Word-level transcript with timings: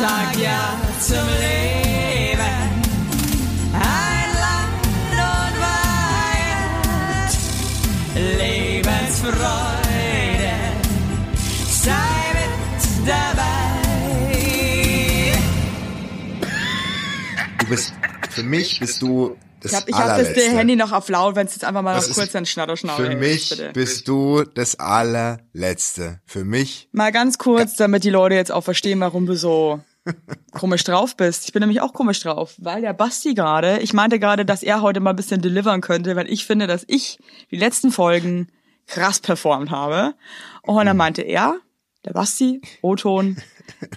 sag 0.00 0.36
ja 0.38 0.76
zum 1.00 1.26
Leben. 1.40 2.56
Ein 3.74 4.30
Land 4.44 5.12
und 5.12 5.54
Weihend, 6.54 7.32
Lebensfreude, 8.38 10.54
sei 11.68 11.92
mit 12.34 12.52
dabei. 13.08 13.46
Du 17.58 17.66
bist, 17.68 17.92
für 18.30 18.42
mich 18.42 18.80
bist 18.80 19.02
du 19.02 19.36
das 19.60 19.72
Ich 19.72 19.76
habe 19.78 19.90
ich 19.90 19.96
hab 19.96 20.16
das. 20.18 20.28
Handy 20.36 20.76
noch 20.76 20.92
auf 20.92 21.08
laut, 21.08 21.34
wenn 21.34 21.46
es 21.48 21.54
jetzt 21.54 21.64
einfach 21.64 21.82
mal 21.82 21.92
Das 21.94 22.04
noch 22.04 22.10
ist- 22.10 22.16
kurz 22.18 22.36
ein 22.36 22.46
Schnatterschnau 22.46 22.94
Für 22.94 23.16
mich 23.16 23.48
bitte. 23.50 23.70
bist 23.74 24.06
du 24.06 24.44
das 24.44 24.78
allerletzte. 24.78 26.20
Für 26.26 26.44
mich, 26.44 26.88
Mal 26.92 27.10
ganz 27.10 27.38
kurz, 27.38 27.74
damit 27.74 28.04
die 28.04 28.10
Leute 28.10 28.36
jetzt 28.36 28.52
auch 28.52 28.62
verstehen, 28.62 29.00
warum 29.00 29.26
du 29.26 29.34
so 29.34 29.80
komisch 30.52 30.84
drauf 30.84 31.16
bist. 31.16 31.44
Ich 31.46 31.52
bin 31.52 31.60
nämlich 31.60 31.80
auch 31.80 31.92
komisch 31.92 32.20
drauf, 32.20 32.54
weil 32.58 32.80
der 32.80 32.92
Basti 32.92 33.34
gerade, 33.34 33.78
ich 33.80 33.92
meinte 33.92 34.18
gerade, 34.18 34.44
dass 34.44 34.62
er 34.62 34.82
heute 34.82 35.00
mal 35.00 35.10
ein 35.10 35.16
bisschen 35.16 35.40
delivern 35.40 35.80
könnte, 35.80 36.16
weil 36.16 36.30
ich 36.30 36.46
finde, 36.46 36.66
dass 36.66 36.84
ich 36.86 37.18
die 37.50 37.56
letzten 37.56 37.90
Folgen 37.90 38.48
krass 38.86 39.20
performt 39.20 39.70
habe. 39.70 40.14
Und 40.62 40.86
dann 40.86 40.96
meinte 40.96 41.22
er, 41.22 41.56
der 42.04 42.12
Basti, 42.12 42.60
O-Ton, 42.82 43.36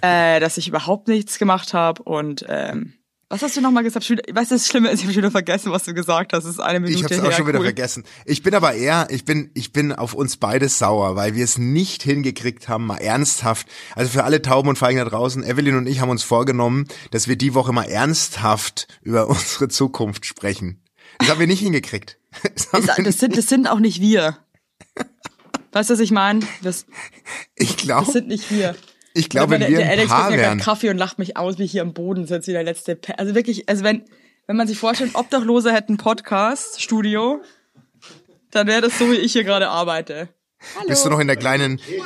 äh, 0.02 0.40
dass 0.40 0.58
ich 0.58 0.68
überhaupt 0.68 1.08
nichts 1.08 1.38
gemacht 1.38 1.74
habe 1.74 2.02
und 2.02 2.44
ähm, 2.48 2.94
was 3.32 3.40
hast 3.40 3.56
du 3.56 3.62
nochmal 3.62 3.82
gesagt? 3.82 4.10
Ich 4.10 4.34
weiß, 4.34 4.50
das 4.50 4.66
Schlimme 4.66 4.90
ist, 4.90 5.00
ich 5.00 5.04
habe 5.04 5.14
schon 5.14 5.22
wieder 5.22 5.30
vergessen, 5.30 5.72
was 5.72 5.84
du 5.84 5.94
gesagt 5.94 6.34
hast. 6.34 6.44
Das 6.44 6.52
ist 6.52 6.60
eine 6.60 6.80
Minute 6.80 6.98
ich 6.98 7.04
habe 7.04 7.14
es 7.14 7.22
her. 7.22 7.30
auch 7.30 7.32
schon 7.32 7.46
wieder 7.46 7.60
cool. 7.60 7.64
vergessen. 7.64 8.04
Ich 8.26 8.42
bin 8.42 8.54
aber 8.54 8.74
eher, 8.74 9.06
ich 9.08 9.24
bin, 9.24 9.50
ich 9.54 9.72
bin 9.72 9.90
auf 9.90 10.12
uns 10.12 10.36
beide 10.36 10.68
sauer, 10.68 11.16
weil 11.16 11.34
wir 11.34 11.42
es 11.42 11.56
nicht 11.56 12.02
hingekriegt 12.02 12.68
haben, 12.68 12.84
mal 12.84 12.98
ernsthaft. 12.98 13.66
Also 13.94 14.10
für 14.10 14.24
alle 14.24 14.42
Tauben 14.42 14.68
und 14.68 14.76
Feigen 14.76 14.98
da 14.98 15.06
draußen, 15.06 15.42
Evelyn 15.44 15.76
und 15.76 15.86
ich 15.86 16.00
haben 16.00 16.10
uns 16.10 16.22
vorgenommen, 16.22 16.86
dass 17.10 17.26
wir 17.26 17.36
die 17.36 17.54
Woche 17.54 17.72
mal 17.72 17.84
ernsthaft 17.84 18.86
über 19.00 19.26
unsere 19.30 19.68
Zukunft 19.68 20.26
sprechen. 20.26 20.82
Das 21.18 21.30
haben 21.30 21.40
wir 21.40 21.46
nicht 21.46 21.60
hingekriegt. 21.60 22.18
Das 22.54 22.72
haben 22.72 22.86
Das, 22.86 22.96
das, 22.96 23.18
sind, 23.18 23.36
das 23.36 23.48
sind 23.48 23.66
auch 23.66 23.78
nicht 23.78 24.00
wir. 24.02 24.36
Weißt 25.72 25.88
du, 25.88 25.94
was 25.94 26.00
ich 26.00 26.10
meine? 26.10 26.40
Das, 26.62 26.84
ich 27.54 27.76
das 27.76 27.82
glaube, 27.82 28.12
sind 28.12 28.28
nicht 28.28 28.50
wir. 28.50 28.76
Ich 29.14 29.28
glaube, 29.28 29.58
der, 29.58 29.68
wenn 29.68 29.72
wir 29.72 29.78
der 29.78 29.86
ein 29.86 29.98
Alex 29.98 30.14
gibt 30.14 30.30
mir 30.30 30.36
gerade. 30.36 30.60
Kaffee 30.60 30.90
und 30.90 30.98
lacht 30.98 31.18
mich 31.18 31.36
aus, 31.36 31.58
wie 31.58 31.64
ich 31.64 31.72
hier 31.72 31.82
am 31.82 31.92
Boden 31.92 32.26
sitze, 32.26 32.48
wie 32.48 32.52
der 32.52 32.64
letzte. 32.64 32.96
Pe 32.96 33.18
also 33.18 33.34
wirklich, 33.34 33.68
also 33.68 33.84
wenn, 33.84 34.04
wenn 34.46 34.56
man 34.56 34.66
sich 34.66 34.78
vorstellt, 34.78 35.14
Obdachlose 35.14 35.72
hätten 35.72 35.96
Podcast, 35.96 36.82
Studio, 36.82 37.42
dann 38.50 38.66
wäre 38.66 38.80
das 38.80 38.98
so, 38.98 39.10
wie 39.10 39.16
ich 39.16 39.32
hier 39.32 39.44
gerade 39.44 39.68
arbeite. 39.68 40.28
Hallo. 40.76 40.88
Bist 40.88 41.04
du 41.04 41.10
noch 41.10 41.20
in 41.20 41.26
der 41.26 41.36
kleinen, 41.36 41.78
uh. 41.78 42.04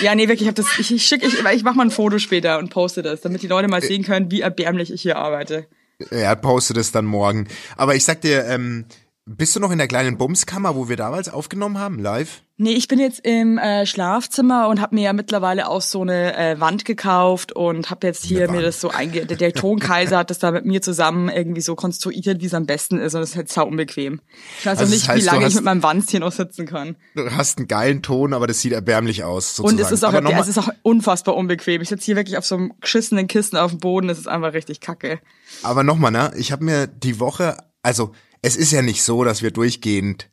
Ja, 0.00 0.14
nee, 0.14 0.28
wirklich, 0.28 0.42
ich 0.42 0.48
hab 0.48 0.54
das, 0.54 0.66
ich, 0.78 0.92
ich 0.92 1.06
schick, 1.06 1.22
ich, 1.22 1.44
ich 1.44 1.62
mach 1.62 1.74
mal 1.74 1.84
ein 1.84 1.90
Foto 1.90 2.18
später 2.18 2.58
und 2.58 2.70
poste 2.70 3.02
das, 3.02 3.20
damit 3.20 3.42
die 3.42 3.46
Leute 3.46 3.68
mal 3.68 3.82
sehen 3.82 4.02
können, 4.02 4.30
wie 4.30 4.40
erbärmlich 4.40 4.92
ich 4.92 5.02
hier 5.02 5.16
arbeite. 5.16 5.66
er 6.10 6.36
postet 6.36 6.76
es 6.76 6.92
dann 6.92 7.06
morgen. 7.06 7.48
Aber 7.76 7.94
ich 7.94 8.04
sag 8.04 8.20
dir, 8.20 8.44
ähm, 8.46 8.86
bist 9.24 9.56
du 9.56 9.60
noch 9.60 9.70
in 9.70 9.78
der 9.78 9.88
kleinen 9.88 10.18
Bumskammer, 10.18 10.76
wo 10.76 10.88
wir 10.88 10.96
damals 10.96 11.28
aufgenommen 11.28 11.78
haben, 11.78 11.98
live? 11.98 12.42
Nee, 12.58 12.72
ich 12.72 12.88
bin 12.88 12.98
jetzt 12.98 13.20
im 13.26 13.58
äh, 13.58 13.84
Schlafzimmer 13.84 14.68
und 14.68 14.80
habe 14.80 14.94
mir 14.94 15.02
ja 15.02 15.12
mittlerweile 15.12 15.68
auch 15.68 15.82
so 15.82 16.00
eine 16.00 16.34
äh, 16.36 16.58
Wand 16.58 16.86
gekauft 16.86 17.52
und 17.52 17.90
habe 17.90 18.06
jetzt 18.06 18.24
hier 18.24 18.50
mir 18.50 18.62
das 18.62 18.80
so 18.80 18.88
einge... 18.88 19.26
Der, 19.26 19.36
der 19.36 19.52
Tonkaiser 19.52 20.16
hat 20.16 20.30
das 20.30 20.38
da 20.38 20.50
mit 20.50 20.64
mir 20.64 20.80
zusammen 20.80 21.28
irgendwie 21.28 21.60
so 21.60 21.74
konstruiert, 21.74 22.40
wie 22.40 22.46
es 22.46 22.54
am 22.54 22.64
besten 22.64 22.98
ist 22.98 23.14
und 23.14 23.20
das 23.20 23.30
ist 23.30 23.36
halt 23.36 23.50
sau 23.50 23.66
unbequem. 23.66 24.22
Ich 24.60 24.64
weiß 24.64 24.78
Also 24.78 24.84
auch 24.90 24.94
nicht, 24.96 25.06
heißt, 25.06 25.20
wie 25.22 25.26
lange 25.26 25.38
ich 25.40 25.44
hast- 25.46 25.54
mit 25.56 25.64
meinem 25.64 25.82
Wanzchen 25.82 26.20
noch 26.20 26.32
sitzen 26.32 26.64
kann. 26.66 26.96
Du 27.14 27.30
hast 27.30 27.58
einen 27.58 27.68
geilen 27.68 28.00
Ton, 28.02 28.32
aber 28.32 28.46
das 28.46 28.60
sieht 28.62 28.72
erbärmlich 28.72 29.22
aus. 29.22 29.54
Sozusagen. 29.54 29.76
Und 29.78 29.84
es 29.84 29.92
ist 29.92 30.02
auch, 30.04 30.12
mal- 30.12 30.40
es 30.40 30.48
ist 30.48 30.56
auch 30.58 30.70
unfassbar 30.82 31.36
unbequem. 31.36 31.82
Ich 31.82 31.90
sitze 31.90 32.06
hier 32.06 32.16
wirklich 32.16 32.38
auf 32.38 32.46
so 32.46 32.54
einem 32.56 32.72
geschissenen 32.80 33.26
Kissen 33.28 33.58
auf 33.58 33.72
dem 33.72 33.80
Boden, 33.80 34.08
das 34.08 34.16
ist 34.18 34.28
einfach 34.28 34.54
richtig 34.54 34.80
kacke. 34.80 35.20
Aber 35.62 35.82
nochmal, 35.84 36.10
ne? 36.10 36.32
Ich 36.38 36.52
habe 36.52 36.64
mir 36.64 36.86
die 36.86 37.20
Woche, 37.20 37.58
also 37.82 38.12
es 38.40 38.56
ist 38.56 38.72
ja 38.72 38.80
nicht 38.80 39.02
so, 39.02 39.24
dass 39.24 39.42
wir 39.42 39.50
durchgehend 39.50 40.30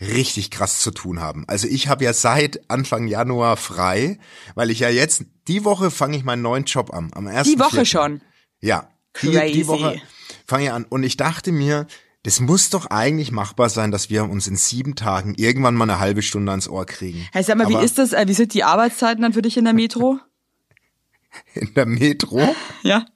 richtig 0.00 0.50
krass 0.50 0.80
zu 0.80 0.90
tun 0.90 1.20
haben. 1.20 1.44
Also 1.46 1.68
ich 1.68 1.88
habe 1.88 2.04
ja 2.04 2.12
seit 2.12 2.70
Anfang 2.70 3.06
Januar 3.06 3.56
frei, 3.56 4.18
weil 4.54 4.70
ich 4.70 4.80
ja 4.80 4.88
jetzt, 4.88 5.24
die 5.48 5.64
Woche 5.64 5.90
fange 5.90 6.16
ich 6.16 6.24
meinen 6.24 6.42
neuen 6.42 6.64
Job 6.64 6.92
an. 6.92 7.10
Am 7.14 7.26
1. 7.26 7.48
Die 7.48 7.58
Woche 7.58 7.84
schon. 7.84 8.20
Ja. 8.60 8.90
Die, 9.22 9.30
Crazy. 9.32 9.52
die 9.52 9.66
Woche 9.66 10.00
fange 10.46 10.64
ich 10.64 10.72
an. 10.72 10.84
Und 10.84 11.02
ich 11.02 11.16
dachte 11.16 11.52
mir, 11.52 11.86
das 12.22 12.40
muss 12.40 12.70
doch 12.70 12.86
eigentlich 12.86 13.32
machbar 13.32 13.68
sein, 13.70 13.90
dass 13.90 14.10
wir 14.10 14.24
uns 14.24 14.46
in 14.46 14.56
sieben 14.56 14.94
Tagen 14.94 15.34
irgendwann 15.36 15.74
mal 15.74 15.84
eine 15.84 16.00
halbe 16.00 16.22
Stunde 16.22 16.52
ans 16.52 16.68
Ohr 16.68 16.86
kriegen. 16.86 17.26
Hey, 17.32 17.42
sag 17.42 17.56
mal, 17.56 17.66
Aber 17.66 17.80
wie 17.80 17.84
ist 17.84 17.98
das, 17.98 18.12
äh, 18.12 18.24
wie 18.26 18.34
sind 18.34 18.52
die 18.54 18.64
Arbeitszeiten 18.64 19.22
dann 19.22 19.32
für 19.32 19.42
dich 19.42 19.56
in 19.56 19.64
der 19.64 19.74
Metro? 19.74 20.18
In 21.54 21.72
der 21.74 21.86
Metro, 21.86 22.56
Ja? 22.82 23.06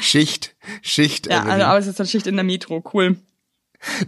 Schicht, 0.00 0.56
Schicht. 0.82 1.26
Ja, 1.26 1.42
also 1.42 1.66
arbeitest 1.66 2.00
dann 2.00 2.06
Schicht 2.06 2.26
in 2.26 2.36
der 2.36 2.44
Metro, 2.44 2.82
cool. 2.94 3.18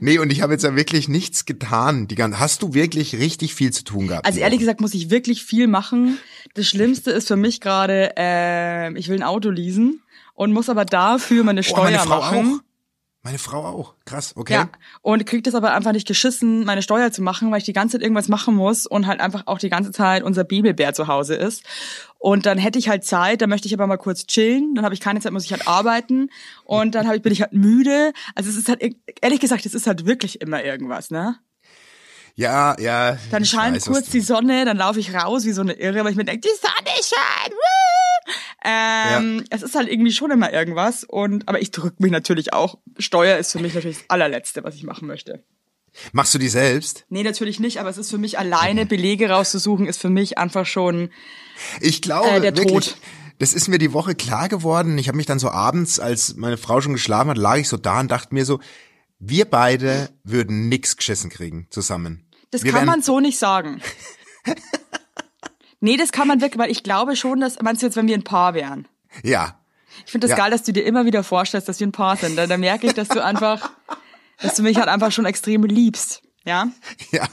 Nee, 0.00 0.18
und 0.18 0.30
ich 0.32 0.42
habe 0.42 0.52
jetzt 0.52 0.62
ja 0.62 0.74
wirklich 0.74 1.08
nichts 1.08 1.44
getan. 1.44 2.08
Die 2.08 2.14
ganze, 2.14 2.40
hast 2.40 2.62
du 2.62 2.74
wirklich 2.74 3.14
richtig 3.16 3.54
viel 3.54 3.72
zu 3.72 3.84
tun 3.84 4.08
gehabt? 4.08 4.26
Also 4.26 4.40
ehrlich 4.40 4.58
gesagt 4.58 4.80
muss 4.80 4.94
ich 4.94 5.10
wirklich 5.10 5.44
viel 5.44 5.66
machen. 5.66 6.18
Das 6.54 6.66
Schlimmste 6.66 7.10
ist 7.10 7.28
für 7.28 7.36
mich 7.36 7.60
gerade, 7.60 8.12
ähm, 8.16 8.96
ich 8.96 9.08
will 9.08 9.16
ein 9.16 9.22
Auto 9.22 9.50
leasen 9.50 10.00
und 10.34 10.52
muss 10.52 10.68
aber 10.68 10.84
dafür 10.84 11.44
meine 11.44 11.60
Oh, 11.60 11.62
Steuer 11.62 11.84
meine 11.84 11.98
Frau 11.98 12.20
machen. 12.20 12.60
auch. 12.60 12.62
Meine 13.26 13.40
Frau 13.40 13.64
auch. 13.64 13.94
Krass, 14.04 14.34
okay. 14.36 14.52
Ja, 14.52 14.68
und 15.02 15.26
krieg 15.26 15.42
das 15.42 15.56
aber 15.56 15.74
einfach 15.74 15.90
nicht 15.90 16.06
geschissen, 16.06 16.64
meine 16.64 16.80
Steuer 16.80 17.10
zu 17.10 17.22
machen, 17.22 17.50
weil 17.50 17.58
ich 17.58 17.64
die 17.64 17.72
ganze 17.72 17.96
Zeit 17.96 18.02
irgendwas 18.02 18.28
machen 18.28 18.54
muss 18.54 18.86
und 18.86 19.08
halt 19.08 19.18
einfach 19.18 19.42
auch 19.46 19.58
die 19.58 19.68
ganze 19.68 19.90
Zeit 19.90 20.22
unser 20.22 20.44
Bibelbär 20.44 20.94
zu 20.94 21.08
Hause 21.08 21.34
ist. 21.34 21.64
Und 22.18 22.46
dann 22.46 22.56
hätte 22.56 22.78
ich 22.78 22.88
halt 22.88 23.04
Zeit, 23.04 23.42
dann 23.42 23.50
möchte 23.50 23.66
ich 23.66 23.74
aber 23.74 23.88
mal 23.88 23.96
kurz 23.96 24.28
chillen, 24.28 24.76
dann 24.76 24.84
habe 24.84 24.94
ich 24.94 25.00
keine 25.00 25.18
Zeit, 25.18 25.32
muss 25.32 25.44
ich 25.44 25.50
halt 25.50 25.66
arbeiten 25.66 26.30
und 26.62 26.94
dann 26.94 27.12
ich, 27.12 27.20
bin 27.20 27.32
ich 27.32 27.42
halt 27.42 27.52
müde. 27.52 28.12
Also 28.36 28.48
es 28.48 28.54
ist 28.54 28.68
halt, 28.68 28.80
ehrlich 29.20 29.40
gesagt, 29.40 29.66
es 29.66 29.74
ist 29.74 29.88
halt 29.88 30.06
wirklich 30.06 30.40
immer 30.40 30.62
irgendwas, 30.62 31.10
ne? 31.10 31.36
Ja, 32.36 32.78
ja. 32.78 33.18
Dann 33.32 33.44
scheint 33.44 33.74
weiß, 33.74 33.86
kurz 33.86 34.08
die 34.08 34.20
Sonne, 34.20 34.64
dann 34.64 34.76
laufe 34.76 35.00
ich 35.00 35.12
raus 35.12 35.44
wie 35.44 35.52
so 35.52 35.62
eine 35.62 35.72
Irre, 35.72 36.04
weil 36.04 36.12
ich 36.12 36.16
mir 36.16 36.24
denke, 36.24 36.46
die 36.46 36.60
Sonne 36.60 36.94
scheint. 37.02 37.54
Woo! 37.54 38.05
Ähm, 38.66 39.44
Es 39.50 39.62
ist 39.62 39.74
halt 39.76 39.88
irgendwie 39.88 40.10
schon 40.12 40.30
immer 40.30 40.52
irgendwas. 40.52 41.04
Und 41.04 41.48
aber 41.48 41.60
ich 41.60 41.70
drück 41.70 42.00
mich 42.00 42.10
natürlich 42.10 42.52
auch. 42.52 42.78
Steuer 42.98 43.38
ist 43.38 43.52
für 43.52 43.60
mich 43.60 43.74
natürlich 43.74 43.98
das 43.98 44.10
allerletzte, 44.10 44.64
was 44.64 44.74
ich 44.74 44.82
machen 44.82 45.06
möchte. 45.06 45.44
Machst 46.12 46.34
du 46.34 46.38
die 46.38 46.48
selbst? 46.48 47.06
Nee, 47.08 47.22
natürlich 47.22 47.58
nicht, 47.58 47.78
aber 47.80 47.88
es 47.88 47.96
ist 47.96 48.10
für 48.10 48.18
mich 48.18 48.38
alleine 48.38 48.84
Belege 48.84 49.30
rauszusuchen, 49.30 49.86
ist 49.86 50.00
für 50.00 50.10
mich 50.10 50.36
einfach 50.36 50.66
schon. 50.66 51.10
Ich 51.80 52.02
glaube 52.02 52.28
Äh, 52.28 52.40
der 52.40 52.56
wirklich. 52.56 52.90
Tod. 52.90 52.96
Das 53.38 53.54
ist 53.54 53.68
mir 53.68 53.78
die 53.78 53.92
Woche 53.92 54.14
klar 54.14 54.48
geworden. 54.48 54.98
Ich 54.98 55.08
habe 55.08 55.16
mich 55.16 55.26
dann 55.26 55.38
so 55.38 55.50
abends, 55.50 55.98
als 56.00 56.36
meine 56.36 56.56
Frau 56.56 56.80
schon 56.80 56.92
geschlafen 56.94 57.30
hat, 57.30 57.38
lag 57.38 57.56
ich 57.56 57.68
so 57.68 57.76
da 57.76 58.00
und 58.00 58.10
dachte 58.10 58.34
mir 58.34 58.44
so, 58.44 58.60
wir 59.18 59.44
beide 59.46 60.10
würden 60.24 60.68
nix 60.68 60.96
geschissen 60.96 61.30
kriegen 61.30 61.66
zusammen. 61.70 62.26
Das 62.50 62.62
wir 62.62 62.72
kann 62.72 62.86
man 62.86 63.02
so 63.02 63.20
nicht 63.20 63.38
sagen. 63.38 63.80
nee, 65.80 65.96
das 65.96 66.12
kann 66.12 66.28
man 66.28 66.40
wirklich, 66.40 66.58
weil 66.58 66.70
ich 66.70 66.82
glaube 66.82 67.16
schon, 67.16 67.40
dass, 67.40 67.60
meinst 67.62 67.82
du 67.82 67.86
jetzt, 67.86 67.96
wenn 67.96 68.06
wir 68.08 68.14
ein 68.16 68.24
Paar 68.24 68.54
wären? 68.54 68.86
Ja. 69.22 69.58
Ich 70.04 70.12
finde 70.12 70.26
das 70.26 70.36
Ja. 70.36 70.42
geil, 70.44 70.50
dass 70.50 70.62
du 70.62 70.72
dir 70.72 70.84
immer 70.84 71.04
wieder 71.06 71.22
vorstellst, 71.24 71.68
dass 71.68 71.80
wir 71.80 71.86
ein 71.86 71.92
Paar 71.92 72.16
sind. 72.16 72.36
Da, 72.36 72.46
da 72.46 72.56
merke 72.58 72.86
ich, 72.86 72.94
dass 72.94 73.08
du 73.08 73.22
einfach, 73.24 73.70
dass 74.40 74.54
du 74.54 74.62
mich 74.62 74.76
halt 74.78 74.88
einfach 74.88 75.10
schon 75.12 75.24
extrem 75.24 75.62
liebst. 75.64 76.22
Ja? 76.46 76.68
Ja, 77.12 77.26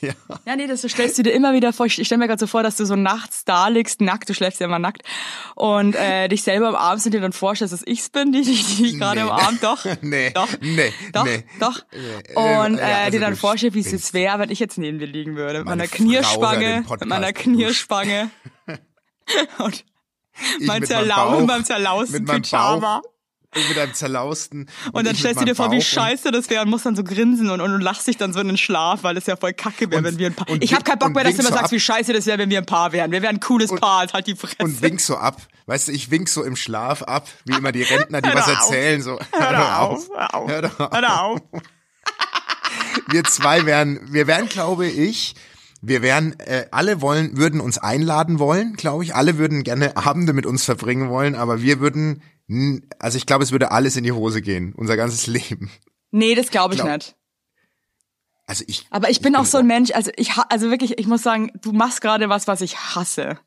ja. 0.00 0.12
Ja, 0.46 0.56
nee, 0.56 0.66
das 0.66 0.82
stellst 0.82 1.18
du 1.18 1.22
dir 1.22 1.30
immer 1.32 1.52
wieder 1.54 1.72
vor. 1.72 1.86
Ich 1.86 1.94
stelle 1.94 2.18
mir 2.18 2.26
gerade 2.28 2.38
so 2.40 2.46
vor, 2.46 2.62
dass 2.62 2.76
du 2.76 2.84
so 2.86 2.94
nachts 2.96 3.44
da 3.44 3.68
liegst, 3.68 4.00
nackt, 4.00 4.28
du 4.28 4.34
schläfst 4.34 4.60
ja 4.60 4.66
immer 4.66 4.78
nackt, 4.78 5.02
und 5.54 5.94
äh, 5.96 6.28
dich 6.28 6.42
selber 6.42 6.68
am 6.68 6.74
Abend 6.76 7.04
und 7.04 7.12
dir 7.14 7.20
dann 7.20 7.32
vorstellst, 7.32 7.72
dass 7.74 7.82
ich's 7.86 8.08
bin, 8.10 8.30
die 8.32 8.42
dich 8.42 8.76
die 8.76 8.82
dich 8.84 8.98
gerade 8.98 9.22
Nee. 9.24 9.30
am 9.30 9.38
Abend 9.38 9.62
doch. 9.64 9.84
Nee, 10.02 10.30
Doch. 10.30 10.48
nee, 10.60 10.92
Doch, 11.12 11.24
nee. 11.24 11.44
doch. 11.60 11.80
Nee, 11.92 12.34
Und 12.36 12.76
ja, 12.78 12.88
äh, 12.88 12.92
also 13.04 13.10
dir 13.12 13.20
dann 13.20 13.36
vorstellst, 13.36 13.74
wie 13.74 13.80
es 13.80 13.90
jetzt 13.90 14.14
wäre, 14.14 14.38
wenn 14.38 14.50
ich 14.50 14.58
jetzt 14.60 14.78
neben 14.78 14.98
dir 14.98 15.06
liegen 15.06 15.34
würde. 15.36 15.60
Mit 15.60 15.66
Meine 15.66 15.76
meiner 15.82 15.88
den 15.88 15.96
Knierspange, 16.06 16.74
Podcast. 16.82 17.00
mit 17.00 17.08
meiner 17.08 17.32
Knierspange. 17.32 18.30
und 19.58 19.74
Ich 19.74 19.84
mein 20.44 20.58
mit 20.58 20.66
meinem 20.68 20.84
Zerlau, 20.86 21.30
Bauch, 21.32 21.46
beim 21.46 21.64
zerlausten 21.64 22.12
mit 22.18 22.26
meinem 22.28 22.42
Pyjama. 22.42 23.00
Bauch, 23.00 23.10
und 23.10 23.17
mit 23.54 23.78
einem 23.78 23.94
zerlausten. 23.94 24.68
Und 24.92 25.06
dann 25.06 25.14
ich 25.14 25.20
stellst 25.20 25.40
du 25.40 25.44
dir 25.44 25.54
vor, 25.54 25.70
wie 25.72 25.80
scheiße 25.80 26.30
das 26.30 26.50
wäre 26.50 26.62
und 26.62 26.70
musst 26.70 26.84
dann 26.86 26.94
so 26.96 27.02
grinsen 27.02 27.48
und, 27.50 27.60
und, 27.60 27.72
und 27.72 27.80
lachst 27.80 28.06
dich 28.06 28.16
dann 28.16 28.32
so 28.32 28.40
in 28.40 28.46
den 28.48 28.56
Schlaf, 28.58 29.02
weil 29.02 29.16
es 29.16 29.26
ja 29.26 29.36
voll 29.36 29.52
kacke 29.54 29.90
wäre, 29.90 29.98
Und- 29.98 30.04
wenn 30.04 30.18
wir 30.18 30.26
ein 30.28 30.34
Paar... 30.34 30.48
und 30.50 30.62
Ich 30.62 30.72
hab 30.72 30.80
wink- 30.80 30.86
keinen 30.88 30.98
Bock 30.98 31.08
und 31.08 31.14
mehr, 31.14 31.24
dass 31.24 31.34
du 31.36 31.40
immer 31.40 31.50
so 31.50 31.54
sagst, 31.56 31.72
wie 31.72 31.80
scheiße 31.80 32.12
das 32.12 32.26
wäre, 32.26 32.38
wenn 32.38 32.50
wir 32.50 32.58
ein 32.58 32.66
Paar 32.66 32.92
wären. 32.92 33.10
Wir 33.10 33.22
wären 33.22 33.36
ein 33.36 33.40
cooles 33.40 33.74
Paar, 33.74 34.06
halt 34.12 34.26
die 34.26 34.36
Fresse. 34.36 34.56
Und 34.60 34.82
wink 34.82 35.00
so 35.00 35.16
ab. 35.16 35.40
Weißt 35.66 35.88
du, 35.88 35.92
ich 35.92 36.10
wink 36.10 36.28
so 36.28 36.44
im 36.44 36.56
Schlaf 36.56 37.02
ab, 37.02 37.28
wie 37.44 37.54
immer 37.56 37.72
die 37.72 37.82
Rentner, 37.82 38.20
die 38.22 38.28
Hör 38.30 38.36
was 38.36 38.48
erzählen, 38.48 39.02
so. 39.02 39.18
Hör 39.32 39.52
doch 39.52 39.78
auf, 39.78 40.08
hör 40.14 40.34
auf, 40.34 40.50
Hör 40.50 40.64
auf. 40.64 40.92
hör 40.92 41.20
auf. 41.22 41.40
Wir 43.10 43.24
zwei 43.24 43.64
wären, 43.66 44.00
wir 44.12 44.26
wären, 44.26 44.48
glaube 44.48 44.86
ich, 44.86 45.34
wir 45.80 46.02
wären, 46.02 46.38
äh, 46.40 46.66
alle 46.70 47.00
wollen, 47.00 47.36
würden 47.36 47.60
uns 47.60 47.78
einladen 47.78 48.38
wollen, 48.38 48.74
glaube 48.74 49.04
ich. 49.04 49.14
Alle 49.14 49.38
würden 49.38 49.62
gerne 49.62 49.96
Abende 49.96 50.32
mit 50.32 50.44
uns 50.46 50.64
verbringen 50.64 51.08
wollen, 51.08 51.34
aber 51.34 51.62
wir 51.62 51.80
würden, 51.80 52.22
also 52.98 53.18
ich 53.18 53.26
glaube, 53.26 53.44
es 53.44 53.52
würde 53.52 53.70
alles 53.70 53.96
in 53.96 54.04
die 54.04 54.12
Hose 54.12 54.40
gehen, 54.42 54.72
unser 54.76 54.96
ganzes 54.96 55.26
Leben. 55.28 55.70
Nee, 56.10 56.34
das 56.34 56.50
glaube 56.50 56.74
ich 56.74 56.80
Glaub- 56.80 56.94
nicht. 56.96 57.14
Also 58.46 58.64
ich. 58.66 58.86
Aber 58.90 59.10
ich 59.10 59.20
bin 59.20 59.36
auch 59.36 59.44
so 59.44 59.58
ein 59.58 59.66
Mensch, 59.66 59.90
also 59.90 60.10
ich 60.16 60.32
also 60.48 60.70
wirklich, 60.70 60.98
ich 60.98 61.06
muss 61.06 61.22
sagen, 61.22 61.52
du 61.60 61.72
machst 61.72 62.00
gerade 62.00 62.30
was, 62.30 62.46
was 62.48 62.62
ich 62.62 62.78
hasse. 62.78 63.38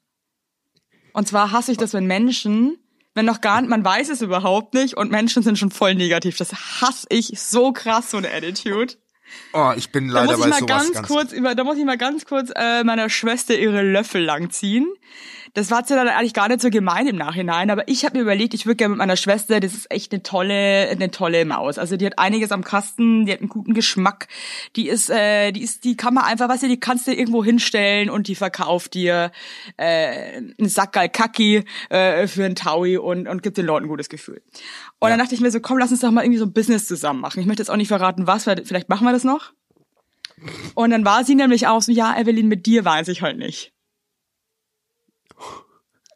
Und 1.14 1.28
zwar 1.28 1.52
hasse 1.52 1.72
ich 1.72 1.80
das, 1.80 1.94
wenn 1.94 2.06
Menschen, 2.06 2.78
wenn 3.16 3.26
noch 3.26 3.42
gar 3.42 3.62
nicht, 3.62 3.70
man 3.72 3.84
weiß 3.84 4.10
es 4.10 4.22
überhaupt 4.22 4.76
nicht 4.76 4.96
und 4.96 5.10
Menschen 5.10 5.42
sind 5.42 5.58
schon 5.58 5.72
voll 5.72 5.96
negativ. 5.96 6.38
Das 6.38 6.54
hasse 6.82 7.08
ich 7.10 7.34
so 7.40 7.74
krass, 7.74 8.12
so 8.12 8.18
eine 8.18 8.32
Attitude. 8.32 8.94
Oh, 9.54 9.72
ich 9.76 9.92
bin 9.92 10.08
Da 10.08 10.24
leider 10.24 10.38
muss 10.38 10.46
ich 10.46 10.52
bei 10.52 10.60
mal 10.62 10.66
ganz, 10.66 10.94
ganz 10.94 11.08
kurz 11.08 11.32
über, 11.34 11.56
da 11.56 11.64
muss 11.64 11.78
ich 11.78 11.86
mal 11.86 11.98
ganz 11.98 12.26
kurz 12.26 12.52
äh, 12.56 12.84
meiner 12.84 13.10
Schwester 13.10 13.58
ihre 13.58 13.82
Löffel 13.82 14.24
langziehen. 14.24 14.88
Das 15.54 15.70
war 15.70 15.84
ja 15.90 15.98
dann 15.98 16.08
eigentlich 16.08 16.34
gar 16.34 16.48
nicht 16.48 16.62
so 16.62 16.70
gemein 16.70 17.08
im 17.08 17.18
Nachhinein, 17.18 17.70
aber 17.72 17.86
ich 17.90 18.06
habe 18.06 18.18
mir 18.18 18.22
überlegt, 18.22 18.54
ich 18.54 18.66
würde 18.66 18.78
gerne 18.78 18.92
mit 18.92 19.00
meiner 19.00 19.18
Schwester, 19.18 19.60
das 19.60 19.74
ist 19.74 19.92
echt 19.92 20.14
eine 20.14 20.24
tolle, 20.24 20.88
eine 20.90 21.12
tolle 21.12 21.44
Maus. 21.44 21.78
Also 21.78 21.98
die 21.98 22.06
hat 22.06 22.18
einiges 22.20 22.54
am 22.54 22.64
Kasten, 22.64 23.26
die 23.26 23.34
hat 23.34 23.40
einen 23.40 23.50
guten 23.50 23.74
Geschmack, 23.74 24.30
die 24.78 24.88
ist, 24.88 25.10
äh, 25.10 25.52
die 25.52 25.62
ist, 25.62 25.84
die 25.84 25.98
kann 25.98 26.14
man 26.14 26.24
einfach, 26.24 26.48
weißt 26.48 26.64
du, 26.64 26.68
die 26.70 26.80
kannst 26.80 27.06
du 27.06 27.14
irgendwo 27.14 27.44
hinstellen 27.44 28.10
und 28.10 28.30
die 28.30 28.36
verkauft 28.36 28.94
dir 28.94 29.32
äh, 29.76 30.38
einen 30.38 30.70
Sack 30.70 30.94
Kaki 30.94 31.66
äh, 31.90 32.28
für 32.28 32.46
einen 32.46 32.56
Taui 32.56 32.98
und, 32.98 33.28
und 33.28 33.44
gibt 33.44 33.58
den 33.58 33.66
Leuten 33.66 33.88
ein 33.88 33.90
gutes 33.90 34.08
Gefühl. 34.08 34.42
Und 35.00 35.10
dann 35.10 35.18
dachte 35.20 35.34
ich 35.34 35.42
mir 35.42 35.52
so, 35.52 35.60
komm, 35.60 35.80
lass 35.80 35.92
uns 35.92 36.02
doch 36.02 36.12
mal 36.12 36.24
irgendwie 36.24 36.38
so 36.38 36.46
ein 36.46 36.54
Business 36.54 36.86
zusammen 36.86 37.22
machen. 37.22 37.40
Ich 37.40 37.48
möchte 37.48 37.62
jetzt 37.62 37.72
auch 37.72 37.76
nicht 37.76 37.88
verraten, 37.88 38.28
was, 38.28 38.46
weil 38.46 38.64
vielleicht 38.64 38.88
machen 38.88 39.04
wir 39.06 39.12
das 39.12 39.21
noch. 39.24 39.54
Und 40.74 40.90
dann 40.92 41.06
war 41.06 41.24
sie 41.24 41.36
nämlich 41.36 41.68
auch 41.68 41.82
so, 41.82 41.92
ja, 41.92 42.18
Evelyn, 42.20 42.48
mit 42.48 42.66
dir 42.66 42.84
weiß 42.84 43.08
ich 43.10 43.22
halt 43.22 43.38
nicht. 43.38 43.74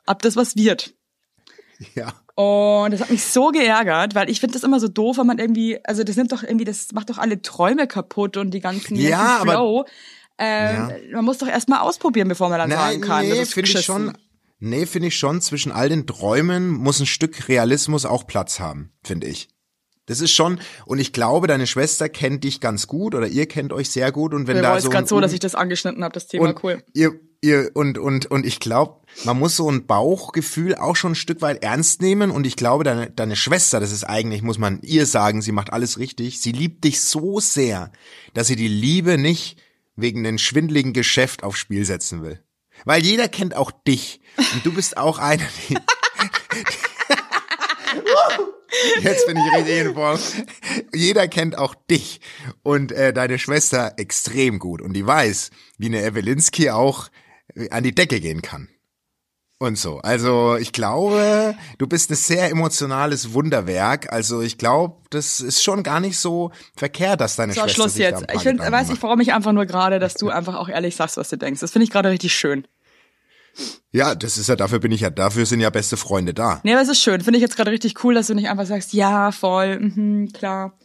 Ob 0.07 0.21
das 0.21 0.35
was 0.35 0.55
wird. 0.55 0.93
Ja. 1.95 2.13
Und 2.35 2.91
das 2.91 3.01
hat 3.01 3.09
mich 3.09 3.23
so 3.23 3.49
geärgert, 3.49 4.13
weil 4.15 4.29
ich 4.29 4.39
finde 4.39 4.53
das 4.53 4.63
immer 4.63 4.79
so 4.79 4.87
doof, 4.87 5.17
wenn 5.17 5.27
man 5.27 5.39
irgendwie, 5.39 5.79
also 5.85 6.03
das 6.03 6.15
nimmt 6.15 6.31
doch 6.31 6.43
irgendwie, 6.43 6.65
das 6.65 6.91
macht 6.91 7.09
doch 7.09 7.17
alle 7.17 7.41
Träume 7.41 7.87
kaputt 7.87 8.37
und 8.37 8.51
die 8.51 8.59
ganzen, 8.59 8.95
Ja, 8.95 9.09
ganzen 9.37 9.41
aber- 9.41 9.51
Flow. 9.53 9.85
Ähm, 10.37 10.91
Man 11.13 11.23
muss 11.23 11.37
doch 11.37 11.47
erstmal 11.47 11.79
ausprobieren, 11.79 12.27
bevor 12.27 12.49
man 12.49 12.59
dann 12.59 12.69
sagen 12.69 12.99
kann. 12.99 13.27
das 13.29 13.37
nee, 13.37 13.45
finde 13.45 13.71
ich 13.71 13.85
schon. 13.85 14.17
Nee, 14.59 14.85
finde 14.85 15.07
ich 15.07 15.17
schon. 15.17 15.39
Zwischen 15.39 15.71
all 15.71 15.87
den 15.87 16.05
Träumen 16.07 16.69
muss 16.71 16.99
ein 16.99 17.05
Stück 17.05 17.47
Realismus 17.47 18.05
auch 18.05 18.27
Platz 18.27 18.59
haben, 18.59 18.91
finde 19.03 19.27
ich. 19.27 19.47
Das 20.07 20.21
ist 20.21 20.31
schon, 20.31 20.59
und 20.85 20.99
ich 20.99 21.13
glaube, 21.13 21.47
deine 21.47 21.65
Schwester 21.65 22.09
kennt 22.09 22.43
dich 22.43 22.61
ganz 22.61 22.85
gut 22.85 23.15
oder 23.15 23.27
ihr 23.27 23.47
kennt 23.47 23.73
euch 23.73 23.89
sehr 23.89 24.11
gut 24.11 24.33
und 24.33 24.47
wenn 24.47 24.57
Mir 24.57 24.61
da 24.61 24.69
war 24.69 24.77
es 24.77 24.83
so 24.83 24.89
gerade 24.89 25.05
ein 25.05 25.07
so, 25.07 25.19
dass 25.19 25.33
ich 25.33 25.39
das 25.39 25.55
angeschnitten 25.55 26.03
habe, 26.03 26.13
das 26.13 26.27
Thema 26.27 26.53
cool. 26.63 26.83
ihr, 26.93 27.19
ihr 27.41 27.71
und 27.73 27.97
und 27.97 28.27
und 28.27 28.45
ich 28.45 28.59
glaube, 28.59 29.01
man 29.23 29.39
muss 29.39 29.55
so 29.55 29.69
ein 29.69 29.87
Bauchgefühl 29.87 30.75
auch 30.75 30.95
schon 30.95 31.13
ein 31.13 31.15
Stück 31.15 31.41
weit 31.41 31.63
ernst 31.63 32.01
nehmen 32.01 32.29
und 32.29 32.45
ich 32.45 32.55
glaube, 32.55 32.83
deine 32.83 33.09
deine 33.09 33.35
Schwester, 33.35 33.79
das 33.79 33.91
ist 33.91 34.03
eigentlich, 34.03 34.43
muss 34.43 34.59
man 34.59 34.79
ihr 34.83 35.07
sagen, 35.07 35.41
sie 35.41 35.51
macht 35.51 35.73
alles 35.73 35.97
richtig. 35.97 36.39
Sie 36.39 36.51
liebt 36.51 36.83
dich 36.83 37.01
so 37.01 37.39
sehr, 37.39 37.91
dass 38.35 38.45
sie 38.45 38.55
die 38.55 38.67
Liebe 38.67 39.17
nicht 39.17 39.57
wegen 39.95 40.19
einem 40.19 40.37
schwindligen 40.37 40.93
Geschäft 40.93 41.43
aufs 41.43 41.57
Spiel 41.57 41.83
setzen 41.83 42.21
will. 42.21 42.43
Weil 42.83 43.03
jeder 43.03 43.27
kennt 43.27 43.55
auch 43.55 43.71
dich 43.71 44.21
und 44.53 44.65
du 44.65 44.71
bist 44.71 44.97
auch 44.97 45.17
einer, 45.17 45.45
die 45.67 45.77
Jetzt 49.01 49.27
bin 49.27 49.37
ich 49.37 49.53
richtig 49.57 49.77
in 49.77 49.93
Form. 49.93 50.19
Jeder 50.93 51.27
kennt 51.27 51.57
auch 51.57 51.75
dich 51.75 52.19
und 52.63 52.91
äh, 52.91 53.13
deine 53.13 53.39
Schwester 53.39 53.93
extrem 53.97 54.59
gut 54.59 54.81
und 54.81 54.93
die 54.93 55.05
weiß, 55.05 55.51
wie 55.77 55.87
eine 55.87 56.03
Evelinski 56.03 56.69
auch 56.69 57.09
äh, 57.55 57.69
an 57.69 57.83
die 57.83 57.95
Decke 57.95 58.19
gehen 58.19 58.41
kann. 58.41 58.69
Und 59.57 59.77
so. 59.77 59.99
Also 59.99 60.57
ich 60.57 60.73
glaube, 60.73 61.55
du 61.77 61.87
bist 61.87 62.11
ein 62.11 62.15
sehr 62.15 62.49
emotionales 62.51 63.33
Wunderwerk. 63.33 64.11
Also 64.11 64.41
ich 64.41 64.57
glaube, 64.57 65.01
das 65.11 65.39
ist 65.39 65.63
schon 65.63 65.81
gar 65.81 66.01
nicht 66.01 66.17
so 66.17 66.51
verkehrt, 66.75 67.21
dass 67.21 67.37
deine 67.37 67.53
So, 67.53 67.61
Schwester 67.61 67.73
Schluss 67.73 67.93
sich 67.93 68.03
da 68.03 68.09
jetzt. 68.09 68.27
paar 68.27 68.35
Ich 68.35 68.43
Gedanken 68.43 68.73
weiß 68.73 68.89
ich 68.89 68.99
freue 68.99 69.15
mich 69.15 69.33
einfach 69.33 69.53
nur 69.53 69.65
gerade, 69.65 69.99
dass 69.99 70.15
du 70.15 70.29
einfach 70.29 70.55
auch 70.55 70.67
ehrlich 70.67 70.97
sagst, 70.97 71.15
was 71.15 71.29
du 71.29 71.37
denkst. 71.37 71.61
Das 71.61 71.71
finde 71.71 71.85
ich 71.85 71.91
gerade 71.91 72.09
richtig 72.09 72.33
schön. 72.33 72.67
Ja, 73.91 74.15
das 74.15 74.37
ist 74.37 74.49
ja, 74.49 74.55
dafür 74.55 74.79
bin 74.79 74.91
ich 74.91 75.01
ja, 75.01 75.09
dafür 75.09 75.45
sind 75.45 75.61
ja 75.61 75.69
beste 75.69 75.97
Freunde 75.97 76.33
da. 76.33 76.59
Nee, 76.63 76.73
aber 76.73 76.81
es 76.81 76.89
ist 76.89 77.01
schön. 77.01 77.21
Finde 77.21 77.37
ich 77.37 77.41
jetzt 77.41 77.55
gerade 77.55 77.71
richtig 77.71 78.03
cool, 78.03 78.13
dass 78.13 78.27
du 78.27 78.35
nicht 78.35 78.49
einfach 78.49 78.65
sagst, 78.65 78.93
ja, 78.93 79.31
voll, 79.31 79.79
mhm, 79.79 80.31
klar. 80.33 80.77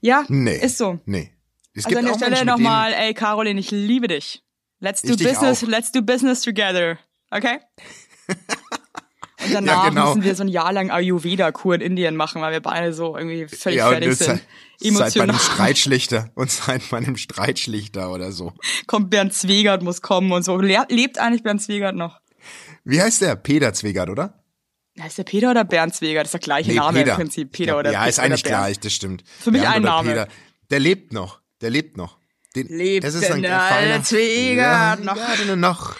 Ja, 0.00 0.24
Nee. 0.28 0.58
ist 0.58 0.78
so. 0.78 0.98
Nee. 1.04 1.32
Es 1.74 1.86
Also 1.86 1.98
an 1.98 2.04
der 2.06 2.14
Stelle 2.14 2.44
nochmal, 2.44 2.92
ey 2.94 3.14
Caroline, 3.14 3.58
ich 3.58 3.70
liebe 3.70 4.08
dich. 4.08 4.42
Let's 4.80 5.02
do 5.02 5.16
business, 5.16 5.62
let's 5.62 5.92
do 5.92 6.02
business 6.02 6.42
together. 6.42 6.98
Okay? 7.30 7.58
Und 9.44 9.52
danach 9.52 9.84
Ja, 9.84 9.88
genau. 9.90 10.08
müssen 10.14 10.24
wir 10.24 10.34
so 10.34 10.42
ein 10.44 10.48
Jahr 10.48 10.72
lang 10.72 10.90
Ayurveda-Kur 10.90 11.74
in 11.76 11.80
Indien 11.80 12.16
machen, 12.16 12.40
weil 12.42 12.52
wir 12.52 12.60
beide 12.60 12.92
so 12.92 13.16
irgendwie 13.16 13.46
völlig 13.48 13.78
Ja, 13.78 13.88
fertig 13.90 14.14
sind. 14.16 14.26
seid, 14.26 14.38
seid 14.38 14.44
bei 14.80 14.88
Emotional. 14.88 15.28
einem 15.30 15.38
Streitschlichter 15.38 16.30
und 16.34 16.50
seid 16.50 16.82
bei 16.90 16.96
einem 16.98 17.16
Streitschlichter 17.16 18.10
oder 18.12 18.32
so. 18.32 18.52
Kommt 18.86 19.10
Bernd 19.10 19.32
Zwegert, 19.34 19.82
muss 19.82 20.02
kommen 20.02 20.32
und 20.32 20.44
so. 20.44 20.56
Le 20.56 20.84
lebt 20.88 21.18
eigentlich 21.18 21.42
Bernd 21.42 21.62
Zwegert 21.62 21.94
noch? 21.96 22.20
Wie 22.84 23.00
heißt 23.00 23.20
der? 23.22 23.36
Peter 23.36 23.72
Zwegert, 23.72 24.10
oder? 24.10 24.42
Heißt 25.00 25.18
der 25.18 25.24
Peter 25.24 25.50
oder 25.50 25.64
Bernd 25.64 25.94
Zwegert? 25.94 26.22
Das 26.24 26.28
ist 26.28 26.32
der 26.34 26.40
gleiche 26.40 26.72
Name 26.74 27.02
im 27.02 27.08
Prinzip. 27.08 27.50
Peter 27.52 27.72
Ja, 27.72 27.78
oder 27.78 27.92
Ja, 27.92 28.04
ist 28.06 28.18
oder 28.18 28.26
eigentlich 28.26 28.44
gleich, 28.44 28.78
das 28.78 28.92
stimmt. 28.92 29.24
Für 29.40 29.50
mich 29.50 29.62
Bernd 29.62 29.76
ein 29.76 29.82
Name. 29.82 30.08
Peter. 30.10 30.28
Der 30.70 30.80
lebt 30.80 31.12
noch. 31.12 31.40
Der 31.60 31.70
lebt 31.70 31.96
noch. 31.96 32.18
Den, 32.54 32.68
Lebt 32.68 33.02
das 33.04 33.14
ist 33.14 33.28
ein 33.30 33.42
der 33.42 33.58
feiner- 33.58 34.02
Zwegert 34.04 35.02
noch? 35.04 35.16
Noch. 35.56 35.96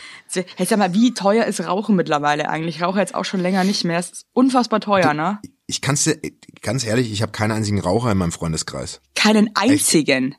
Hey, 0.56 0.66
sag 0.66 0.78
mal, 0.78 0.92
wie 0.94 1.14
teuer 1.14 1.44
ist 1.44 1.60
Rauchen 1.66 1.96
mittlerweile 1.96 2.48
eigentlich? 2.48 2.76
Ich 2.76 2.82
rauche 2.82 2.98
jetzt 2.98 3.14
auch 3.14 3.24
schon 3.24 3.40
länger 3.40 3.64
nicht 3.64 3.84
mehr. 3.84 3.98
Es 3.98 4.10
ist 4.10 4.26
unfassbar 4.32 4.80
teuer, 4.80 5.14
ne? 5.14 5.38
Ich 5.66 5.80
kann's 5.80 6.04
dir, 6.04 6.18
ganz 6.62 6.84
ehrlich, 6.84 7.10
ich 7.12 7.22
habe 7.22 7.32
keinen 7.32 7.52
einzigen 7.52 7.80
Raucher 7.80 8.12
in 8.12 8.18
meinem 8.18 8.32
Freundeskreis. 8.32 9.00
Keinen 9.14 9.50
einzigen. 9.54 10.34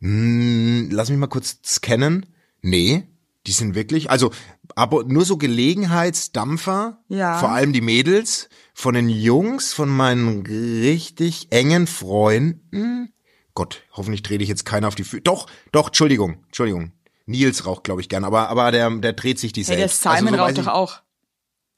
Hm, 0.00 0.88
lass 0.90 1.10
mich 1.10 1.18
mal 1.18 1.26
kurz 1.26 1.58
scannen. 1.64 2.26
Nee, 2.62 3.04
die 3.46 3.52
sind 3.52 3.74
wirklich, 3.74 4.10
also 4.10 4.30
aber 4.76 5.04
nur 5.04 5.24
so 5.24 5.36
Gelegenheitsdampfer, 5.36 6.98
Ja. 7.08 7.38
vor 7.38 7.50
allem 7.50 7.72
die 7.72 7.80
Mädels, 7.80 8.48
von 8.74 8.94
den 8.94 9.08
Jungs, 9.08 9.72
von 9.72 9.88
meinen 9.88 10.46
richtig 10.46 11.48
engen 11.50 11.86
Freunden. 11.86 13.12
Gott, 13.54 13.82
hoffentlich 13.92 14.22
drehe 14.22 14.38
ich 14.38 14.48
jetzt 14.48 14.64
keiner 14.64 14.88
auf 14.88 14.94
die 14.94 15.04
Füße. 15.04 15.22
Doch, 15.22 15.46
doch, 15.72 15.88
Entschuldigung, 15.88 16.44
Entschuldigung. 16.46 16.92
Nils 17.30 17.64
raucht, 17.66 17.84
glaube 17.84 18.00
ich, 18.00 18.08
gern, 18.08 18.24
aber, 18.24 18.48
aber 18.48 18.70
der, 18.72 18.90
der 18.90 19.12
dreht 19.14 19.38
sich 19.38 19.52
die 19.52 19.62
Hey, 19.64 19.76
der 19.76 19.88
selbst. 19.88 20.02
Simon 20.02 20.34
Also, 20.34 20.36
so 20.36 20.42
raucht 20.42 20.58
doch 20.58 20.66
auch. 20.66 21.00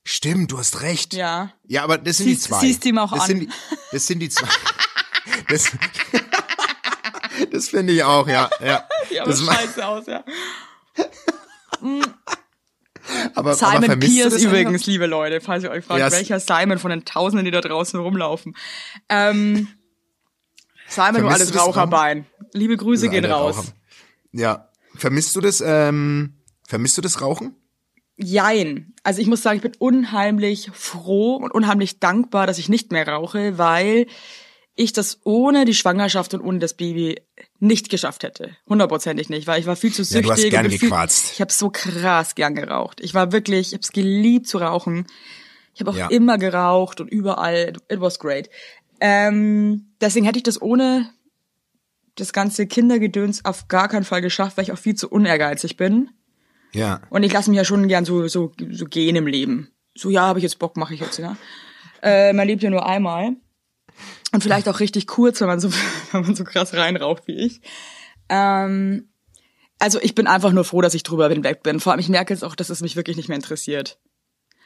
Stimmt, 0.04 0.50
du 0.50 0.58
hast 0.58 0.80
recht. 0.82 1.14
Ja. 1.14 1.52
Ja, 1.68 1.84
aber 1.84 1.96
das 1.98 2.16
sind 2.16 2.26
Siehst- 2.26 2.46
die 2.46 2.48
zwei. 2.48 2.60
siehst 2.60 2.84
ihm 2.86 2.98
auch 2.98 3.12
das 3.12 3.20
an. 3.22 3.26
Sind 3.28 3.40
die, 3.40 3.48
das 3.92 4.06
sind 4.06 4.18
die 4.20 4.28
zwei. 4.28 4.48
Das, 5.48 5.70
das 7.52 7.68
finde 7.68 7.92
ich 7.92 8.02
auch, 8.02 8.26
ja. 8.26 8.50
ja. 8.60 8.88
Ja, 9.10 9.24
das 9.24 9.40
aber 9.40 9.46
ma- 9.52 9.54
scheiße 9.58 9.86
aus, 9.86 10.06
ja. 10.06 10.24
aber, 13.34 13.50
aber 13.50 13.54
Simon 13.54 13.82
du 13.82 13.96
Pierce 13.98 14.32
das 14.34 14.42
übrigens, 14.42 14.86
liebe 14.86 15.06
Leute, 15.06 15.40
falls 15.40 15.62
ihr 15.64 15.70
euch 15.70 15.84
fragt, 15.84 16.00
Ja, 16.00 16.06
es- 16.08 16.12
welcher 16.14 16.40
Simon 16.40 16.78
von 16.78 16.90
den 16.90 17.04
Tausenden, 17.04 17.44
die 17.44 17.50
da 17.50 17.60
draußen 17.60 17.98
rumlaufen. 18.00 18.56
Ähm, 19.08 19.68
Simon, 20.88 21.22
du 21.22 21.28
das 21.28 21.56
Raucherbein. 21.56 22.26
Liebe 22.52 22.76
Grüße 22.76 23.08
gehen 23.08 23.24
raus. 23.24 23.56
Raucher. 23.58 23.68
Ja. 24.32 24.68
Vermisst 25.02 25.34
du 25.34 25.40
das, 25.40 25.60
ähm, 25.66 26.34
vermisst 26.64 26.96
du 26.96 27.02
das 27.02 27.20
Rauchen? 27.20 27.56
Jein. 28.16 28.94
Also 29.02 29.20
ich 29.20 29.26
muss 29.26 29.42
sagen, 29.42 29.56
ich 29.56 29.62
bin 29.62 29.72
unheimlich 29.80 30.70
froh 30.72 31.34
und 31.34 31.50
unheimlich 31.50 31.98
dankbar, 31.98 32.46
dass 32.46 32.58
ich 32.58 32.68
nicht 32.68 32.92
mehr 32.92 33.08
rauche, 33.08 33.58
weil 33.58 34.06
ich 34.76 34.92
das 34.92 35.18
ohne 35.24 35.64
die 35.64 35.74
Schwangerschaft 35.74 36.34
und 36.34 36.40
ohne 36.40 36.60
das 36.60 36.74
Baby 36.74 37.20
nicht 37.58 37.88
geschafft 37.88 38.22
hätte. 38.22 38.56
Hundertprozentig 38.68 39.28
nicht, 39.28 39.48
weil 39.48 39.58
ich 39.58 39.66
war 39.66 39.74
viel 39.74 39.92
zu 39.92 40.02
Ja, 40.02 40.06
süchtig. 40.06 40.24
du 40.26 40.30
hast 40.32 40.44
und 40.44 40.50
gern 40.50 40.62
bin 40.68 40.70
viel- 40.78 40.88
gequarzt. 40.88 41.32
Ich 41.32 41.40
habe 41.40 41.52
so 41.52 41.68
krass 41.70 42.36
gern 42.36 42.54
geraucht. 42.54 43.00
Ich 43.00 43.12
war 43.12 43.32
wirklich, 43.32 43.68
ich 43.68 43.72
habe 43.72 43.82
es 43.82 43.90
geliebt 43.90 44.46
zu 44.46 44.58
rauchen. 44.58 45.06
Ich 45.74 45.80
habe 45.80 45.90
auch 45.90 45.96
Ja. 45.96 46.06
immer 46.10 46.38
geraucht 46.38 47.00
und 47.00 47.08
überall. 47.10 47.72
It 47.90 48.00
was 48.00 48.20
great. 48.20 48.50
Ähm, 49.00 49.86
deswegen 50.00 50.24
hätte 50.26 50.38
ich 50.38 50.44
das 50.44 50.62
ohne 50.62 51.10
das 52.16 52.32
ganze 52.32 52.66
Kindergedöns 52.66 53.44
auf 53.44 53.68
gar 53.68 53.88
keinen 53.88 54.04
Fall 54.04 54.20
geschafft, 54.20 54.56
weil 54.56 54.64
ich 54.64 54.72
auch 54.72 54.78
viel 54.78 54.94
zu 54.94 55.08
unehrgeizig 55.08 55.76
bin. 55.76 56.10
Ja. 56.72 57.00
Und 57.10 57.22
ich 57.22 57.32
lasse 57.32 57.50
mich 57.50 57.56
ja 57.56 57.64
schon 57.64 57.88
gern 57.88 58.04
so, 58.04 58.26
so, 58.28 58.52
so 58.70 58.84
gehen 58.86 59.16
im 59.16 59.26
Leben. 59.26 59.70
So, 59.94 60.10
ja, 60.10 60.22
habe 60.22 60.38
ich 60.38 60.42
jetzt 60.42 60.58
Bock, 60.58 60.76
mache 60.76 60.94
ich 60.94 61.00
jetzt, 61.00 61.18
ja. 61.18 61.36
Äh, 62.02 62.32
man 62.32 62.46
lebt 62.46 62.62
ja 62.62 62.70
nur 62.70 62.86
einmal. 62.86 63.36
Und 64.32 64.42
vielleicht 64.42 64.68
auch 64.68 64.80
richtig 64.80 65.06
kurz, 65.06 65.40
wenn 65.40 65.48
man 65.48 65.60
so, 65.60 65.70
wenn 66.12 66.22
man 66.22 66.34
so 66.34 66.44
krass 66.44 66.72
reinraucht 66.74 67.26
wie 67.26 67.36
ich. 67.36 67.60
Ähm, 68.28 69.08
also 69.78 70.00
ich 70.00 70.14
bin 70.14 70.26
einfach 70.26 70.52
nur 70.52 70.64
froh, 70.64 70.80
dass 70.80 70.94
ich 70.94 71.02
drüber 71.02 71.28
hinweg 71.28 71.62
bin. 71.62 71.80
Vor 71.80 71.92
allem, 71.92 72.00
ich 72.00 72.08
merke 72.08 72.32
jetzt 72.32 72.42
auch, 72.44 72.54
dass 72.54 72.70
es 72.70 72.80
mich 72.80 72.96
wirklich 72.96 73.16
nicht 73.16 73.28
mehr 73.28 73.36
interessiert. 73.36 73.98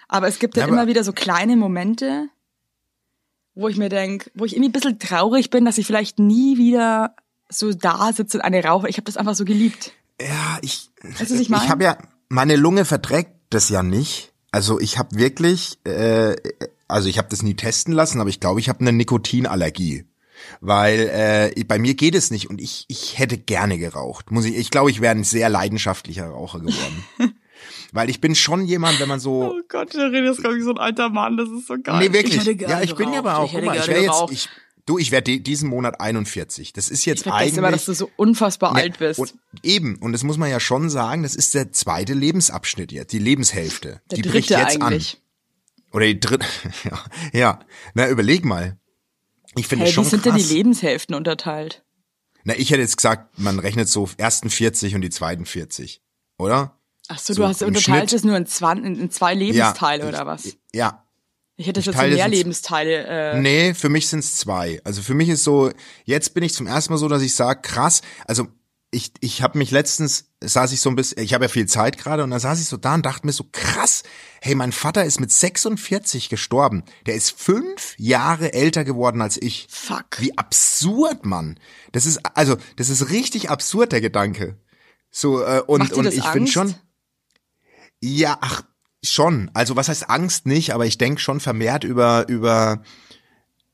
Aber 0.08 0.28
es 0.28 0.38
gibt 0.38 0.56
Ja, 0.56 0.64
aber- 0.64 0.72
immer 0.72 0.86
wieder 0.86 1.02
so 1.02 1.12
kleine 1.12 1.56
Momente, 1.56 2.28
wo 3.54 3.68
ich 3.68 3.76
mir 3.76 3.88
denk, 3.88 4.30
wo 4.34 4.44
ich 4.44 4.52
irgendwie 4.54 4.68
ein 4.68 4.72
bisschen 4.72 4.98
traurig 4.98 5.50
bin, 5.50 5.64
dass 5.64 5.78
ich 5.78 5.86
vielleicht 5.86 6.18
nie 6.18 6.58
wieder 6.58 7.16
so 7.48 7.72
da 7.72 8.12
sitze 8.12 8.38
und 8.38 8.42
eine 8.42 8.62
rauche. 8.64 8.88
Ich 8.88 8.96
habe 8.96 9.04
das 9.04 9.16
einfach 9.16 9.34
so 9.34 9.44
geliebt. 9.44 9.92
Ja, 10.20 10.58
ich, 10.62 10.90
Weißt 11.02 11.30
du, 11.30 11.34
ich 11.34 11.48
meine? 11.48 11.68
habe 11.68 11.84
ja, 11.84 11.98
meine 12.28 12.56
Lunge 12.56 12.84
verträgt 12.84 13.32
das 13.50 13.68
ja 13.68 13.82
nicht. 13.82 14.32
Also 14.50 14.80
ich 14.80 14.98
habe 14.98 15.16
wirklich, 15.16 15.78
äh, 15.84 16.36
also 16.88 17.08
ich 17.08 17.18
habe 17.18 17.28
das 17.30 17.42
nie 17.42 17.54
testen 17.54 17.92
lassen, 17.92 18.20
aber 18.20 18.30
ich 18.30 18.40
glaube, 18.40 18.60
ich 18.60 18.68
habe 18.68 18.80
eine 18.80 18.92
Nikotinallergie. 18.92 20.04
Weil 20.60 21.52
äh, 21.56 21.64
bei 21.64 21.78
mir 21.78 21.94
geht 21.94 22.14
es 22.14 22.30
nicht 22.30 22.48
und 22.50 22.60
ich, 22.60 22.84
ich 22.88 23.18
hätte 23.18 23.38
gerne 23.38 23.78
geraucht. 23.78 24.30
Muss 24.30 24.44
ich, 24.44 24.56
ich 24.56 24.70
glaube, 24.70 24.90
ich 24.90 25.00
wäre 25.00 25.14
ein 25.14 25.24
sehr 25.24 25.48
leidenschaftlicher 25.48 26.28
Raucher 26.28 26.60
geworden. 26.60 27.04
Weil 27.92 28.10
ich 28.10 28.20
bin 28.20 28.34
schon 28.34 28.64
jemand, 28.64 29.00
wenn 29.00 29.08
man 29.08 29.20
so. 29.20 29.44
Oh 29.44 29.60
Gott, 29.68 29.94
der 29.94 30.12
redet 30.12 30.36
glaube 30.38 30.58
ich, 30.58 30.64
so 30.64 30.70
ein 30.70 30.78
alter 30.78 31.08
Mann, 31.08 31.36
das 31.36 31.48
ist 31.48 31.66
so 31.66 31.76
geil. 31.82 31.98
Nee, 31.98 32.12
wirklich. 32.12 32.34
Ich 32.34 32.40
hätte 32.40 32.56
gerne 32.56 32.74
ja, 32.74 32.82
ich 32.82 32.94
bin 32.94 33.12
ja 33.12 33.20
aber 33.20 33.38
auch. 33.38 33.46
Ich 33.46 33.52
guck 33.52 33.58
hätte 33.58 33.66
mal, 33.66 33.76
ich 33.76 33.84
gerne 33.84 33.94
wäre 33.94 34.04
jetzt. 34.04 34.12
geraucht. 34.12 34.32
Ich, 34.32 34.48
du, 34.86 34.98
ich 34.98 35.10
werde 35.10 35.38
diesen 35.40 35.68
Monat 35.68 36.00
41. 36.00 36.72
Das 36.72 36.88
ist 36.88 37.04
jetzt 37.04 37.26
Ich 37.26 37.32
eigentlich. 37.32 37.56
immer, 37.58 37.70
dass 37.70 37.84
du 37.84 37.92
so 37.92 38.10
unfassbar 38.16 38.76
Ja, 38.76 38.82
alt 38.84 38.98
bist. 38.98 39.18
Und 39.20 39.34
eben, 39.62 39.96
und 39.96 40.12
das 40.12 40.22
muss 40.22 40.38
man 40.38 40.50
ja 40.50 40.58
schon 40.60 40.88
sagen, 40.90 41.22
das 41.22 41.34
ist 41.34 41.54
der 41.54 41.72
zweite 41.72 42.14
Lebensabschnitt 42.14 42.92
jetzt, 42.92 43.12
die 43.12 43.18
Lebenshälfte. 43.18 44.00
der 44.10 44.16
die 44.16 44.22
bricht 44.28 44.50
dritte 44.50 44.60
jetzt 44.60 44.80
eigentlich. 44.82 45.14
an. 45.14 45.20
Oder 45.92 46.06
die 46.06 46.20
dritte, 46.20 46.46
ja, 46.84 47.04
ja. 47.32 47.60
Na, 47.94 48.08
überleg 48.08 48.44
mal. 48.44 48.78
Ich 49.56 49.66
finde 49.68 49.84
Hey, 49.86 49.92
schon 49.92 50.04
wie 50.04 50.10
sind 50.10 50.22
krass. 50.22 50.34
denn 50.36 50.42
die 50.48 50.54
Lebenshälften 50.54 51.14
unterteilt? 51.14 51.82
Na, 52.44 52.54
ich 52.56 52.70
hätte 52.70 52.80
jetzt 52.82 52.96
gesagt, 52.96 53.38
man 53.38 53.58
rechnet 53.58 53.88
so 53.88 54.08
ersten 54.18 54.50
40 54.50 54.94
und 54.94 55.00
die 55.00 55.10
zweiten 55.10 55.46
40, 55.46 56.00
oder? 56.38 56.78
Ach 57.08 57.18
so, 57.18 57.32
So 57.34 57.42
du 57.42 57.48
hast 57.48 57.62
unterteilt 57.62 58.10
Schnitt- 58.10 58.12
es 58.12 58.24
nur 58.24 58.36
in, 58.36 58.46
zwan, 58.46 58.84
in, 58.84 59.10
zwei 59.10 59.32
Lebensteile 59.34 60.02
ja, 60.02 60.08
oder 60.08 60.20
ich, 60.20 60.26
was? 60.26 60.56
Ja. 60.74 61.05
Ich 61.56 61.66
hätte 61.66 61.80
ich 61.80 61.86
jetzt 61.86 61.96
so 61.98 62.02
mehr 62.02 62.28
Lebensteile. 62.28 63.06
Äh, 63.06 63.40
Nee, 63.40 63.74
für 63.74 63.88
mich 63.88 64.08
sind 64.08 64.20
es 64.20 64.36
zwei. 64.36 64.80
Also 64.84 65.00
für 65.00 65.14
mich 65.14 65.28
ist 65.30 65.42
so, 65.42 65.70
jetzt 66.04 66.34
bin 66.34 66.42
ich 66.44 66.52
zum 66.54 66.66
ersten 66.66 66.92
Mal 66.92 66.98
so, 66.98 67.08
dass 67.08 67.22
ich 67.22 67.34
sage, 67.34 67.62
krass, 67.62 68.02
also 68.26 68.48
ich, 68.90 69.12
ich 69.20 69.42
habe 69.42 69.58
mich 69.58 69.70
letztens, 69.70 70.26
saß 70.42 70.72
ich 70.72 70.80
so 70.80 70.90
ein 70.90 70.96
bisschen, 70.96 71.22
ich 71.22 71.34
habe 71.34 71.46
ja 71.46 71.48
viel 71.48 71.66
Zeit 71.66 71.98
gerade 71.98 72.22
und 72.24 72.30
dann 72.30 72.40
saß 72.40 72.60
ich 72.60 72.66
so 72.68 72.76
da 72.76 72.94
und 72.94 73.04
dachte 73.04 73.26
mir 73.26 73.32
so, 73.32 73.44
krass, 73.50 74.02
hey, 74.40 74.54
mein 74.54 74.72
Vater 74.72 75.04
ist 75.04 75.18
mit 75.18 75.32
46 75.32 76.28
gestorben. 76.28 76.84
Der 77.06 77.14
ist 77.14 77.30
fünf 77.38 77.94
Jahre 77.98 78.52
älter 78.52 78.84
geworden 78.84 79.22
als 79.22 79.40
ich. 79.40 79.66
Fuck. 79.70 80.18
Wie 80.18 80.36
absurd, 80.36 81.24
Mann. 81.24 81.58
Das 81.92 82.06
ist, 82.06 82.20
also, 82.34 82.56
das 82.76 82.90
ist 82.90 83.10
richtig 83.10 83.50
absurd, 83.50 83.92
der 83.92 84.00
Gedanke. 84.00 84.58
So, 85.10 85.42
äh, 85.42 85.62
und, 85.66 85.92
und 85.92 86.06
ich 86.12 86.24
finde 86.24 86.50
schon, 86.50 86.74
ja, 88.00 88.38
ach, 88.40 88.62
schon. 89.04 89.50
Also 89.54 89.76
was 89.76 89.88
heißt 89.88 90.10
Angst 90.10 90.46
nicht, 90.46 90.72
aber 90.72 90.86
ich 90.86 90.98
denke 90.98 91.20
schon 91.20 91.40
vermehrt 91.40 91.84
über, 91.84 92.28
über, 92.28 92.82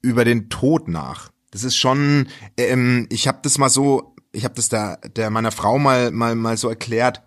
über 0.01 0.25
den 0.25 0.49
Tod 0.49 0.89
nach. 0.89 1.31
Das 1.51 1.65
ist 1.65 1.77
schon, 1.77 2.29
ähm, 2.57 3.07
ich 3.11 3.29
habe 3.29 3.41
das 3.43 3.59
mal 3.59 3.69
so, 3.69 4.15
ich 4.33 4.45
habe 4.45 4.55
das 4.55 4.69
der, 4.69 4.97
der 5.17 5.31
meiner 5.31 5.53
Frau 5.53 5.79
mal, 5.79 6.11
mal, 6.11 6.35
mal 6.35 6.57
so 6.57 6.69
erklärt. 6.69 7.23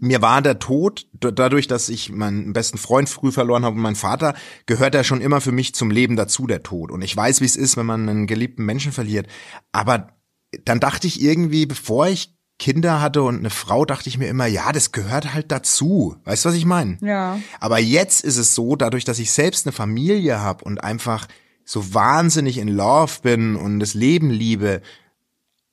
Mir 0.00 0.22
war 0.22 0.42
der 0.42 0.60
Tod, 0.60 1.08
dadurch, 1.12 1.66
dass 1.66 1.88
ich 1.88 2.10
meinen 2.10 2.52
besten 2.52 2.78
Freund 2.78 3.08
früh 3.08 3.32
verloren 3.32 3.64
habe 3.64 3.76
und 3.76 3.82
meinen 3.82 3.96
Vater, 3.96 4.34
gehört 4.66 4.94
er 4.94 5.02
schon 5.02 5.20
immer 5.20 5.40
für 5.40 5.52
mich 5.52 5.74
zum 5.74 5.90
Leben 5.90 6.16
dazu, 6.16 6.46
der 6.46 6.62
Tod. 6.62 6.92
Und 6.92 7.02
ich 7.02 7.16
weiß, 7.16 7.40
wie 7.40 7.46
es 7.46 7.56
ist, 7.56 7.76
wenn 7.76 7.86
man 7.86 8.08
einen 8.08 8.26
geliebten 8.26 8.64
Menschen 8.64 8.92
verliert. 8.92 9.26
Aber 9.72 10.16
dann 10.64 10.80
dachte 10.80 11.06
ich 11.06 11.20
irgendwie, 11.20 11.66
bevor 11.66 12.06
ich 12.06 12.31
Kinder 12.62 13.00
hatte 13.00 13.24
und 13.24 13.38
eine 13.38 13.50
Frau, 13.50 13.84
dachte 13.84 14.08
ich 14.08 14.18
mir 14.18 14.28
immer, 14.28 14.46
ja, 14.46 14.70
das 14.70 14.92
gehört 14.92 15.34
halt 15.34 15.50
dazu. 15.50 16.14
Weißt 16.24 16.44
du, 16.44 16.50
was 16.50 16.54
ich 16.54 16.64
meine? 16.64 16.96
Ja. 17.00 17.40
Aber 17.58 17.80
jetzt 17.80 18.22
ist 18.22 18.36
es 18.36 18.54
so, 18.54 18.76
dadurch, 18.76 19.04
dass 19.04 19.18
ich 19.18 19.32
selbst 19.32 19.66
eine 19.66 19.72
Familie 19.72 20.38
habe 20.38 20.64
und 20.64 20.78
einfach 20.78 21.26
so 21.64 21.92
wahnsinnig 21.92 22.58
in 22.58 22.68
Love 22.68 23.14
bin 23.22 23.56
und 23.56 23.80
das 23.80 23.94
Leben 23.94 24.30
liebe, 24.30 24.80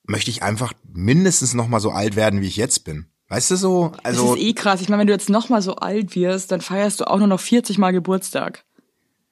möchte 0.07 0.31
ich 0.31 0.41
einfach 0.41 0.73
mindestens 0.91 1.53
noch 1.53 1.67
mal 1.67 1.79
so 1.79 1.91
alt 1.91 2.15
werden, 2.15 2.41
wie 2.41 2.47
ich 2.47 2.57
jetzt 2.57 2.85
bin. 2.85 3.05
Weißt 3.27 3.51
du 3.51 3.55
so? 3.55 3.91
Also 4.01 4.31
das 4.31 4.39
ist 4.39 4.43
eh 4.43 4.53
krass. 4.53 4.81
Ich 4.81 4.89
meine, 4.89 5.01
wenn 5.01 5.07
du 5.07 5.13
jetzt 5.13 5.29
noch 5.29 5.49
mal 5.49 5.61
so 5.61 5.75
alt 5.75 6.15
wirst, 6.15 6.51
dann 6.51 6.61
feierst 6.61 7.01
du 7.01 7.05
auch 7.05 7.19
nur 7.19 7.27
noch 7.27 7.39
40 7.39 7.77
Mal 7.77 7.91
Geburtstag. 7.91 8.65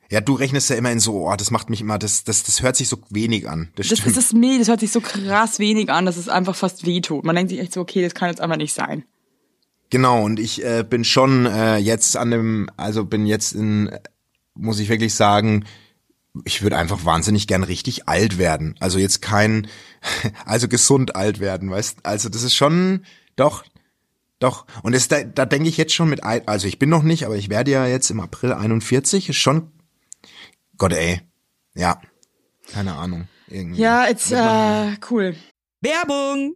Ja, 0.10 0.22
du 0.22 0.34
rechnest 0.34 0.70
ja 0.70 0.76
immer 0.76 0.92
in 0.92 1.00
so, 1.00 1.28
oh, 1.28 1.36
das 1.36 1.52
macht 1.52 1.70
mich 1.70 1.82
immer, 1.82 1.98
das, 2.00 2.24
das, 2.24 2.44
das 2.44 2.62
hört 2.62 2.76
sich 2.76 2.88
so 2.88 2.98
wenig 3.10 3.50
an. 3.50 3.70
Das, 3.76 3.88
Das, 3.88 4.00
stimmt. 4.00 4.16
das 4.16 4.26
ist 4.26 4.34
mir, 4.34 4.58
das 4.60 4.68
hört 4.68 4.80
sich 4.80 4.92
so 4.92 5.02
krass 5.02 5.60
wenig 5.60 5.90
an, 5.90 6.06
dass 6.06 6.18
es 6.18 6.30
einfach 6.30 6.56
fast 6.56 6.86
wehtut. 6.86 7.26
Man 7.26 7.36
denkt 7.36 7.50
sich 7.50 7.60
echt 7.60 7.74
so, 7.74 7.82
okay, 7.82 8.02
das 8.02 8.14
kann 8.14 8.30
jetzt 8.30 8.42
einfach 8.42 8.58
nicht 8.58 8.74
sein. 8.74 9.04
Genau, 9.90 10.24
und 10.24 10.40
ich 10.40 10.64
äh, 10.64 10.84
bin 10.88 11.04
schon 11.04 11.46
äh, 11.46 11.78
jetzt 11.78 12.18
an 12.18 12.32
dem, 12.32 12.70
also 12.78 13.06
bin 13.06 13.26
jetzt 13.26 13.54
in, 13.54 13.90
muss 14.54 14.80
ich 14.80 14.90
wirklich 14.90 15.14
sagen, 15.14 15.66
ich 16.46 16.62
würde 16.62 16.78
einfach 16.78 17.06
wahnsinnig 17.06 17.48
gern 17.48 17.64
richtig 17.64 18.08
alt 18.08 18.38
werden. 18.38 18.76
Also 18.80 19.00
jetzt 19.00 19.22
kein, 19.22 19.68
also 20.46 20.68
gesund 20.68 21.16
alt 21.16 21.40
werden, 21.40 21.70
weißt 21.70 22.00
Also 22.04 22.30
das 22.30 22.44
ist 22.44 22.56
schon, 22.56 23.06
doch, 23.36 23.64
doch. 24.40 24.66
Und 24.84 24.94
das, 24.94 25.08
da, 25.08 25.24
da 25.24 25.46
denke 25.46 25.70
ich 25.70 25.78
jetzt 25.78 25.94
schon 25.94 26.10
mit, 26.10 26.24
also 26.24 26.68
ich 26.68 26.80
bin 26.80 26.90
noch 26.90 27.04
nicht, 27.04 27.26
aber 27.26 27.36
ich 27.36 27.50
werde 27.50 27.72
ja 27.72 27.88
jetzt 27.88 28.10
im 28.10 28.20
April 28.20 28.54
41, 28.54 29.30
ist 29.30 29.38
schon, 29.38 29.72
Gott 30.78 30.94
ey, 30.94 31.22
ja, 31.76 32.02
keine 32.72 32.94
Ahnung. 32.96 33.28
Irgendwie. 33.48 33.82
Ja, 33.82 34.08
it's 34.08 34.32
äh, 34.32 34.96
cool. 35.10 35.36
Werbung! 35.82 36.56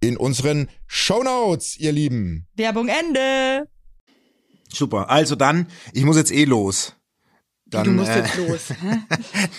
in 0.00 0.16
unseren 0.16 0.68
Shownotes, 0.86 1.78
ihr 1.78 1.92
Lieben. 1.92 2.46
Werbung 2.56 2.88
Ende. 2.88 3.68
Super. 4.72 5.10
Also 5.10 5.36
dann, 5.36 5.68
ich 5.92 6.04
muss 6.04 6.16
jetzt 6.16 6.32
eh 6.32 6.44
los. 6.44 6.95
Dann, 7.76 7.84
du 7.84 7.90
musst 7.92 8.10
äh, 8.10 8.18
jetzt 8.18 8.36
los. 8.36 8.70
Hä? 8.80 8.98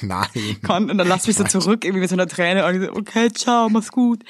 Nein. 0.01 0.57
Komm, 0.65 0.89
und 0.89 0.97
dann 0.97 1.07
lass 1.07 1.27
mich 1.27 1.35
so 1.35 1.43
zurück, 1.43 1.83
irgendwie 1.85 2.01
mit 2.01 2.09
so 2.09 2.15
einer 2.15 2.27
Träne. 2.27 2.65
Und 2.65 2.81
so, 2.81 2.91
okay, 2.93 3.31
ciao, 3.31 3.69
mach's 3.69 3.91
gut. 3.91 4.23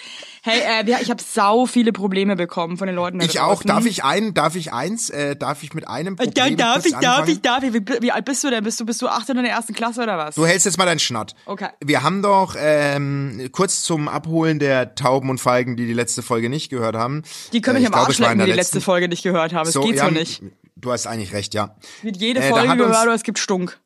Hey, 0.43 0.61
äh, 0.85 1.01
ich 1.01 1.09
habe 1.09 1.21
sau 1.21 1.65
viele 1.65 1.91
Probleme 1.91 2.35
bekommen 2.35 2.77
von 2.77 2.87
den 2.87 2.95
Leuten 2.95 3.19
Ich 3.21 3.39
auch. 3.39 3.63
Darf 3.63 3.85
ich 3.85 4.03
ein, 4.03 4.33
darf 4.33 4.55
ich 4.55 4.71
eins, 4.71 5.09
äh, 5.09 5.35
darf 5.35 5.63
ich 5.63 5.73
mit 5.73 5.87
einem 5.87 6.13
Äh, 6.13 6.25
Problem 6.25 6.49
Ja, 6.51 6.55
darf 6.55 6.85
ich, 6.85 6.93
darf 6.93 7.27
ich, 7.27 7.41
darf 7.41 7.63
ich. 7.63 7.73
Wie, 7.73 7.83
wie 8.01 8.11
alt 8.11 8.25
bist 8.25 8.43
du 8.43 8.49
denn? 8.49 8.63
Bist 8.63 8.79
du, 8.79 8.85
bist 8.85 9.01
du 9.01 9.07
acht 9.07 9.29
in 9.29 9.35
der 9.35 9.49
ersten 9.49 9.73
Klasse 9.73 10.01
oder 10.01 10.17
was? 10.17 10.35
Du 10.35 10.45
hältst 10.45 10.65
jetzt 10.65 10.77
mal 10.77 10.85
deinen 10.85 10.99
Schnatt. 10.99 11.35
Okay. 11.45 11.69
Wir 11.83 12.03
haben 12.03 12.21
doch 12.21 12.55
ähm, 12.57 13.49
kurz 13.51 13.83
zum 13.83 14.07
Abholen 14.07 14.59
der 14.59 14.95
Tauben 14.95 15.29
und 15.29 15.39
Feigen, 15.39 15.75
die 15.75 15.85
die 15.85 15.93
letzte 15.93 16.21
Folge 16.21 16.49
nicht 16.49 16.69
gehört 16.69 16.95
haben. 16.95 17.23
Die 17.53 17.61
können 17.61 17.77
äh, 17.77 17.79
mich 17.81 17.89
ich 17.89 17.95
am 17.95 17.99
Arsch 18.05 18.19
lecken, 18.19 18.39
die 18.39 18.45
die 18.45 18.51
letzte 18.51 18.81
Folge 18.81 19.07
nicht 19.07 19.23
gehört 19.23 19.53
haben. 19.53 19.67
Es 19.67 19.75
geht 19.75 19.99
so 19.99 20.05
ja, 20.05 20.11
nicht. 20.11 20.41
Du 20.79 20.91
hast 20.91 21.07
eigentlich 21.07 21.33
recht, 21.33 21.53
ja. 21.53 21.75
Wird 22.03 22.17
jede 22.17 22.39
Äh, 22.39 22.49
Folge 22.49 22.77
gehört, 22.77 22.95
aber 22.95 23.13
es 23.13 23.23
gibt 23.23 23.39
Stunk. 23.39 23.79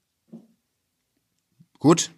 Gut, 1.79 2.11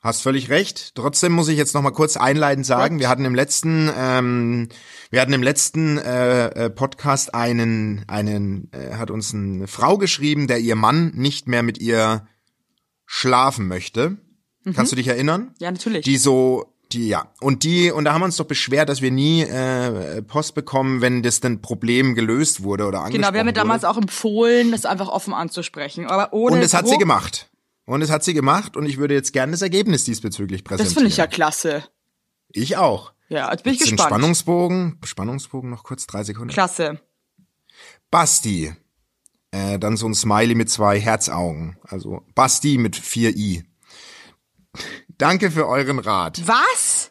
hast 0.00 0.22
völlig 0.22 0.50
recht. 0.50 0.94
Trotzdem 0.94 1.32
muss 1.32 1.48
ich 1.48 1.56
jetzt 1.56 1.72
noch 1.74 1.82
mal 1.82 1.92
kurz 1.92 2.16
einleitend 2.16 2.66
sagen, 2.66 2.98
wir 2.98 3.08
hatten 3.08 3.24
im 3.24 3.34
letzten, 3.34 3.90
ähm, 3.96 4.68
wir 5.10 5.20
hatten 5.20 5.32
im 5.32 5.42
letzten 5.42 5.98
äh, 5.98 6.46
äh, 6.48 6.70
Podcast 6.70 7.34
einen, 7.34 8.04
einen, 8.08 8.70
äh, 8.72 8.94
hat 8.96 9.10
uns 9.10 9.32
eine 9.32 9.66
Frau 9.66 9.96
geschrieben, 9.98 10.46
der 10.46 10.58
ihr 10.58 10.76
Mann 10.76 11.12
nicht 11.14 11.48
mehr 11.48 11.62
mit 11.62 11.78
ihr 11.78 12.26
schlafen 13.06 13.68
möchte. 13.68 14.18
Kannst 14.74 14.92
du 14.92 14.96
dich 14.96 15.08
erinnern? 15.08 15.54
Ja, 15.60 15.70
natürlich. 15.70 16.04
Die 16.04 16.18
so 16.18 16.74
Die, 16.92 17.08
ja. 17.08 17.30
Und 17.40 17.64
die, 17.64 17.90
und 17.90 18.04
da 18.04 18.14
haben 18.14 18.22
wir 18.22 18.26
uns 18.26 18.36
doch 18.36 18.46
beschwert, 18.46 18.88
dass 18.88 19.02
wir 19.02 19.10
nie 19.10 19.42
äh, 19.42 20.22
Post 20.22 20.54
bekommen, 20.54 21.02
wenn 21.02 21.22
das 21.22 21.40
dann 21.40 21.60
Problem 21.60 22.14
gelöst 22.14 22.62
wurde 22.62 22.86
oder 22.86 23.00
angesprochen 23.00 23.20
Genau, 23.22 23.32
wir 23.34 23.40
haben 23.40 23.46
ja 23.46 23.52
damals 23.52 23.84
auch 23.84 23.98
empfohlen, 23.98 24.72
das 24.72 24.86
einfach 24.86 25.08
offen 25.08 25.34
anzusprechen. 25.34 26.06
Aber 26.06 26.32
ohne 26.32 26.56
Und 26.56 26.62
das 26.62 26.72
hat 26.72 26.88
sie 26.88 26.96
gemacht. 26.96 27.50
Und 27.84 28.02
es 28.02 28.10
hat 28.10 28.24
sie 28.24 28.34
gemacht 28.34 28.76
und 28.76 28.86
ich 28.86 28.98
würde 28.98 29.14
jetzt 29.14 29.32
gerne 29.32 29.52
das 29.52 29.62
Ergebnis 29.62 30.04
diesbezüglich 30.04 30.64
präsentieren. 30.64 30.88
Das 30.88 30.94
finde 30.94 31.08
ich 31.08 31.16
ja 31.16 31.26
klasse. 31.26 31.84
Ich 32.52 32.76
auch. 32.76 33.12
Ja, 33.28 33.50
jetzt 33.50 33.64
bin 33.64 33.74
ich 33.74 33.80
Jetzt 33.80 33.90
gespannt. 33.90 34.10
Spannungsbogen, 34.10 34.98
Spannungsbogen 35.04 35.70
noch 35.70 35.84
kurz, 35.84 36.06
drei 36.06 36.24
Sekunden. 36.24 36.52
Klasse. 36.52 37.00
Basti. 38.10 38.74
Äh, 39.50 39.78
dann 39.78 39.96
so 39.96 40.06
ein 40.06 40.14
Smiley 40.14 40.54
mit 40.54 40.70
zwei 40.70 41.00
Herzaugen. 41.00 41.78
Also 41.82 42.22
Basti 42.34 42.78
mit 42.78 42.96
vier 42.96 43.34
I. 43.36 43.64
Danke 45.18 45.50
für 45.50 45.66
euren 45.66 45.98
Rat. 45.98 46.40
Was? 46.46 47.10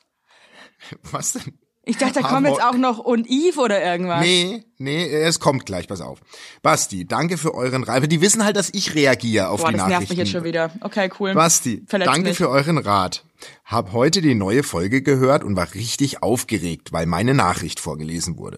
Was 1.11 1.33
denn? 1.33 1.59
Ich 1.83 1.97
dachte, 1.97 2.21
da 2.21 2.27
kommen 2.27 2.45
jetzt 2.47 2.61
auch 2.61 2.75
noch 2.75 2.97
und 2.97 3.29
Eve 3.29 3.61
oder 3.61 3.81
irgendwas. 3.81 4.19
Nee, 4.19 4.65
nee, 4.77 5.05
es 5.07 5.39
kommt 5.39 5.65
gleich, 5.65 5.87
pass 5.87 6.01
auf. 6.01 6.19
Basti, 6.61 7.05
danke 7.05 7.37
für 7.37 7.53
euren 7.53 7.83
Rat. 7.85 7.95
Aber 7.95 8.07
Die 8.07 8.19
wissen 8.19 8.43
halt, 8.43 8.57
dass 8.57 8.69
ich 8.73 8.93
reagiere 8.93 9.47
auf 9.47 9.61
Boah, 9.61 9.67
die 9.71 9.77
das 9.77 9.83
Nachrichten. 9.83 9.99
nervt 9.99 10.09
mich 10.09 10.17
jetzt 10.19 10.31
schon 10.31 10.43
wieder. 10.43 10.71
Okay, 10.81 11.09
cool. 11.17 11.33
Basti, 11.33 11.85
Verletzt 11.87 12.09
danke 12.13 12.29
mich. 12.29 12.37
für 12.37 12.49
euren 12.49 12.77
Rat. 12.77 13.23
Hab 13.63 13.93
heute 13.93 14.21
die 14.21 14.35
neue 14.35 14.63
Folge 14.63 15.01
gehört 15.01 15.45
und 15.45 15.55
war 15.55 15.73
richtig 15.75 16.21
aufgeregt, 16.23 16.91
weil 16.91 17.05
meine 17.05 17.33
Nachricht 17.33 17.79
vorgelesen 17.79 18.37
wurde. 18.37 18.57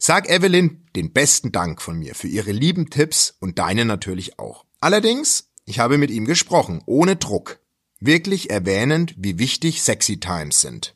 Sag 0.00 0.28
Evelyn 0.28 0.84
den 0.96 1.12
besten 1.12 1.52
Dank 1.52 1.80
von 1.80 1.96
mir 1.96 2.16
für 2.16 2.26
ihre 2.28 2.50
lieben 2.50 2.90
Tipps 2.90 3.36
und 3.38 3.60
deine 3.60 3.84
natürlich 3.84 4.40
auch. 4.40 4.64
Allerdings, 4.80 5.48
ich 5.64 5.78
habe 5.78 5.96
mit 5.96 6.10
ihm 6.10 6.24
gesprochen, 6.24 6.82
ohne 6.86 7.14
Druck. 7.14 7.60
Wirklich 8.00 8.50
erwähnend, 8.50 9.14
wie 9.18 9.38
wichtig 9.38 9.82
Sexy 9.82 10.20
Times 10.20 10.60
sind. 10.60 10.94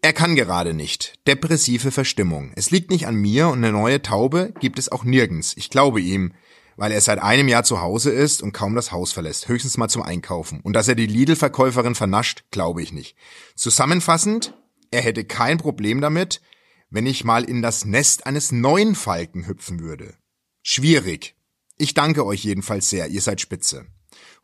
Er 0.00 0.12
kann 0.12 0.36
gerade 0.36 0.74
nicht. 0.74 1.14
Depressive 1.26 1.90
Verstimmung. 1.90 2.52
Es 2.54 2.70
liegt 2.70 2.90
nicht 2.90 3.06
an 3.06 3.16
mir 3.16 3.48
und 3.48 3.58
eine 3.58 3.72
neue 3.72 4.00
Taube 4.00 4.54
gibt 4.60 4.78
es 4.78 4.90
auch 4.90 5.04
nirgends. 5.04 5.54
Ich 5.56 5.70
glaube 5.70 6.00
ihm, 6.00 6.32
weil 6.76 6.92
er 6.92 7.00
seit 7.00 7.18
einem 7.18 7.48
Jahr 7.48 7.64
zu 7.64 7.80
Hause 7.80 8.10
ist 8.10 8.40
und 8.40 8.52
kaum 8.52 8.76
das 8.76 8.92
Haus 8.92 9.12
verlässt, 9.12 9.48
höchstens 9.48 9.76
mal 9.76 9.88
zum 9.88 10.02
Einkaufen. 10.02 10.60
Und 10.62 10.74
dass 10.74 10.86
er 10.86 10.94
die 10.94 11.06
Lidl-Verkäuferin 11.06 11.96
vernascht, 11.96 12.44
glaube 12.52 12.82
ich 12.82 12.92
nicht. 12.92 13.16
Zusammenfassend, 13.56 14.54
er 14.92 15.02
hätte 15.02 15.24
kein 15.24 15.58
Problem 15.58 16.00
damit, 16.00 16.40
wenn 16.88 17.06
ich 17.06 17.24
mal 17.24 17.44
in 17.44 17.60
das 17.60 17.84
Nest 17.84 18.26
eines 18.26 18.52
neuen 18.52 18.94
Falken 18.94 19.46
hüpfen 19.46 19.80
würde. 19.80 20.14
Schwierig. 20.62 21.34
Ich 21.76 21.94
danke 21.94 22.24
euch 22.24 22.44
jedenfalls 22.44 22.88
sehr, 22.88 23.08
ihr 23.08 23.20
seid 23.20 23.40
spitze. 23.40 23.86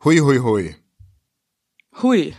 Hui, 0.03 0.17
hui, 0.19 0.39
hui. 0.39 0.75
Hui. 2.01 2.35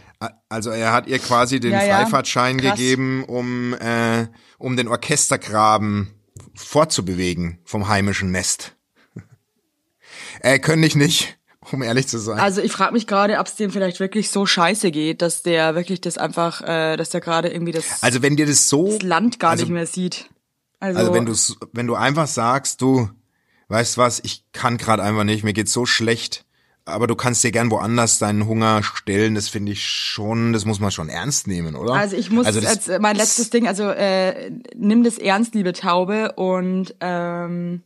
Also 0.49 0.71
er 0.71 0.93
hat 0.93 1.07
ihr 1.09 1.19
quasi 1.19 1.61
den 1.61 1.73
Ja, 1.73 1.85
ja. 1.85 1.97
Freifahrtschein 1.99 2.59
Krass. 2.59 2.73
gegeben, 2.79 3.25
um, 3.25 3.75
äh, 3.75 4.29
um 4.59 4.77
den 4.77 4.89
Orchestergraben 4.89 6.09
fortzubewegen 6.55 7.59
vom 7.65 7.89
heimischen 7.89 8.31
Nest. 8.31 8.75
äh, 10.41 10.59
könnte 10.59 10.87
ich 10.87 10.97
nicht, 10.97 11.39
um 11.71 11.83
ehrlich 11.83 12.09
zu 12.09 12.19
sein. 12.19 12.39
Also 12.39 12.63
ich 12.63 12.73
frage 12.73 12.95
mich 12.95 13.07
gerade, 13.07 13.39
ob 13.39 13.47
es 13.47 13.57
dem 13.57 13.71
vielleicht 13.71 14.01
wirklich 14.01 14.31
so 14.31 14.47
scheiße 14.47 14.91
geht, 14.91 15.21
dass 15.21 15.43
der 15.43 15.75
wirklich 15.75 16.01
das 16.01 16.17
einfach, 16.17 16.63
äh, 16.63 16.97
dass 16.97 17.11
der 17.11 17.21
gerade 17.21 17.49
irgendwie 17.49 17.73
das, 17.73 18.03
Also 18.03 18.23
wenn 18.23 18.37
dir 18.37 18.47
das 18.47 18.69
so, 18.71 18.87
das 18.93 19.03
Land 19.03 19.39
gar 19.39 19.51
also- 19.53 19.65
nicht 19.65 19.73
mehr 19.73 19.87
sieht. 19.87 20.31
Also, 20.79 20.99
also 21.01 21.15
wenn 21.15 21.25
du 21.27 21.35
wenn 21.73 21.87
du 21.87 21.95
einfach 21.95 22.27
sagst, 22.27 22.81
du 22.83 23.11
weißt 23.69 23.99
was, 23.99 24.21
ich 24.23 24.45
kann 24.53 24.77
gerade 24.79 25.03
einfach 25.03 25.25
nicht, 25.25 25.43
mir 25.45 25.53
geht's 25.55 25.73
so 25.73 25.85
schlecht, 25.87 26.46
aber 26.87 27.07
du 27.07 27.15
kannst 27.17 27.45
dir 27.45 27.51
gern 27.53 27.71
woanders 27.71 28.19
deinen 28.19 28.47
Hunger 28.47 28.83
stillen, 28.83 29.35
das 29.35 29.49
finde 29.49 29.73
ich 29.73 29.85
schon, 29.85 30.53
das 30.53 30.65
muss 30.65 30.81
man 30.81 30.91
schon 30.93 31.09
ernst 31.09 31.47
nehmen, 31.49 31.75
oder? 31.77 31.95
Also 31.95 32.17
ich 32.17 32.31
muss 32.31 32.47
das- 32.47 32.65
als 32.65 32.89
äh, 32.89 32.99
mein 33.01 33.17
letztes 33.17 33.51
Ding, 33.51 33.67
also 33.69 33.85
äh, 33.91 34.51
nimm 34.75 35.03
das 35.05 35.19
ernst, 35.19 35.55
liebe 35.55 35.73
Taube, 35.73 36.33
und 36.33 36.95
ähm, 37.01 37.83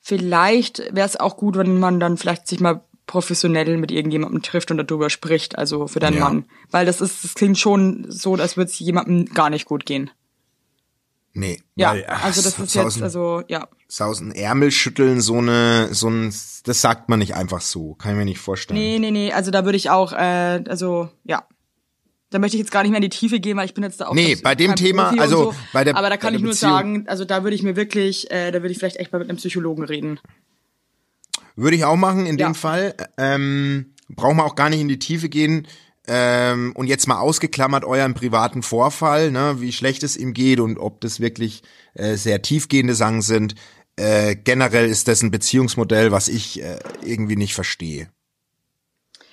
vielleicht 0.00 0.78
wäre 0.94 1.06
es 1.06 1.18
auch 1.18 1.36
gut, 1.36 1.56
wenn 1.56 1.78
man 1.78 2.00
dann 2.00 2.16
vielleicht 2.16 2.46
sich 2.48 2.60
mal 2.60 2.82
professionell 3.06 3.76
mit 3.76 3.90
irgendjemandem 3.90 4.42
trifft 4.42 4.70
und 4.70 4.78
darüber 4.78 5.10
spricht, 5.10 5.58
also 5.58 5.86
für 5.88 5.98
deinen 6.00 6.18
Ja. 6.18 6.24
Mann. 6.24 6.44
Weil 6.70 6.86
das 6.86 7.00
ist, 7.00 7.24
das 7.24 7.34
klingt 7.34 7.58
schon 7.58 8.06
so, 8.08 8.34
als 8.34 8.56
würde 8.56 8.70
es 8.70 8.78
jemandem 8.78 9.26
gar 9.34 9.50
nicht 9.50 9.64
gut 9.66 9.84
gehen. 9.84 10.10
Nee, 11.32 11.60
Ja, 11.76 11.92
weil, 11.92 12.04
ach, 12.08 12.24
also 12.24 12.42
das 12.42 12.58
ist 12.58 12.74
jetzt, 12.74 12.96
dem- 12.96 13.02
also 13.02 13.42
ja. 13.48 13.68
so 13.88 14.04
aus 14.04 14.18
dem 14.18 14.32
Ärmel 14.32 14.70
schütteln, 14.70 15.20
so 15.20 15.38
eine, 15.38 15.92
so 15.94 16.08
ein, 16.08 16.34
das 16.64 16.80
sagt 16.80 17.08
man 17.08 17.18
nicht 17.20 17.34
einfach 17.34 17.60
so, 17.60 17.94
kann 17.94 18.12
ich 18.12 18.18
mir 18.18 18.24
nicht 18.24 18.38
vorstellen. 18.40 18.78
Nee, 18.78 18.98
nee, 18.98 19.10
nee, 19.10 19.32
also 19.32 19.50
da 19.50 19.64
würde 19.64 19.76
ich 19.76 19.90
auch, 19.90 20.12
äh, 20.12 20.62
also 20.68 21.08
ja. 21.24 21.44
Da 22.32 22.38
möchte 22.38 22.56
ich 22.56 22.60
jetzt 22.60 22.70
gar 22.70 22.82
nicht 22.82 22.92
mehr 22.92 22.98
in 22.98 23.02
die 23.02 23.08
Tiefe 23.08 23.40
gehen, 23.40 23.56
weil 23.56 23.64
ich 23.66 23.74
bin 23.74 23.82
jetzt 23.82 24.00
da 24.00 24.06
auch 24.06 24.14
Nee, 24.14 24.36
bei 24.36 24.54
dem 24.54 24.76
Thema, 24.76 25.08
also 25.18 25.50
so. 25.50 25.54
bei 25.72 25.82
der- 25.82 25.96
aber 25.96 26.10
da 26.10 26.16
kann 26.16 26.32
ich 26.32 26.40
nur 26.40 26.52
Beziehung- 26.52 26.70
sagen, 26.70 27.04
also 27.08 27.24
da 27.24 27.42
würde 27.42 27.56
ich 27.56 27.64
mir 27.64 27.74
wirklich, 27.74 28.30
äh, 28.30 28.52
da 28.52 28.62
würde 28.62 28.70
ich 28.70 28.78
vielleicht 28.78 28.98
echt 28.98 29.10
mal 29.12 29.18
mit 29.18 29.28
einem 29.28 29.38
Psychologen 29.38 29.82
reden. 29.82 30.20
Würde 31.56 31.76
ich 31.76 31.84
auch 31.84 31.96
machen 31.96 32.26
in 32.26 32.38
Ja. 32.38 32.48
dem 32.48 32.54
Fall. 32.54 32.94
Ähm, 33.18 33.94
brauchen 34.08 34.36
wir 34.36 34.44
auch 34.44 34.54
gar 34.54 34.70
nicht 34.70 34.80
in 34.80 34.86
die 34.88 34.98
Tiefe 35.00 35.28
gehen. 35.28 35.66
Ähm, 36.12 36.72
und 36.74 36.88
jetzt 36.88 37.06
mal 37.06 37.20
ausgeklammert 37.20 37.84
euren 37.84 38.14
privaten 38.14 38.64
Vorfall, 38.64 39.30
ne, 39.30 39.60
wie 39.60 39.70
schlecht 39.70 40.02
es 40.02 40.16
ihm 40.16 40.34
geht 40.34 40.58
und 40.58 40.76
ob 40.76 41.00
das 41.00 41.20
wirklich 41.20 41.62
äh, 41.94 42.16
sehr 42.16 42.42
tiefgehende 42.42 42.96
Sachen 42.96 43.22
sind. 43.22 43.54
Äh, 43.94 44.34
generell 44.34 44.88
ist 44.88 45.06
das 45.06 45.22
ein 45.22 45.30
Beziehungsmodell, 45.30 46.10
was 46.10 46.26
ich 46.26 46.60
äh, 46.60 46.80
irgendwie 47.04 47.36
nicht 47.36 47.54
verstehe. 47.54 48.08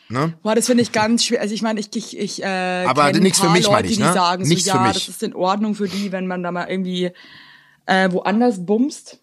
Ne? 0.09 0.37
Boah, 0.43 0.53
das 0.53 0.67
finde 0.67 0.83
ich 0.83 0.91
ganz 0.91 1.25
schwer. 1.25 1.41
Also 1.41 1.55
ich 1.55 1.63
meine, 1.63 1.79
ich, 1.79 1.95
ich, 1.95 2.15
ich 2.15 2.43
äh, 2.43 2.85
Aber 2.85 3.11
nichts 3.11 3.39
für 3.39 3.49
mich, 3.49 3.63
Leute, 3.63 3.71
meine 3.71 3.87
ich, 3.87 3.97
die 3.97 4.03
ne? 4.03 4.13
sagen 4.13 4.43
Nichts 4.43 4.65
so, 4.65 4.73
für 4.73 4.77
ja, 4.77 4.83
mich. 4.83 4.93
das 4.93 5.07
ist 5.07 5.23
in 5.23 5.33
Ordnung 5.33 5.73
für 5.73 5.87
die, 5.87 6.11
wenn 6.11 6.27
man 6.27 6.43
da 6.43 6.51
mal 6.51 6.69
irgendwie 6.69 7.09
äh, 7.87 8.11
woanders 8.11 8.63
bumst. 8.63 9.19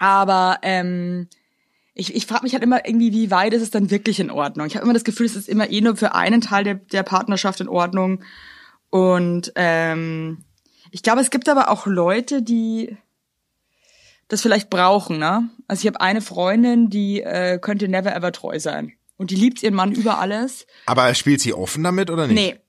Aber 0.00 0.58
ähm, 0.62 1.28
ich, 1.98 2.14
ich 2.14 2.26
frage 2.26 2.44
mich 2.44 2.52
halt 2.52 2.62
immer 2.62 2.86
irgendwie, 2.86 3.12
wie 3.12 3.30
weit 3.32 3.52
ist 3.52 3.62
es 3.62 3.70
dann 3.70 3.90
wirklich 3.90 4.20
in 4.20 4.30
Ordnung? 4.30 4.66
Ich 4.66 4.76
habe 4.76 4.84
immer 4.84 4.94
das 4.94 5.02
Gefühl, 5.02 5.26
es 5.26 5.34
ist 5.34 5.48
immer 5.48 5.68
eh 5.68 5.80
nur 5.80 5.96
für 5.96 6.14
einen 6.14 6.40
Teil 6.40 6.62
der, 6.62 6.76
der 6.76 7.02
Partnerschaft 7.02 7.60
in 7.60 7.68
Ordnung. 7.68 8.22
Und 8.88 9.52
ähm, 9.56 10.44
ich 10.92 11.02
glaube, 11.02 11.20
es 11.20 11.30
gibt 11.30 11.48
aber 11.48 11.70
auch 11.70 11.86
Leute, 11.86 12.40
die 12.40 12.96
das 14.28 14.42
vielleicht 14.42 14.70
brauchen, 14.70 15.18
ne? 15.18 15.50
Also 15.66 15.80
ich 15.80 15.86
habe 15.88 16.00
eine 16.00 16.20
Freundin, 16.20 16.88
die 16.88 17.20
äh, 17.20 17.58
könnte 17.58 17.88
never 17.88 18.14
ever 18.14 18.30
treu 18.30 18.60
sein. 18.60 18.92
Und 19.16 19.32
die 19.32 19.36
liebt 19.36 19.64
ihren 19.64 19.74
Mann 19.74 19.90
über 19.90 20.18
alles. 20.18 20.66
Aber 20.86 21.12
spielt 21.14 21.40
sie 21.40 21.52
offen 21.52 21.82
damit 21.82 22.10
oder 22.10 22.28
nicht? 22.28 22.36
Nee, 22.36 22.60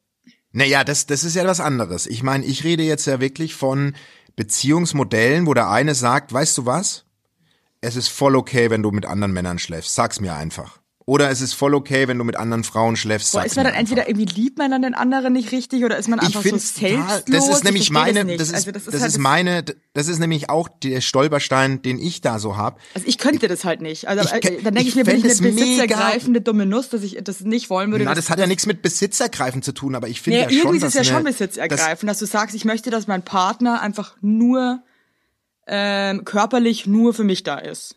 Naja, 0.52 0.84
das, 0.84 1.06
das 1.06 1.24
ist 1.24 1.36
ja 1.36 1.46
was 1.46 1.60
anderes. 1.60 2.08
Ich 2.08 2.24
meine, 2.24 2.46
ich 2.46 2.64
rede 2.64 2.82
jetzt 2.82 3.06
ja 3.06 3.20
wirklich 3.20 3.54
von 3.54 3.96
Beziehungsmodellen, 4.36 5.46
wo 5.46 5.54
der 5.54 5.70
eine 5.70 5.94
sagt, 5.94 6.34
weißt 6.34 6.58
du 6.58 6.66
was? 6.66 7.06
Es 7.82 7.96
ist 7.96 8.10
voll 8.10 8.36
okay, 8.36 8.70
wenn 8.70 8.84
du 8.84 8.92
mit 8.92 9.06
anderen 9.06 9.32
Männern 9.34 9.60
schläfst. 9.60 9.96
Sag's 9.96 10.20
mir 10.20 10.36
einfach. 10.36 10.80
Oder 11.06 11.32
es 11.32 11.42
ist 11.42 11.56
voll 11.56 11.74
okay, 11.74 12.08
wenn 12.08 12.20
du 12.20 12.24
mit 12.24 12.36
anderen 12.36 12.64
Frauen 12.64 12.96
schläfst. 12.96 13.32
Boah, 13.32 13.44
ist 13.44 13.56
man 13.56 13.66
dann 13.66 13.74
einfach. 13.74 13.80
entweder 13.80 14.08
irgendwie 14.08 14.42
liebt 14.42 14.60
man 14.60 14.70
dann 14.70 14.84
den 14.84 14.94
anderen 14.94 15.34
nicht 15.34 15.52
richtig 15.52 15.84
oder 15.84 15.98
ist 15.98 16.08
man 16.08 16.20
ich 16.20 16.26
einfach 16.26 16.44
so 16.44 16.50
finde 16.50 16.60
selbstlos? 16.60 17.24
das 17.26 17.50
ist 17.50 17.58
Ich 17.58 17.64
nämlich 17.64 17.90
meine, 17.90 18.26
nicht. 18.26 18.40
das 18.40 18.50
ist, 18.50 18.54
also 18.54 18.72
das 18.72 18.86
das 18.86 18.94
ist, 18.94 19.02
ist, 19.02 19.14
halt 19.14 19.18
meine, 19.18 19.66
das 19.94 20.08
ist 20.08 20.20
nämlich 20.20 20.52
auch 20.52 20.68
der 20.68 21.02
Stolperstein, 21.02 21.82
den 21.82 21.98
ich 21.98 22.22
da 22.22 22.38
so 22.38 22.58
hab. 22.58 22.80
Also 22.94 23.08
ich 23.08 23.18
könnte 23.18 23.48
das 23.48 23.66
halt 23.66 23.82
nicht. 23.82 24.08
Also 24.08 24.24
Ich 24.24 24.34
äh, 24.34 24.62
dann 24.62 24.76
denke 24.76 24.82
ich, 24.82 24.90
ich 24.90 24.96
mir, 24.98 25.04
bin 25.04 25.16
ich 25.16 25.24
eine 25.24 25.52
besitzergreifende 25.52 26.42
dumme 26.42 26.68
Nuss, 26.68 26.90
dass 26.90 27.02
ich 27.02 27.18
das 27.24 27.42
nicht 27.42 27.72
wollen 27.72 27.90
würde. 27.92 28.06
Na, 28.06 28.14
das 28.14 28.30
hat 28.30 28.38
ja 28.38 28.46
nichts 28.46 28.68
mit 28.68 28.84
Besitzergreifen 28.84 29.64
zu 29.64 29.72
tun, 29.72 29.96
aber 29.96 30.10
ich 30.10 30.22
finde 30.22 30.42
Ja, 30.42 30.44
ja, 30.44 30.50
schon, 30.52 30.58
irgendwie 30.60 30.78
ist 30.78 30.84
dass 30.84 31.02
es 31.02 31.08
ja 31.08 31.16
schon 31.16 31.24
besitzergreifend, 31.24 32.08
dass 32.08 32.20
du 32.20 32.28
sagst, 32.28 32.56
ich 32.56 32.66
möchte, 32.66 32.92
dass 32.92 33.08
mein 33.08 33.24
Partner 33.24 33.82
einfach 33.82 34.16
nur 34.22 34.84
ähm, 35.70 36.26
körperlich 36.26 36.88
nur 36.88 37.14
für 37.14 37.24
mich 37.24 37.44
da 37.44 37.58
ist. 37.58 37.96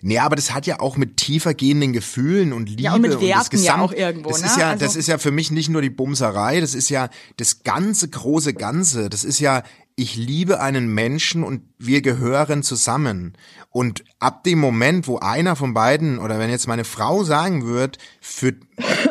Nee, 0.00 0.18
aber 0.18 0.36
das 0.36 0.52
hat 0.54 0.66
ja 0.66 0.78
auch 0.78 0.96
mit 0.96 1.16
tiefer 1.16 1.54
gehenden 1.54 1.92
Gefühlen 1.92 2.52
und 2.52 2.68
Liebe 2.68 2.82
Ja, 2.82 2.94
und 2.94 3.00
mit 3.00 3.14
das 3.14 3.20
Werten 3.20 3.56
ja 3.56 3.72
Gesamt- 3.74 3.82
auch 3.82 3.92
irgendwo, 3.92 4.28
Das 4.30 4.40
ne? 4.40 4.46
ist 4.46 4.56
ja, 4.56 4.70
Also- 4.70 4.84
das 4.84 4.94
ist 4.96 5.08
ja 5.08 5.18
für 5.18 5.32
mich 5.32 5.50
nicht 5.50 5.70
nur 5.70 5.82
die 5.82 5.90
Bumserei, 5.90 6.60
das 6.60 6.74
ist 6.74 6.88
ja 6.88 7.08
das 7.36 7.64
ganze 7.64 8.08
große 8.08 8.54
Ganze. 8.54 9.08
Das 9.10 9.24
ist 9.24 9.40
ja, 9.40 9.64
ich 9.96 10.16
liebe 10.16 10.60
einen 10.60 10.92
Menschen 10.92 11.44
und 11.44 11.62
wir 11.78 12.02
gehören 12.02 12.62
zusammen. 12.62 13.36
Und 13.70 14.04
ab 14.18 14.44
dem 14.44 14.58
Moment, 14.58 15.06
wo 15.06 15.18
einer 15.18 15.56
von 15.56 15.74
beiden 15.74 16.18
oder 16.18 16.38
wenn 16.38 16.50
jetzt 16.50 16.66
meine 16.66 16.84
Frau 16.84 17.24
sagen 17.24 17.66
wird, 17.66 17.98
für 18.20 18.54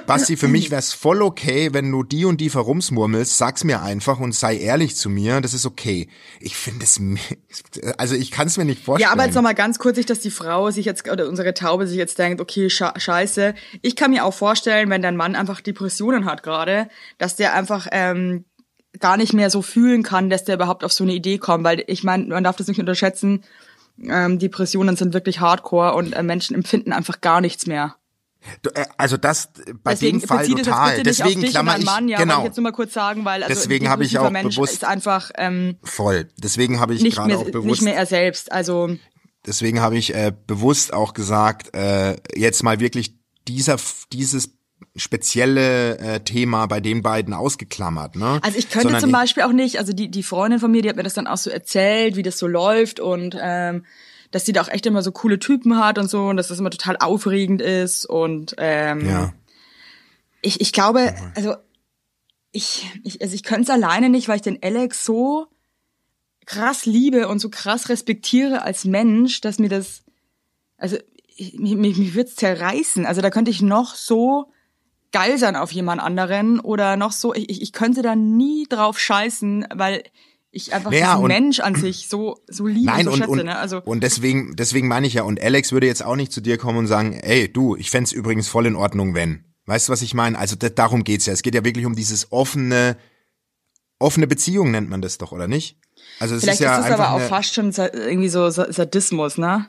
Basti, 0.08 0.38
für 0.38 0.48
mich 0.48 0.72
wär's 0.72 0.94
voll 0.94 1.22
okay, 1.22 1.74
wenn 1.74 1.92
du 1.92 2.04
die 2.04 2.26
und 2.26 2.42
die 2.42 2.50
verrumsmurmelst, 2.50 3.38
sag's 3.38 3.64
mir 3.64 3.82
einfach 3.82 4.20
und 4.20 4.34
sei 4.34 4.58
ehrlich 4.58 4.96
zu 4.96 5.10
mir, 5.10 5.42
das 5.42 5.54
ist 5.54 5.66
okay. 5.66 6.10
Ich 6.40 6.56
finde 6.56 6.86
es, 6.86 7.00
also 7.98 8.16
ich 8.16 8.32
kann 8.32 8.48
es 8.48 8.58
mir 8.58 8.66
nicht 8.66 8.84
vorstellen. 8.84 9.08
Ja, 9.08 9.14
aber 9.14 9.26
jetzt 9.26 9.36
nochmal 9.36 9.56
ganz 9.56 9.80
kurz, 9.80 9.98
nicht, 9.98 10.10
dass 10.10 10.20
die 10.20 10.32
Frau 10.32 10.72
sich 10.72 10.86
jetzt, 10.86 11.10
oder 11.10 11.28
unsere 11.28 11.54
Taube 11.54 11.88
sich 11.88 11.98
jetzt 11.98 12.20
denkt, 12.20 12.42
okay, 12.42 12.70
sche 12.70 12.92
scheiße. 12.96 13.54
Ich 13.82 13.96
kann 13.96 14.12
mir 14.12 14.26
auch 14.26 14.34
vorstellen, 14.34 14.90
wenn 14.90 15.02
dein 15.02 15.16
Mann 15.16 15.36
einfach 15.36 15.62
Depressionen 15.62 16.26
hat 16.26 16.44
gerade, 16.44 16.88
dass 17.18 17.36
der 17.36 17.54
einfach 17.54 17.88
ähm, 17.92 18.46
gar 19.02 19.18
nicht 19.18 19.34
mehr 19.34 19.50
so 19.50 19.62
fühlen 19.62 20.04
kann, 20.04 20.30
dass 20.30 20.44
der 20.46 20.56
überhaupt 20.56 20.84
auf 20.84 20.94
so 20.94 21.04
eine 21.04 21.14
Idee 21.14 21.38
kommt. 21.38 21.64
Weil 21.64 21.84
ich 21.88 22.04
meine, 22.04 22.26
man 22.26 22.44
darf 22.44 22.56
das 22.56 22.68
nicht 22.68 22.80
unterschätzen, 22.80 23.44
ähm, 24.04 24.40
Depressionen 24.40 24.96
sind 24.96 25.14
wirklich 25.14 25.40
hardcore 25.40 25.94
und 25.94 26.14
äh, 26.14 26.24
Menschen 26.24 26.56
empfinden 26.56 26.94
einfach 26.94 27.22
gar 27.22 27.42
nichts 27.42 27.68
mehr. 27.68 27.96
Du, 28.64 28.70
äh, 28.72 28.86
Also 28.98 29.18
das 29.18 29.52
äh, 29.66 29.74
bei 29.84 29.92
Deswegen 29.92 30.20
dem 30.20 30.28
Fall 30.28 30.48
total. 30.48 30.96
nicht 30.98 31.06
Deswegen 31.06 31.44
klammer 31.44 31.78
ich 31.78 31.86
Mann, 31.86 32.08
ja, 32.08 32.18
genau 32.18 32.40
ich 32.40 32.46
jetzt 32.46 32.58
nur 32.58 32.64
mal 32.64 32.72
kurz 32.72 32.94
sagen, 32.94 33.26
weil 33.26 33.44
also 33.44 33.54
Deswegen 33.54 33.90
habe 33.90 34.04
ich 34.04 34.18
auch 34.18 34.30
Mensch 34.32 34.56
bewusst- 34.56 34.74
ist 34.74 34.86
einfach 34.86 35.32
ähm, 35.36 35.78
voll. 35.84 36.30
Deswegen 36.38 36.80
habe 36.80 36.94
ich 36.94 37.04
nicht 37.04 37.18
gerade 37.18 37.38
auch 37.38 37.44
nicht 37.44 37.52
bewusst 37.52 37.82
mehr 37.84 37.96
er 37.96 38.06
selbst. 38.06 38.52
Also 38.52 38.96
deswegen 39.46 39.82
habe 39.82 39.98
ich 39.98 40.16
äh, 40.16 40.34
bewusst 40.48 40.94
auch 40.94 41.14
gesagt, 41.14 41.76
äh, 41.76 42.16
jetzt 42.36 42.64
mal 42.64 42.80
wirklich 42.80 43.16
dieser 43.48 43.78
dieses 44.12 44.50
spezielle 44.96 45.98
äh, 46.00 46.20
Thema 46.22 46.66
bei 46.66 46.80
den 46.80 47.02
beiden 47.02 47.34
ausgeklammert. 47.34 48.16
Ne? 48.16 48.40
Also 48.42 48.58
ich 48.58 48.70
könnte 48.70 48.88
Sondern 48.88 49.02
zum 49.02 49.12
Beispiel 49.12 49.44
auch 49.44 49.52
nicht, 49.52 49.80
also 49.80 49.94
die, 49.94 50.10
die 50.10 50.24
Freundin 50.24 50.60
von 50.60 50.72
mir, 50.72 50.82
die 50.82 50.90
hat 50.90 50.96
mir 50.96 51.04
das 51.04 51.14
dann 51.14 51.28
auch 51.28 51.38
so 51.38 51.50
erzählt, 51.50 52.16
wie 52.16 52.24
das 52.24 52.38
so 52.38 52.48
läuft 52.48 53.00
und 53.00 53.38
ähm, 53.40 53.86
dass 54.32 54.46
sie 54.46 54.54
da 54.54 54.62
auch 54.62 54.70
echt 54.70 54.86
immer 54.86 55.02
so 55.02 55.12
coole 55.12 55.40
Typen 55.40 55.78
hat 55.78 55.98
und 55.98 56.10
so 56.10 56.28
und 56.28 56.38
dass 56.38 56.48
das 56.48 56.60
immer 56.60 56.70
total 56.70 56.98
aufregend 56.98 57.62
ist 57.62 58.06
und 58.06 58.56
ähm, 58.58 59.06
Ja. 59.06 59.34
ich, 60.42 60.62
ich 60.62 60.74
glaube, 60.74 61.14
also 61.36 61.56
ich, 62.52 62.90
ich, 63.04 63.22
also 63.22 63.34
ich 63.34 63.44
könnte 63.44 63.64
es 63.64 63.70
alleine 63.70 64.10
nicht, 64.10 64.28
weil 64.28 64.38
ich 64.38 64.42
den 64.42 64.62
Alex 64.62 65.06
so 65.06 65.48
krass 66.46 66.86
liebe 66.86 67.28
und 67.28 67.40
so 67.40 67.50
krass 67.50 67.90
respektiere 67.90 68.64
als 68.64 68.84
Mensch, 68.84 69.42
dass 69.42 69.60
mir 69.60 69.70
das, 69.70 70.04
also 70.78 70.98
ich, 71.36 71.58
mich, 71.60 71.76
mich, 71.76 71.98
mich 71.98 72.14
wird's 72.14 72.36
zerreißen. 72.36 73.06
Also 73.06 73.22
da 73.22 73.30
könnte 73.30 73.52
ich 73.52 73.62
noch 73.62 73.96
so 73.96 74.52
geil 75.12 75.38
sein 75.38 75.56
auf 75.56 75.72
jemand 75.72 76.02
anderen 76.02 76.60
oder 76.60 76.96
noch 76.98 77.12
so, 77.12 77.34
ich, 77.34 77.50
ich- 77.50 77.62
ich 77.62 77.74
könnte 77.74 78.02
da 78.02 78.16
nie 78.16 78.66
drauf 78.70 79.00
scheißen, 79.00 79.68
weil 79.74 80.04
ich 80.54 80.74
einfach 80.74 80.92
Naja, 80.92 81.12
diesen 81.12 81.22
und- 81.24 81.28
Mensch 81.30 81.60
an 81.62 81.76
sich 81.76 82.08
so, 82.10 82.38
so 82.48 82.68
liebe 82.68 82.86
Nein, 82.88 83.00
und 83.00 83.04
so 83.06 83.12
und, 83.12 83.18
schätze. 83.20 83.32
und, 83.32 83.46
ne? 83.46 83.56
Also 83.58 83.82
und 83.84 84.02
deswegen, 84.04 84.56
deswegen 84.56 84.88
meine 84.88 85.08
ich 85.08 85.14
ja, 85.14 85.24
und 85.24 85.42
Alex 85.42 85.72
würde 85.72 85.88
jetzt 85.88 86.04
auch 86.04 86.16
nicht 86.18 86.32
zu 86.34 86.42
dir 86.42 86.58
kommen 86.58 86.78
und 86.80 86.88
sagen, 86.88 87.14
ey, 87.14 87.52
du, 87.52 87.76
ich 87.78 87.90
fänd's 87.90 88.12
übrigens 88.12 88.48
voll 88.50 88.66
in 88.66 88.76
Ordnung, 88.76 89.14
wenn. 89.16 89.46
Weißt 89.66 89.88
du, 89.88 89.94
was 89.94 90.02
ich 90.02 90.14
meine? 90.14 90.38
Also 90.38 90.56
da, 90.58 90.68
darum 90.70 91.04
geht's 91.04 91.26
ja. 91.26 91.34
Es 91.34 91.42
geht 91.44 91.56
ja 91.56 91.64
wirklich 91.64 91.86
um 91.86 91.96
dieses 91.96 92.32
offene, 92.32 92.98
offene 94.00 94.28
Beziehung 94.28 94.72
nennt 94.72 94.90
man 94.90 95.02
das 95.02 95.18
doch, 95.18 95.32
oder 95.32 95.48
nicht? 95.48 95.78
Also 96.20 96.36
es 96.36 96.42
vielleicht 96.42 96.60
ist 96.60 96.66
ja 96.66 96.78
ist 96.80 96.84
das 96.86 96.92
einfach 96.94 97.10
aber 97.12 97.24
auch 97.24 97.30
fast 97.30 97.54
schon 97.54 97.72
irgendwie 97.72 98.30
so 98.30 98.50
Sa- 98.50 98.72
Sadismus, 98.72 99.38
ne? 99.38 99.68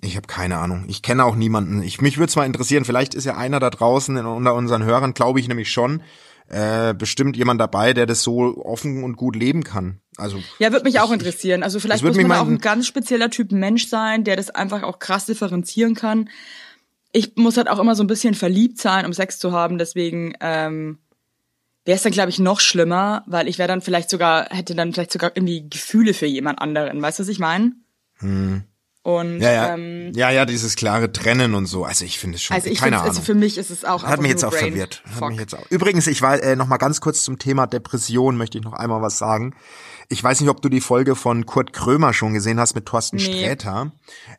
Ich 0.00 0.16
habe 0.16 0.26
keine 0.28 0.58
Ahnung. 0.58 0.84
Ich 0.88 1.02
kenne 1.02 1.24
auch 1.24 1.34
niemanden. 1.34 1.82
Ich 1.82 2.00
mich 2.00 2.18
würde 2.18 2.30
es 2.30 2.36
mal 2.36 2.46
interessieren. 2.46 2.84
Vielleicht 2.84 3.14
ist 3.14 3.24
ja 3.24 3.36
einer 3.36 3.58
da 3.60 3.70
draußen 3.70 4.16
in, 4.16 4.26
unter 4.26 4.54
unseren 4.54 4.84
Hörern, 4.84 5.12
glaube 5.14 5.40
ich 5.40 5.48
nämlich 5.48 5.70
schon, 5.72 6.02
äh, 6.48 6.94
bestimmt 6.94 7.36
jemand 7.36 7.60
dabei, 7.60 7.92
der 7.94 8.06
das 8.06 8.22
so 8.22 8.64
offen 8.64 9.02
und 9.02 9.16
gut 9.16 9.34
leben 9.36 9.64
kann. 9.64 10.00
Also 10.16 10.38
Ja, 10.60 10.70
würde 10.72 10.84
mich 10.84 11.00
auch 11.00 11.08
ich- 11.08 11.14
interessieren. 11.14 11.62
Also 11.62 11.80
vielleicht 11.80 12.04
muss 12.04 12.16
man 12.16 12.32
auch 12.32 12.46
in- 12.46 12.54
ein 12.54 12.60
ganz 12.60 12.86
spezieller 12.86 13.28
Typ 13.28 13.50
Mensch 13.52 13.88
sein, 13.88 14.22
der 14.24 14.36
das 14.36 14.50
einfach 14.50 14.82
auch 14.84 14.98
krass 15.00 15.26
differenzieren 15.26 15.94
kann. 15.94 16.30
Ich 17.12 17.32
muss 17.36 17.56
halt 17.56 17.68
auch 17.68 17.78
immer 17.80 17.94
so 17.96 18.04
ein 18.04 18.06
bisschen 18.06 18.34
verliebt 18.34 18.78
sein, 18.78 19.04
um 19.04 19.12
Sex 19.12 19.38
zu 19.38 19.52
haben. 19.52 19.78
Deswegen 19.78 20.34
ähm, 20.40 20.98
wäre 21.84 21.96
es 21.96 22.02
dann, 22.02 22.12
glaube 22.12 22.30
ich, 22.30 22.38
noch 22.38 22.60
schlimmer, 22.60 23.24
weil 23.26 23.48
ich 23.48 23.58
wäre 23.58 23.68
dann 23.68 23.80
vielleicht 23.82 24.10
sogar, 24.10 24.46
hätte 24.50 24.74
dann 24.74 24.92
vielleicht 24.92 25.12
sogar 25.12 25.32
irgendwie 25.34 25.68
Gefühle 25.68 26.14
für 26.14 26.26
jemand 26.26 26.60
anderen. 26.60 27.02
Weißt 27.02 27.18
du, 27.18 27.22
was 27.24 27.28
ich 27.28 27.38
meine? 27.40 27.72
Und 29.08 29.40
ja, 29.40 29.52
ja, 29.52 29.74
ähm, 29.74 30.12
ja, 30.14 30.30
ja, 30.30 30.44
dieses 30.44 30.76
klare 30.76 31.10
Trennen 31.10 31.54
und 31.54 31.64
so. 31.64 31.86
Also 31.86 32.04
ich 32.04 32.18
finde 32.18 32.36
es 32.36 32.42
schon. 32.42 32.54
also 32.54 32.68
ich 32.68 32.78
keine 32.78 32.88
finde, 32.90 32.98
Ahnung. 32.98 33.08
also 33.08 33.22
für 33.22 33.34
mich 33.34 33.56
ist 33.56 33.70
es 33.70 33.86
auch 33.86 34.02
Hat 34.02 34.20
mich 34.20 34.30
jetzt 34.30 34.44
auch 34.44 34.50
Brain 34.50 34.72
verwirrt. 34.72 35.02
Hat 35.18 35.30
mich 35.30 35.40
jetzt 35.40 35.54
auch. 35.56 35.64
Übrigens, 35.70 36.06
ich 36.06 36.20
war 36.20 36.42
äh, 36.42 36.56
noch 36.56 36.66
mal 36.66 36.76
ganz 36.76 37.00
kurz 37.00 37.24
zum 37.24 37.38
Thema 37.38 37.66
Depression 37.66 38.36
möchte 38.36 38.58
ich 38.58 38.64
noch 38.64 38.74
einmal 38.74 39.00
was 39.00 39.16
sagen. 39.16 39.54
Ich 40.10 40.22
weiß 40.22 40.42
nicht, 40.42 40.50
ob 40.50 40.60
du 40.60 40.68
die 40.68 40.82
Folge 40.82 41.16
von 41.16 41.46
Kurt 41.46 41.72
Krömer 41.72 42.12
schon 42.12 42.34
gesehen 42.34 42.60
hast 42.60 42.74
mit 42.74 42.84
Thorsten 42.84 43.16
Nee. 43.16 43.22
Sträter. 43.22 43.92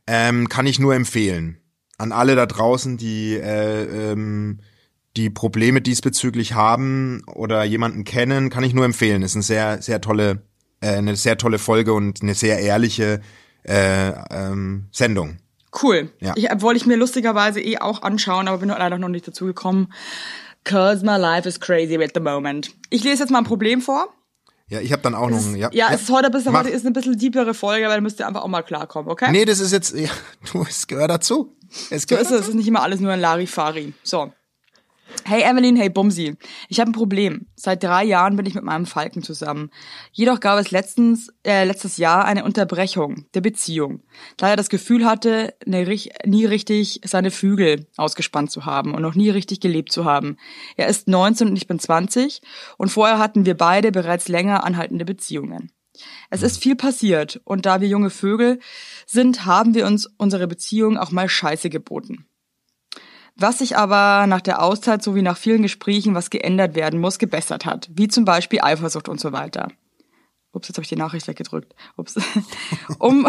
Ähm, 0.05 0.49
kann 0.49 0.67
ich 0.67 0.77
nur 0.77 0.93
empfehlen 0.93 1.57
an 1.97 2.11
alle 2.11 2.35
da 2.35 2.45
draußen, 2.45 2.97
die 2.97 3.37
äh, 3.37 4.11
ähm, 4.11 4.59
die 5.17 5.31
Probleme 5.31 5.81
diesbezüglich 5.81 6.53
haben 6.53 7.23
oder 7.25 7.63
jemanden 7.63 8.03
kennen, 8.03 8.51
kann 8.51 8.63
ich 8.63 8.75
nur 8.75 8.85
empfehlen. 8.85 9.23
Ist 9.23 9.35
eine 9.35 9.41
sehr 9.41 9.81
sehr 9.81 9.99
tolle 9.99 10.43
äh, 10.81 10.89
eine 10.89 11.15
sehr 11.15 11.39
tolle 11.39 11.57
Folge 11.57 11.93
und 11.93 12.21
eine 12.21 12.35
sehr 12.35 12.59
ehrliche 12.59 13.19
äh, 13.63 14.11
ähm, 14.31 14.87
Sendung. 14.91 15.37
Cool. 15.81 16.11
Ja. 16.19 16.33
Ich, 16.35 16.47
wollte 16.61 16.77
ich 16.77 16.85
mir 16.85 16.97
lustigerweise 16.97 17.61
eh 17.61 17.77
auch 17.77 18.01
anschauen, 18.01 18.47
aber 18.47 18.57
bin 18.57 18.69
leider 18.69 18.97
noch 18.97 19.09
nicht 19.09 19.27
dazu 19.27 19.45
gekommen. 19.45 19.93
Cause 20.63 21.05
my 21.05 21.17
life 21.17 21.47
is 21.47 21.59
crazy 21.59 22.01
at 22.01 22.11
the 22.13 22.19
moment. 22.19 22.71
Ich 22.89 23.03
lese 23.03 23.23
jetzt 23.23 23.29
mal 23.29 23.39
ein 23.39 23.45
Problem 23.45 23.81
vor. 23.81 24.09
Ja, 24.67 24.81
ich 24.81 24.91
habe 24.91 25.01
dann 25.01 25.15
auch 25.15 25.29
noch 25.29 25.43
ein, 25.43 25.55
ja. 25.55 25.69
Ja, 25.73 25.89
es 25.91 26.03
ist 26.03 26.11
heute, 26.11 26.27
ein 26.27 26.31
bisschen, 26.31 26.51
Mach. 26.51 26.59
heute 26.59 26.69
ist 26.69 26.85
eine 26.85 26.93
bisschen 26.93 27.17
deepere 27.17 27.55
Folge, 27.55 27.85
aber 27.85 27.95
da 27.95 28.01
müsst 28.01 28.19
ihr 28.19 28.27
einfach 28.27 28.43
auch 28.43 28.47
mal 28.47 28.61
klarkommen, 28.61 29.09
okay? 29.09 29.31
Nee, 29.31 29.45
das 29.45 29.59
ist 29.59 29.71
jetzt, 29.71 29.95
ja, 29.95 30.09
du, 30.51 30.63
es 30.67 30.85
gehört 30.85 31.09
dazu. 31.09 31.55
Es 31.89 32.03
So 32.03 32.07
gehört 32.09 32.27
ist 32.27 32.31
es. 32.31 32.41
Es 32.41 32.47
ist 32.49 32.55
nicht 32.55 32.67
immer 32.67 32.83
alles 32.83 32.99
nur 32.99 33.11
ein 33.11 33.19
Larifari. 33.19 33.93
So. 34.03 34.31
Hey 35.29 35.43
Evelyn, 35.43 35.75
hey 35.75 35.91
Bumsi. 35.91 36.37
Ich 36.69 36.79
habe 36.79 36.89
ein 36.89 36.93
Problem. 36.93 37.45
Seit 37.55 37.83
drei 37.83 38.03
Jahren 38.03 38.35
bin 38.35 38.47
ich 38.47 38.55
mit 38.55 38.63
meinem 38.63 38.87
Falken 38.87 39.21
zusammen. 39.21 39.69
Jedoch 40.11 40.39
gab 40.39 40.57
es 40.57 40.71
letztens, 40.71 41.31
äh, 41.45 41.65
letztes 41.65 41.97
Jahr 41.97 42.25
eine 42.25 42.43
Unterbrechung 42.43 43.27
der 43.35 43.41
Beziehung, 43.41 44.01
da 44.37 44.49
er 44.49 44.55
das 44.55 44.69
Gefühl 44.69 45.05
hatte, 45.05 45.53
ne, 45.67 45.85
nie 46.25 46.45
richtig 46.45 47.01
seine 47.05 47.29
Flügel 47.29 47.85
ausgespannt 47.95 48.49
zu 48.49 48.65
haben 48.65 48.95
und 48.95 49.03
noch 49.03 49.13
nie 49.13 49.29
richtig 49.29 49.59
gelebt 49.59 49.91
zu 49.91 50.03
haben. 50.03 50.37
Er 50.77 50.87
ist 50.87 51.07
19 51.07 51.49
und 51.49 51.57
ich 51.57 51.67
bin 51.67 51.77
20 51.77 52.41
und 52.79 52.89
vorher 52.89 53.19
hatten 53.19 53.45
wir 53.45 53.55
beide 53.55 53.91
bereits 53.91 54.29
länger 54.29 54.63
anhaltende 54.63 55.05
Beziehungen. 55.05 55.71
Es 56.31 56.41
ist 56.41 56.57
viel 56.57 56.75
passiert 56.75 57.39
und 57.43 57.67
da 57.67 57.81
wir 57.81 57.87
junge 57.87 58.09
Vögel 58.09 58.57
sind, 59.05 59.45
haben 59.45 59.75
wir 59.75 59.85
uns 59.85 60.07
unsere 60.17 60.47
Beziehung 60.47 60.97
auch 60.97 61.11
mal 61.11 61.29
scheiße 61.29 61.69
geboten. 61.69 62.28
Was 63.39 63.59
sich 63.59 63.77
aber 63.77 64.27
nach 64.27 64.41
der 64.41 64.61
Auszeit 64.61 65.01
sowie 65.01 65.21
nach 65.21 65.37
vielen 65.37 65.61
Gesprächen, 65.61 66.13
was 66.13 66.29
geändert 66.29 66.75
werden 66.75 66.99
muss, 66.99 67.19
gebessert 67.19 67.65
hat. 67.65 67.89
Wie 67.93 68.09
zum 68.09 68.25
Beispiel 68.25 68.59
Eifersucht 68.61 69.07
und 69.07 69.19
so 69.19 69.31
weiter. 69.31 69.69
Ups, 70.51 70.67
jetzt 70.67 70.77
habe 70.77 70.83
ich 70.83 70.89
die 70.89 70.95
Nachricht 70.95 71.27
weggedrückt. 71.27 71.73
Ups. 71.95 72.15
um, 72.99 73.27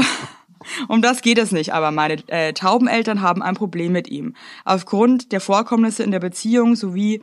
um 0.88 1.00
das 1.00 1.22
geht 1.22 1.38
es 1.38 1.52
nicht, 1.52 1.72
aber 1.72 1.92
meine 1.92 2.14
äh, 2.28 2.52
Taubeneltern 2.52 3.20
haben 3.20 3.42
ein 3.42 3.54
Problem 3.54 3.92
mit 3.92 4.08
ihm. 4.08 4.34
Aufgrund 4.64 5.30
der 5.30 5.40
Vorkommnisse 5.40 6.02
in 6.02 6.10
der 6.10 6.20
Beziehung 6.20 6.74
sowie 6.74 7.22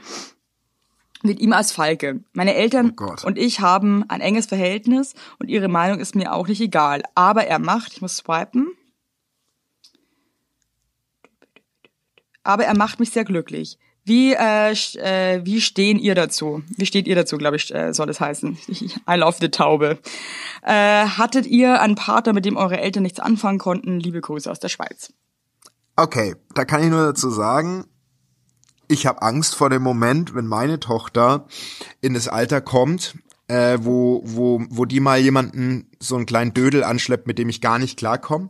mit 1.24 1.40
ihm 1.40 1.52
als 1.52 1.72
Falke. 1.72 2.22
Meine 2.34 2.54
Eltern 2.54 2.96
Gott. 2.96 3.26
und 3.26 3.38
ich 3.38 3.60
haben 3.60 4.08
ein 4.08 4.22
enges 4.22 4.46
Verhältnis 4.46 5.14
und 5.40 5.50
ihre 5.50 5.68
Meinung 5.68 6.00
ist 6.00 6.16
mir 6.16 6.34
auch 6.34 6.48
nicht 6.48 6.62
egal. 6.62 7.04
Aber 7.16 7.46
er 7.46 7.60
macht, 7.60 7.94
ich 7.94 8.02
muss 8.02 8.18
swipen, 8.18 8.68
aber 12.48 12.66
er 12.66 12.78
macht 12.78 13.00
mich 13.00 13.12
sehr 13.12 13.26
glücklich. 13.26 13.78
Wie, 14.06 14.34
äh, 14.34 14.72
äh, 14.72 15.42
wie 15.44 15.60
stehen 15.60 16.00
ihr 16.00 16.16
dazu? 16.16 16.64
Wie 16.78 16.86
steht 16.86 17.08
ihr 17.08 17.16
dazu, 17.16 17.38
glaube 17.38 17.58
ich, 17.58 17.76
äh, 17.76 17.94
soll 17.94 18.10
es 18.10 18.22
heißen. 18.22 18.58
I 19.10 19.16
love 19.16 19.38
the 19.42 19.50
Taube. 19.50 20.00
Äh, 20.64 21.08
hattet 21.08 21.46
ihr 21.46 21.82
einen 21.82 21.96
Partner, 21.96 22.32
mit 22.32 22.46
dem 22.46 22.56
eure 22.56 22.80
Eltern 22.80 23.04
nichts 23.04 23.20
anfangen 23.20 23.60
konnten? 23.60 24.00
Liebe 24.00 24.22
Grüße 24.22 24.50
aus 24.50 24.62
der 24.62 24.70
Schweiz. 24.70 25.12
Okay, 25.98 26.36
da 26.56 26.64
kann 26.64 26.84
ich 26.84 26.90
nur 26.90 27.06
dazu 27.06 27.30
sagen, 27.30 27.84
ich 28.88 29.06
habe 29.06 29.22
Angst 29.24 29.56
vor 29.56 29.70
dem 29.70 29.82
Moment, 29.82 30.34
wenn 30.34 30.48
meine 30.48 30.80
Tochter 30.80 31.46
in 32.00 32.14
das 32.14 32.30
Alter 32.30 32.62
kommt, 32.62 33.16
äh, 33.50 33.78
wo, 33.82 34.22
wo, 34.24 34.64
wo 34.70 34.86
die 34.86 35.02
mal 35.02 35.20
jemanden 35.20 35.92
so 36.00 36.16
einen 36.16 36.26
kleinen 36.26 36.54
Dödel 36.54 36.86
anschleppt, 36.86 37.28
mit 37.28 37.40
dem 37.40 37.50
ich 37.50 37.60
gar 37.60 37.78
nicht 37.78 38.00
klarkomme. 38.00 38.50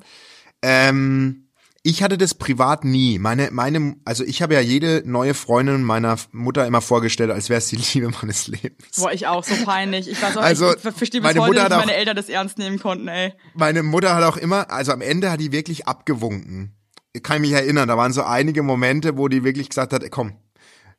Ähm, 0.62 1.47
ich 1.84 2.04
hatte 2.04 2.18
das 2.18 2.34
privat 2.34 2.84
nie. 2.84 3.20
Meine, 3.20 3.50
meine, 3.52 3.96
also 4.06 4.24
ich 4.24 4.42
habe 4.42 4.54
ja 4.56 4.60
jede 4.60 5.04
neue 5.06 5.34
Freundin 5.34 5.84
meiner 5.84 6.18
Mutter 6.32 6.66
immer 6.68 6.82
vorgestellt, 6.82 7.32
als 7.32 7.50
wäre 7.50 7.60
es 7.60 7.68
die 7.68 7.76
Liebe 7.78 8.10
meines 8.22 8.48
Lebens. 8.48 8.98
Boah, 8.98 9.12
ich 9.12 9.28
auch, 9.28 9.44
so 9.44 9.56
peinlich. 9.66 10.10
Ich 10.10 10.22
weiß 10.22 10.38
auch, 10.38 10.42
Also, 10.42 10.70
ich, 10.76 10.84
ich 10.84 10.94
verstehe 10.96 11.22
bis 11.22 11.30
meine 11.34 11.42
heute 11.42 11.54
Mutter 11.62 11.66
wie 11.76 11.80
meine 11.80 11.92
auch- 11.92 11.98
Eltern 11.98 12.16
das 12.16 12.30
ernst 12.30 12.58
nehmen 12.58 12.80
konnten, 12.80 13.08
ey. 13.08 13.34
meine 13.56 13.84
Mutter 13.84 14.16
hat 14.16 14.24
auch 14.24 14.38
immer, 14.38 14.70
also 14.72 14.92
am 14.92 15.02
Ende 15.02 15.32
hat 15.32 15.40
die 15.40 15.52
wirklich 15.52 15.88
abgewunken. 15.88 16.74
Ich 17.14 17.24
kann 17.24 17.42
mich 17.42 17.52
erinnern, 17.54 17.88
da 17.88 17.98
waren 17.98 18.14
so 18.14 18.24
einige 18.24 18.62
Momente, 18.64 19.18
wo 19.18 19.28
die 19.28 19.44
wirklich 19.44 19.70
gesagt 19.70 19.94
hat, 19.94 20.04
komm, 20.12 20.34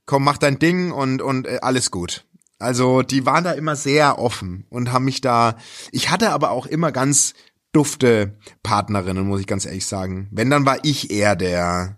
komm, 0.07 0.25
mach 0.25 0.38
dein 0.38 0.59
Ding 0.59 0.91
und, 0.91 1.23
und 1.23 1.47
äh, 1.47 1.59
alles 1.62 1.91
gut. 1.91 2.25
Also 2.59 3.03
die 3.03 3.25
waren 3.25 3.45
da 3.45 3.53
immer 3.53 3.77
sehr 3.77 4.19
offen 4.19 4.67
und 4.69 4.91
haben 4.91 5.05
mich 5.05 5.21
da, 5.21 5.57
ich 5.93 6.11
hatte 6.11 6.31
aber 6.31 6.51
auch 6.51 6.67
immer 6.67 6.91
ganz 6.91 7.35
dufte 7.79 8.37
Partnerinnen, 8.64 9.25
muss 9.25 9.41
ich 9.41 9.47
ganz 9.47 9.64
ehrlich 9.64 9.87
sagen. 9.87 10.29
Wenn, 10.33 10.51
dann 10.51 10.67
war 10.67 10.79
ich 10.83 11.12
eher 11.12 11.37
der, 11.37 11.97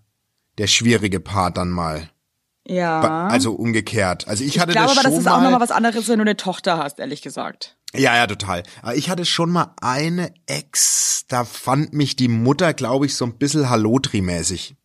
der 0.59 0.67
schwierige 0.67 1.21
Part 1.21 1.57
dann 1.57 1.71
mal. 1.71 2.11
Ja. 2.67 3.29
Also 3.29 3.55
umgekehrt. 3.55 4.29
Also 4.29 4.45
ich, 4.45 4.57
ich 4.57 4.61
hatte 4.61 4.73
glaube 4.73 4.89
das 4.89 4.99
aber, 4.99 5.03
schon 5.03 5.11
das 5.13 5.19
ist 5.21 5.25
mal, 5.25 5.39
auch 5.39 5.43
nochmal 5.43 5.61
was 5.61 5.71
anderes, 5.71 6.07
wenn 6.09 6.19
du 6.19 6.25
eine 6.25 6.37
Tochter 6.37 6.77
hast, 6.77 6.99
ehrlich 6.99 7.23
gesagt. 7.23 7.79
Ja, 7.95 8.15
ja, 8.15 8.27
total. 8.27 8.63
Aber 8.83 8.95
ich 8.95 9.09
hatte 9.09 9.25
schon 9.25 9.51
mal 9.51 9.75
eine 9.81 10.35
Ex, 10.47 11.25
da 11.29 11.45
fand 11.45 11.95
mich 11.95 12.15
die 12.15 12.29
Mutter, 12.29 12.75
glaube 12.75 13.07
ich, 13.07 13.17
so 13.17 13.25
ein 13.25 13.39
bisschen 13.39 13.71
Hallotri-mäßig. 13.71 14.77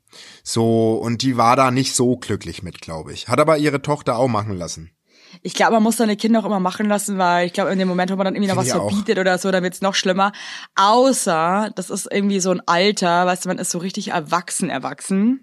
So, 0.43 0.93
und 0.93 1.21
die 1.23 1.35
war 1.35 1.57
da 1.57 1.71
nicht 1.71 1.93
so 1.93 2.15
glücklich 2.15 2.63
mit, 2.63 2.79
glaube 2.79 3.11
ich. 3.11 3.27
Hat 3.27 3.41
aber 3.41 3.57
ihre 3.57 3.81
Tochter 3.81 4.17
auch 4.17 4.29
machen 4.29 4.57
lassen. 4.57 4.91
Ich 5.41 5.53
glaube, 5.53 5.73
man 5.73 5.83
muss 5.83 5.97
seine 5.97 6.15
Kinder 6.15 6.39
auch 6.39 6.45
immer 6.45 6.59
machen 6.59 6.87
lassen, 6.87 7.17
weil 7.17 7.47
ich 7.47 7.53
glaube, 7.53 7.71
in 7.71 7.79
dem 7.79 7.87
Moment, 7.87 8.11
wo 8.11 8.15
man 8.15 8.25
dann 8.25 8.35
irgendwie 8.35 8.51
noch 8.51 8.57
was 8.57 8.67
ich 8.67 8.73
auch. 8.73 8.89
verbietet 8.89 9.19
oder 9.19 9.37
so, 9.37 9.51
dann 9.51 9.63
wird's 9.63 9.81
noch 9.81 9.95
schlimmer. 9.95 10.31
Außer, 10.75 11.71
das 11.75 11.89
ist 11.89 12.07
irgendwie 12.11 12.39
so 12.39 12.51
ein 12.51 12.61
Alter, 12.65 13.25
weißt 13.25 13.45
du, 13.45 13.49
man 13.49 13.57
ist 13.57 13.71
so 13.71 13.79
richtig 13.79 14.09
erwachsen, 14.09 14.69
erwachsen. 14.69 15.41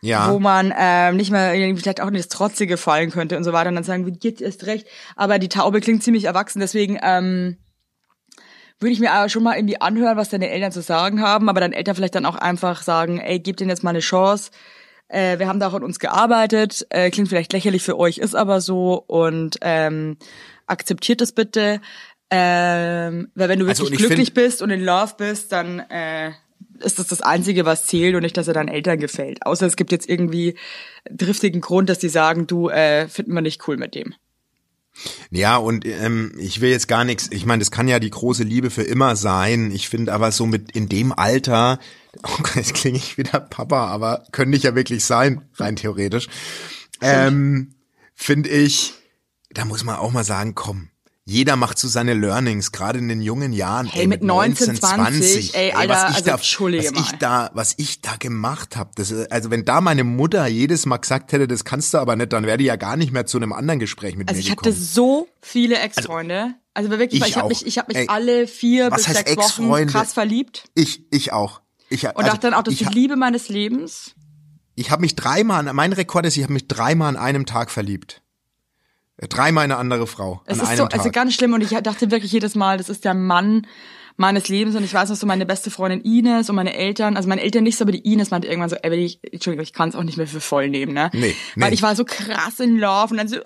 Ja. 0.00 0.30
wo 0.30 0.38
man 0.38 0.70
ähm, 0.76 1.16
nicht 1.16 1.30
mehr 1.30 1.54
irgendwie 1.54 1.80
vielleicht 1.80 2.02
auch 2.02 2.08
in 2.08 2.14
das 2.14 2.28
Trotzige 2.28 2.76
fallen 2.76 3.10
könnte 3.10 3.38
und 3.38 3.44
so 3.44 3.54
weiter 3.54 3.70
und 3.70 3.74
dann 3.74 3.84
sagen 3.84 4.04
wir, 4.04 4.12
jetzt 4.20 4.42
ist 4.42 4.66
recht. 4.66 4.86
Aber 5.16 5.38
die 5.38 5.48
Taube 5.48 5.80
klingt 5.80 6.02
ziemlich 6.02 6.24
erwachsen, 6.24 6.60
deswegen 6.60 6.98
ähm, 7.02 7.56
würde 8.80 8.92
ich 8.92 9.00
mir 9.00 9.12
aber 9.12 9.28
schon 9.28 9.42
mal 9.42 9.56
irgendwie 9.56 9.80
anhören, 9.80 10.16
was 10.16 10.28
deine 10.28 10.50
Eltern 10.50 10.72
zu 10.72 10.82
sagen 10.82 11.22
haben, 11.22 11.48
aber 11.48 11.60
deine 11.60 11.74
Eltern 11.74 11.94
vielleicht 11.94 12.14
dann 12.14 12.26
auch 12.26 12.36
einfach 12.36 12.82
sagen, 12.82 13.18
ey, 13.18 13.38
gib 13.38 13.56
denen 13.56 13.70
jetzt 13.70 13.82
mal 13.82 13.90
eine 13.90 14.00
Chance. 14.00 14.50
Äh, 15.08 15.38
wir 15.38 15.46
haben 15.48 15.60
da 15.60 15.68
auch 15.68 15.74
an 15.74 15.82
uns 15.84 15.98
gearbeitet, 15.98 16.86
äh, 16.90 17.10
klingt 17.10 17.28
vielleicht 17.28 17.52
lächerlich 17.52 17.82
für 17.82 17.98
euch, 17.98 18.18
ist 18.18 18.34
aber 18.34 18.60
so 18.60 19.02
und 19.06 19.58
ähm, 19.60 20.16
akzeptiert 20.66 21.20
es 21.20 21.32
bitte. 21.32 21.80
Ähm, 22.30 23.28
weil 23.34 23.48
wenn 23.48 23.58
du 23.58 23.66
Also, 23.68 23.84
wirklich 23.84 24.00
ich 24.00 24.06
glücklich 24.06 24.28
find- 24.28 24.34
bist 24.34 24.62
und 24.62 24.70
in 24.70 24.82
Love 24.82 25.14
bist, 25.18 25.52
dann 25.52 25.78
äh, 25.78 26.32
ist 26.80 26.98
das 26.98 27.06
das 27.06 27.20
Einzige, 27.20 27.64
was 27.64 27.86
zählt 27.86 28.14
und 28.16 28.22
nicht, 28.22 28.36
dass 28.36 28.48
er 28.48 28.54
deinen 28.54 28.68
Eltern 28.68 28.98
gefällt. 28.98 29.46
Außer 29.46 29.66
es 29.66 29.76
gibt 29.76 29.92
jetzt 29.92 30.08
irgendwie 30.08 30.56
driftigen 31.10 31.60
Grund, 31.60 31.88
dass 31.88 31.98
die 31.98 32.08
sagen, 32.08 32.46
du 32.46 32.70
äh, 32.70 33.06
finden 33.08 33.34
wir 33.34 33.42
nicht 33.42 33.68
cool 33.68 33.76
mit 33.76 33.94
dem. 33.94 34.14
Ja, 35.30 35.56
und 35.56 35.84
ähm, 35.84 36.32
ich 36.38 36.60
will 36.60 36.70
jetzt 36.70 36.88
gar 36.88 37.04
nichts, 37.04 37.28
ich 37.30 37.46
meine, 37.46 37.60
das 37.60 37.70
kann 37.70 37.88
ja 37.88 37.98
die 37.98 38.10
große 38.10 38.44
Liebe 38.44 38.70
für 38.70 38.82
immer 38.84 39.16
sein. 39.16 39.70
Ich 39.72 39.88
finde 39.88 40.12
aber 40.12 40.32
so 40.32 40.46
mit 40.46 40.72
in 40.72 40.88
dem 40.88 41.12
Alter, 41.12 41.78
oh 42.26 42.36
Gott, 42.42 42.56
jetzt 42.56 42.74
klinge 42.74 42.98
ich 42.98 43.16
wieder 43.18 43.40
Papa, 43.40 43.86
aber 43.88 44.24
könnte 44.32 44.56
ich 44.56 44.62
ja 44.64 44.74
wirklich 44.74 45.04
sein, 45.04 45.42
rein 45.56 45.76
theoretisch. 45.76 46.28
Ähm, 47.00 47.74
finde 48.14 48.48
ich, 48.48 48.94
da 49.50 49.64
muss 49.64 49.84
man 49.84 49.96
auch 49.96 50.12
mal 50.12 50.24
sagen, 50.24 50.54
komm, 50.54 50.88
jeder 51.26 51.56
macht 51.56 51.78
so 51.78 51.88
seine 51.88 52.12
Learnings, 52.12 52.70
gerade 52.70 52.98
in 52.98 53.08
den 53.08 53.22
jungen 53.22 53.52
Jahren. 53.54 53.86
Hey, 53.86 54.02
ey, 54.02 54.06
mit 54.06 54.22
19, 54.22 54.76
20, 54.76 55.54
ey, 55.54 55.72
Alter, 55.72 55.88
was 55.94 56.10
ich 56.10 56.16
also 56.16 56.24
da, 56.26 56.32
was 56.34 56.84
ich 56.84 57.12
mal. 57.12 57.18
da, 57.18 57.50
was 57.54 57.74
ich 57.78 58.00
da 58.02 58.16
gemacht 58.16 58.76
habe, 58.76 58.90
das, 58.94 59.10
ist- 59.10 59.32
also 59.32 59.50
wenn 59.50 59.64
da 59.64 59.80
meine 59.80 60.04
Mutter 60.04 60.46
jedes 60.46 60.84
Mal 60.84 60.98
gesagt 60.98 61.32
hätte, 61.32 61.48
das 61.48 61.64
kannst 61.64 61.94
du 61.94 61.98
aber 61.98 62.14
nicht, 62.16 62.32
dann 62.34 62.44
wäre 62.44 62.58
die 62.58 62.64
ja 62.66 62.76
gar 62.76 62.96
nicht 62.98 63.10
mehr 63.12 63.24
zu 63.24 63.38
einem 63.38 63.54
anderen 63.54 63.80
Gespräch 63.80 64.16
mit 64.16 64.28
Also 64.28 64.38
mir 64.38 64.42
ich 64.44 64.50
hatte 64.50 64.64
gekommen. 64.70 64.84
so 64.84 65.28
viele 65.40 65.78
Ex-Freunde. 65.78 66.54
Also, 66.76 66.90
wirklich, 66.90 67.22
ich 67.22 67.28
ich 67.28 67.36
habe 67.36 67.48
mich, 67.48 67.64
ich 67.66 67.78
habe 67.78 67.88
mich 67.88 67.96
Ey, 67.98 68.08
alle 68.08 68.46
vier 68.48 68.90
bis 68.90 69.04
sechs 69.04 69.36
Wochen 69.36 69.86
krass 69.86 70.12
verliebt 70.12 70.64
Ich, 70.74 71.06
ich 71.10 71.32
auch. 71.32 71.60
Ich, 71.88 72.04
und 72.04 72.26
dachte 72.26 72.40
dann 72.40 72.54
auch, 72.54 72.62
das 72.62 72.74
ist 72.74 72.80
ich, 72.80 72.88
die 72.88 72.94
Liebe 72.94 73.16
meines 73.16 73.48
Lebens. 73.48 74.14
ich 74.74 74.90
habe 74.90 75.02
mich 75.02 75.14
dreimal, 75.16 75.72
mein 75.72 75.92
Rekord 75.92 76.26
ist, 76.26 76.36
ich 76.36 76.42
habe 76.42 76.52
mich 76.52 76.66
dreimal 76.66 77.08
an 77.10 77.16
einem 77.16 77.46
Tag 77.46 77.70
verliebt. 77.70 78.22
Äh, 79.16 79.28
Dreimal 79.28 79.64
in 79.64 79.70
eine 79.70 79.78
andere 79.78 80.06
Frau. 80.06 80.42
Es 80.46 80.58
an 80.58 80.64
ist 80.64 80.68
einem 80.70 80.78
so, 80.78 80.84
Tag. 80.84 80.98
also 80.98 81.10
ganz 81.10 81.34
schlimm 81.34 81.52
und 81.52 81.62
ich 81.62 81.70
dachte 81.70 82.10
wirklich 82.10 82.32
jedes 82.32 82.54
Mal, 82.54 82.78
das 82.78 82.88
ist 82.88 83.04
der 83.04 83.14
Mann 83.14 83.66
meines 84.16 84.48
Lebens 84.48 84.76
und 84.76 84.84
ich 84.84 84.94
weiß 84.94 85.08
noch 85.08 85.16
so 85.16 85.26
meine 85.26 85.44
beste 85.46 85.70
Freundin 85.70 86.00
Ines 86.00 86.48
und 86.48 86.56
meine 86.56 86.74
Eltern, 86.74 87.16
also 87.16 87.28
meine 87.28 87.40
Eltern 87.42 87.64
nicht 87.64 87.76
so, 87.76 87.84
aber 87.84 87.92
die 87.92 88.12
Ines 88.12 88.30
meinte 88.30 88.48
irgendwann 88.48 88.70
so, 88.70 88.76
ey, 88.76 88.94
ich, 88.94 89.20
Entschuldigung, 89.32 89.64
ich 89.64 89.72
kann 89.72 89.88
es 89.88 89.96
auch 89.96 90.04
nicht 90.04 90.16
mehr 90.16 90.26
für 90.26 90.40
voll 90.40 90.68
nehmen, 90.68 90.94
ne? 90.94 91.10
Nee, 91.12 91.34
Weil 91.56 91.70
nee. 91.70 91.74
ich 91.74 91.82
war 91.82 91.96
so 91.96 92.04
krass 92.04 92.60
in 92.60 92.78
Love 92.78 93.08
und 93.10 93.16
dann 93.16 93.28
so, 93.28 93.36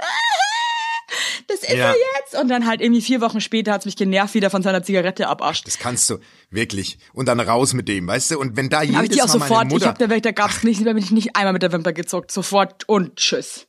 das 1.46 1.60
ist 1.60 1.70
Ja. 1.70 1.90
er 1.90 1.94
jetzt 2.20 2.40
und 2.40 2.48
dann 2.48 2.66
halt 2.66 2.80
irgendwie 2.80 3.02
vier 3.02 3.20
Wochen 3.20 3.40
später 3.40 3.72
hat's 3.72 3.84
mich 3.86 3.96
genervt, 3.96 4.34
wieder 4.34 4.50
von 4.50 4.62
seiner 4.62 4.82
Zigarette 4.82 5.28
abascht. 5.28 5.66
das 5.66 5.78
kannst 5.78 6.08
du 6.10 6.18
wirklich 6.50 6.98
und 7.12 7.26
dann 7.26 7.40
raus 7.40 7.72
mit 7.74 7.88
dem, 7.88 8.06
weißt 8.06 8.32
du? 8.32 8.38
Und 8.38 8.56
wenn 8.56 8.68
da 8.68 8.82
jedes 8.82 8.96
Aber 8.96 9.04
ich 9.04 9.10
die 9.10 9.22
auch 9.22 9.26
Mal 9.26 9.32
sofort, 9.34 9.50
meine 9.50 9.68
ich 9.68 9.74
Mutter, 9.74 9.86
hab 9.88 9.98
da 9.98 10.08
wirklich, 10.08 10.22
da 10.22 10.32
gab's 10.32 10.62
nicht, 10.64 10.80
da 10.84 10.92
bin 10.92 11.02
ich 11.02 11.10
nicht 11.10 11.36
einmal 11.36 11.52
mit 11.52 11.62
der 11.62 11.72
Wimper 11.72 11.92
gezuckt, 11.92 12.32
sofort 12.32 12.88
und 12.88 13.16
tschüss. 13.16 13.67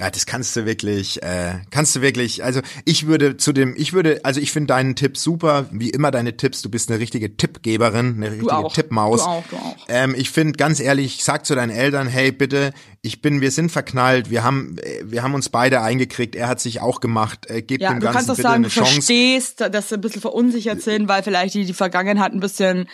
Ja, 0.00 0.10
das 0.10 0.24
kannst 0.24 0.56
du 0.56 0.64
wirklich, 0.64 1.22
äh, 1.22 1.60
kannst 1.70 1.94
du 1.94 2.00
wirklich. 2.00 2.42
Also 2.42 2.62
ich 2.86 3.06
würde 3.06 3.36
zu 3.36 3.52
dem, 3.52 3.74
ich 3.76 3.92
würde, 3.92 4.20
also 4.24 4.40
ich 4.40 4.50
finde 4.50 4.68
deinen 4.68 4.96
Tipp 4.96 5.18
super, 5.18 5.66
wie 5.72 5.90
immer 5.90 6.10
deine 6.10 6.38
Tipps. 6.38 6.62
Du 6.62 6.70
bist 6.70 6.90
eine 6.90 6.98
richtige 6.98 7.36
Tippgeberin, 7.36 8.14
eine 8.16 8.30
richtige 8.30 8.56
auch. 8.56 8.72
Tippmaus. 8.72 9.24
Du 9.24 9.28
auch, 9.28 9.44
du 9.50 9.56
auch. 9.56 9.76
Ähm, 9.88 10.14
ich 10.16 10.30
finde 10.30 10.52
ganz 10.52 10.80
ehrlich, 10.80 11.22
sag 11.22 11.44
zu 11.44 11.54
deinen 11.54 11.68
Eltern, 11.68 12.08
hey 12.08 12.32
bitte, 12.32 12.72
ich 13.02 13.20
bin, 13.20 13.42
wir 13.42 13.50
sind 13.50 13.70
verknallt, 13.70 14.30
wir 14.30 14.42
haben, 14.42 14.78
äh, 14.78 15.02
wir 15.04 15.22
haben 15.22 15.34
uns 15.34 15.50
beide 15.50 15.82
eingekriegt. 15.82 16.34
Er 16.34 16.48
hat 16.48 16.60
sich 16.60 16.80
auch 16.80 17.00
gemacht. 17.00 17.50
Äh, 17.50 17.60
gebt 17.60 17.82
Ja, 17.82 17.90
dem 17.90 18.00
du 18.00 18.06
Ganzen 18.06 18.16
kannst 18.16 18.30
auch 18.30 18.36
bitte 18.36 18.48
sagen, 18.48 18.64
eine 18.64 18.68
du 18.68 18.72
Chance. 18.72 18.92
verstehst, 18.94 19.60
dass 19.60 19.90
sie 19.90 19.96
ein 19.96 20.00
bisschen 20.00 20.22
verunsichert 20.22 20.80
sind, 20.80 21.08
weil 21.08 21.22
vielleicht 21.22 21.52
die, 21.52 21.66
die 21.66 21.74
Vergangenheit 21.74 22.32
ein 22.32 22.40
bisschen 22.40 22.88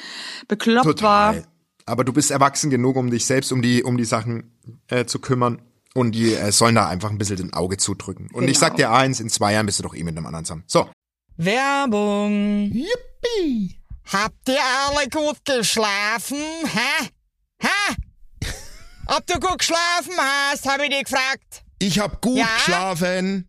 bekloppt 0.48 1.02
war. 1.02 1.34
Total. 1.34 1.46
Aber 1.84 2.02
du 2.02 2.12
bist 2.12 2.32
erwachsen 2.32 2.68
genug, 2.68 2.96
um 2.96 3.12
dich 3.12 3.26
selbst 3.26 3.52
um 3.52 3.62
die, 3.62 3.84
um 3.84 3.96
die 3.96 4.04
Sachen 4.04 4.50
äh, 4.88 5.04
zu 5.04 5.20
kümmern. 5.20 5.62
Und 5.96 6.12
die 6.12 6.34
äh, 6.34 6.52
sollen 6.52 6.74
da 6.74 6.88
einfach 6.88 7.10
ein 7.10 7.18
bisschen 7.18 7.36
den 7.36 7.52
Auge 7.54 7.76
zudrücken. 7.78 8.28
Und 8.32 8.44
ich 8.44 8.54
Genau. 8.54 8.60
sag 8.60 8.76
dir 8.76 8.90
eins, 8.92 9.18
in 9.20 9.28
zwei 9.30 9.52
Jahren 9.54 9.66
bist 9.66 9.78
du 9.78 9.82
doch 9.82 9.94
eh 9.94 10.04
mit 10.04 10.16
einem 10.16 10.26
anderen 10.26 10.44
zusammen. 10.44 10.64
So. 10.66 10.88
Werbung. 11.36 12.70
Yippie! 12.72 13.80
Habt 14.12 14.48
ihr 14.48 14.58
alle 14.62 15.08
gut 15.08 15.44
geschlafen? 15.44 16.38
Hä? 16.64 17.08
Hä? 17.60 17.94
Ob 19.06 19.26
du 19.26 19.38
gut 19.40 19.58
geschlafen 19.58 20.12
hast, 20.18 20.68
habe 20.68 20.84
ich 20.84 20.90
dich 20.90 21.04
gefragt. 21.04 21.62
Ich 21.78 21.98
hab 21.98 22.20
gut 22.20 22.38
Ja? 22.38 22.46
geschlafen. 22.56 23.48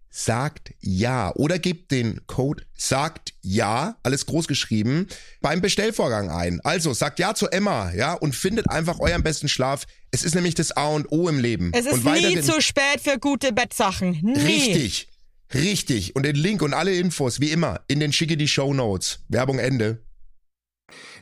sagt 0.11 0.73
ja 0.81 1.33
oder 1.35 1.57
gebt 1.57 1.89
den 1.91 2.21
Code 2.27 2.63
sagt 2.75 3.33
ja, 3.41 3.95
alles 4.03 4.25
groß 4.25 4.47
geschrieben, 4.47 5.07
beim 5.39 5.61
Bestellvorgang 5.61 6.29
ein. 6.29 6.59
Also 6.63 6.93
sagt 6.93 7.17
ja 7.17 7.33
zu 7.33 7.47
Emma, 7.47 7.91
ja, 7.93 8.13
und 8.13 8.35
findet 8.35 8.69
einfach 8.69 8.99
euren 8.99 9.23
besten 9.23 9.47
Schlaf. 9.47 9.85
Es 10.11 10.23
ist 10.23 10.35
nämlich 10.35 10.53
das 10.53 10.75
A 10.75 10.87
und 10.89 11.11
O 11.11 11.29
im 11.29 11.39
Leben. 11.39 11.71
Es 11.73 11.85
ist 11.85 12.05
und 12.05 12.05
nie 12.05 12.41
zu 12.41 12.61
spät 12.61 12.99
für 13.01 13.17
gute 13.17 13.53
Bettsachen. 13.53 14.19
Nie. 14.21 14.37
Richtig. 14.37 15.07
Richtig. 15.53 16.15
Und 16.15 16.23
den 16.23 16.35
Link 16.35 16.61
und 16.61 16.73
alle 16.73 16.93
Infos, 16.93 17.39
wie 17.39 17.51
immer, 17.51 17.81
in 17.87 17.99
den 17.99 18.13
schicke 18.13 18.37
die 18.37 18.47
Show 18.47 18.73
Notes. 18.73 19.19
Werbung 19.27 19.59
Ende. 19.59 20.03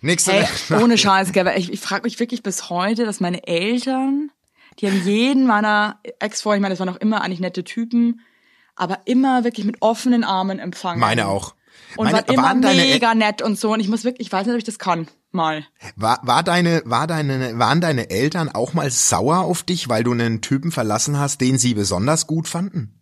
Nächste 0.02 0.34
Hey, 0.34 0.82
ohne 0.82 0.98
Scheiß, 0.98 1.32
gell, 1.32 1.46
weil 1.46 1.60
ich, 1.60 1.72
ich 1.72 1.80
frage 1.80 2.04
mich 2.04 2.20
wirklich 2.20 2.42
bis 2.42 2.70
heute, 2.70 3.06
dass 3.06 3.20
meine 3.20 3.46
Eltern, 3.46 4.32
die 4.80 4.88
haben 4.88 5.04
jeden 5.04 5.46
meiner 5.46 6.00
Ex-Freunde, 6.20 6.58
ich 6.58 6.62
meine, 6.62 6.74
das 6.74 6.80
waren 6.80 6.90
auch 6.90 7.02
immer 7.02 7.22
eigentlich 7.22 7.40
nette 7.40 7.64
Typen, 7.64 8.22
aber 8.80 9.00
immer 9.06 9.44
wirklich 9.44 9.66
mit 9.66 9.82
offenen 9.82 10.24
Armen 10.24 10.60
empfangen. 10.60 11.00
Meine 11.00 11.28
auch. 11.28 11.56
Und 11.98 12.12
Meine, 12.12 12.28
waren 12.28 12.62
immer 12.62 12.74
mega 12.74 13.16
nett 13.16 13.42
und 13.42 13.58
so. 13.58 13.74
Und 13.74 13.80
ich 13.80 13.88
muss 13.88 14.04
wirklich, 14.04 14.28
ich 14.28 14.32
weiß 14.32 14.46
nicht, 14.46 14.54
ob 14.54 14.60
ich 14.60 14.64
das 14.64 14.80
kann. 14.80 15.08
Mal. 15.32 15.64
war, 15.96 16.20
war 16.24 16.42
deine, 16.42 16.82
war 16.86 17.06
deine, 17.06 17.60
waren 17.60 17.82
deine 17.82 18.10
Eltern 18.10 18.50
auch 18.50 18.74
mal 18.74 18.90
sauer 18.90 19.42
auf 19.42 19.62
dich, 19.62 19.88
weil 19.88 20.04
du 20.04 20.12
einen 20.12 20.42
Typen 20.42 20.72
verlassen 20.72 21.20
hast, 21.20 21.40
den 21.40 21.60
sie 21.60 21.76
besonders 21.76 22.26
gut 22.26 22.48
fanden? 22.48 22.99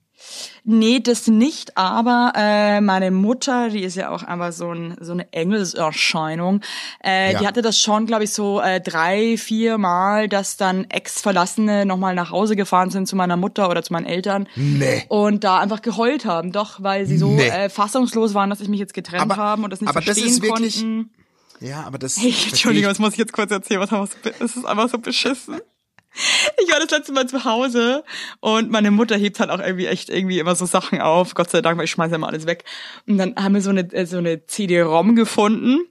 Nee, 0.64 1.00
das 1.00 1.28
nicht, 1.28 1.78
aber 1.78 2.34
äh, 2.36 2.82
meine 2.82 3.12
Mutter, 3.12 3.70
die 3.70 3.84
ist 3.84 3.96
ja 3.96 4.10
auch 4.10 4.24
einfach 4.24 4.52
so, 4.52 4.72
ein, 4.72 4.96
so 5.00 5.14
eine 5.14 5.32
Engelserscheinung, 5.32 6.62
äh, 7.04 7.34
Ja. 7.34 7.40
die 7.40 7.48
hatte 7.48 7.62
das 7.62 7.80
schon, 7.80 8.06
glaube 8.06 8.24
ich, 8.26 8.32
so 8.34 8.60
äh, 8.62 8.82
drei, 8.82 9.38
vier 9.38 9.78
Mal, 9.78 10.28
dass 10.28 10.58
dann 10.58 10.86
Ex-Verlassene 10.90 11.86
nochmal 11.86 12.16
nach 12.16 12.32
Hause 12.32 12.56
gefahren 12.56 12.90
sind 12.90 13.08
zu 13.08 13.16
meiner 13.16 13.38
Mutter 13.38 13.70
oder 13.70 13.84
zu 13.84 13.94
meinen 13.94 14.06
Eltern 14.06 14.48
Nee. 14.56 15.06
und 15.10 15.44
da 15.44 15.60
einfach 15.60 15.82
geheult 15.82 16.26
haben, 16.26 16.52
doch, 16.52 16.82
weil 16.84 17.06
sie 17.06 17.18
so 17.18 17.30
Nee. 17.30 17.48
äh, 17.48 17.70
fassungslos 17.70 18.34
waren, 18.34 18.50
dass 18.50 18.60
ich 18.62 18.68
mich 18.70 18.80
jetzt 18.80 18.94
getrennt 18.94 19.22
Aber- 19.22 19.38
haben 19.38 19.64
und 19.64 19.72
das 19.72 19.82
nicht 19.82 19.90
aber 19.90 20.00
das 20.02 20.06
verstehen 20.18 20.28
ist 20.28 20.42
wirklich- 20.42 20.76
konnten. 20.82 21.12
Ja, 21.60 21.84
aber 21.88 21.98
das. 21.98 22.18
Hey, 22.18 22.36
Entschuldigung, 22.50 22.90
das 22.90 23.00
muss 23.00 23.14
ich 23.14 23.18
jetzt 23.20 23.34
kurz 23.34 23.50
erzählen. 23.52 23.80
Was 23.80 23.90
das 24.22 24.56
ist 24.56 24.64
einfach 24.66 24.90
so 24.90 25.00
beschissen. 25.00 25.56
Ich 26.64 26.72
war 26.72 26.80
das 26.80 26.90
letzte 26.92 27.12
Mal 27.14 27.28
zu 27.28 27.46
Hause 27.46 28.04
und 28.40 28.72
meine 28.72 28.92
Mutter 28.92 29.16
hebt 29.16 29.40
halt 29.40 29.50
auch 29.50 29.60
irgendwie 29.60 29.86
echt 29.86 30.10
irgendwie 30.10 30.40
immer 30.40 30.56
so 30.56 30.66
Sachen 30.66 31.02
auf. 31.02 31.36
Gott 31.36 31.50
sei 31.50 31.62
Dank, 31.62 31.78
weil 31.78 31.86
ich 31.86 31.92
schmeiße 31.92 32.16
immer 32.16 32.28
alles 32.28 32.46
weg. 32.46 32.64
Und 33.08 33.18
dann 33.18 33.36
haben 33.36 33.54
wir 33.54 33.62
so 33.62 33.70
eine, 33.70 33.82
äh, 33.94 34.06
so 34.06 34.18
eine 34.18 34.46
CD-ROM 34.46 35.16
gefunden. 35.16 35.86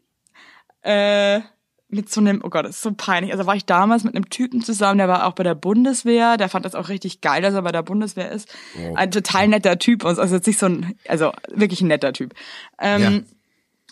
Äh, 0.83 1.41
mit 1.89 2.11
so 2.11 2.21
einem, 2.21 2.41
oh 2.45 2.49
Gott, 2.51 2.65
das 2.65 2.77
ist 2.77 2.83
so 2.83 2.93
peinlich. 2.93 3.33
Also 3.33 3.47
war 3.47 3.55
ich 3.55 3.65
damals 3.65 4.03
mit 4.03 4.15
einem 4.17 4.29
Typen 4.29 4.61
zusammen, 4.61 4.99
der 4.99 5.07
war 5.09 5.27
auch 5.27 5.35
bei 5.35 5.45
der 5.45 5.55
Bundeswehr, 5.55 6.37
der 6.37 6.49
fand 6.49 6.65
das 6.65 6.75
auch 6.75 6.89
richtig 6.89 7.21
geil, 7.21 7.43
dass 7.43 7.55
er 7.55 7.63
bei 7.63 7.71
der 7.71 7.83
Bundeswehr 7.83 8.31
ist. 8.31 8.53
Ein 8.97 9.13
total 9.13 9.47
netter 9.49 9.79
Typ, 9.79 10.05
also 10.05 10.23
jetzt 10.23 10.47
nicht 10.49 10.59
so 10.59 10.67
ein, 10.67 10.99
also 11.07 11.33
wirklich 11.49 11.81
ein 11.83 11.87
netter 11.87 12.13
Typ. 12.13 12.35
Ähm, 12.81 13.03
Ja. 13.03 13.21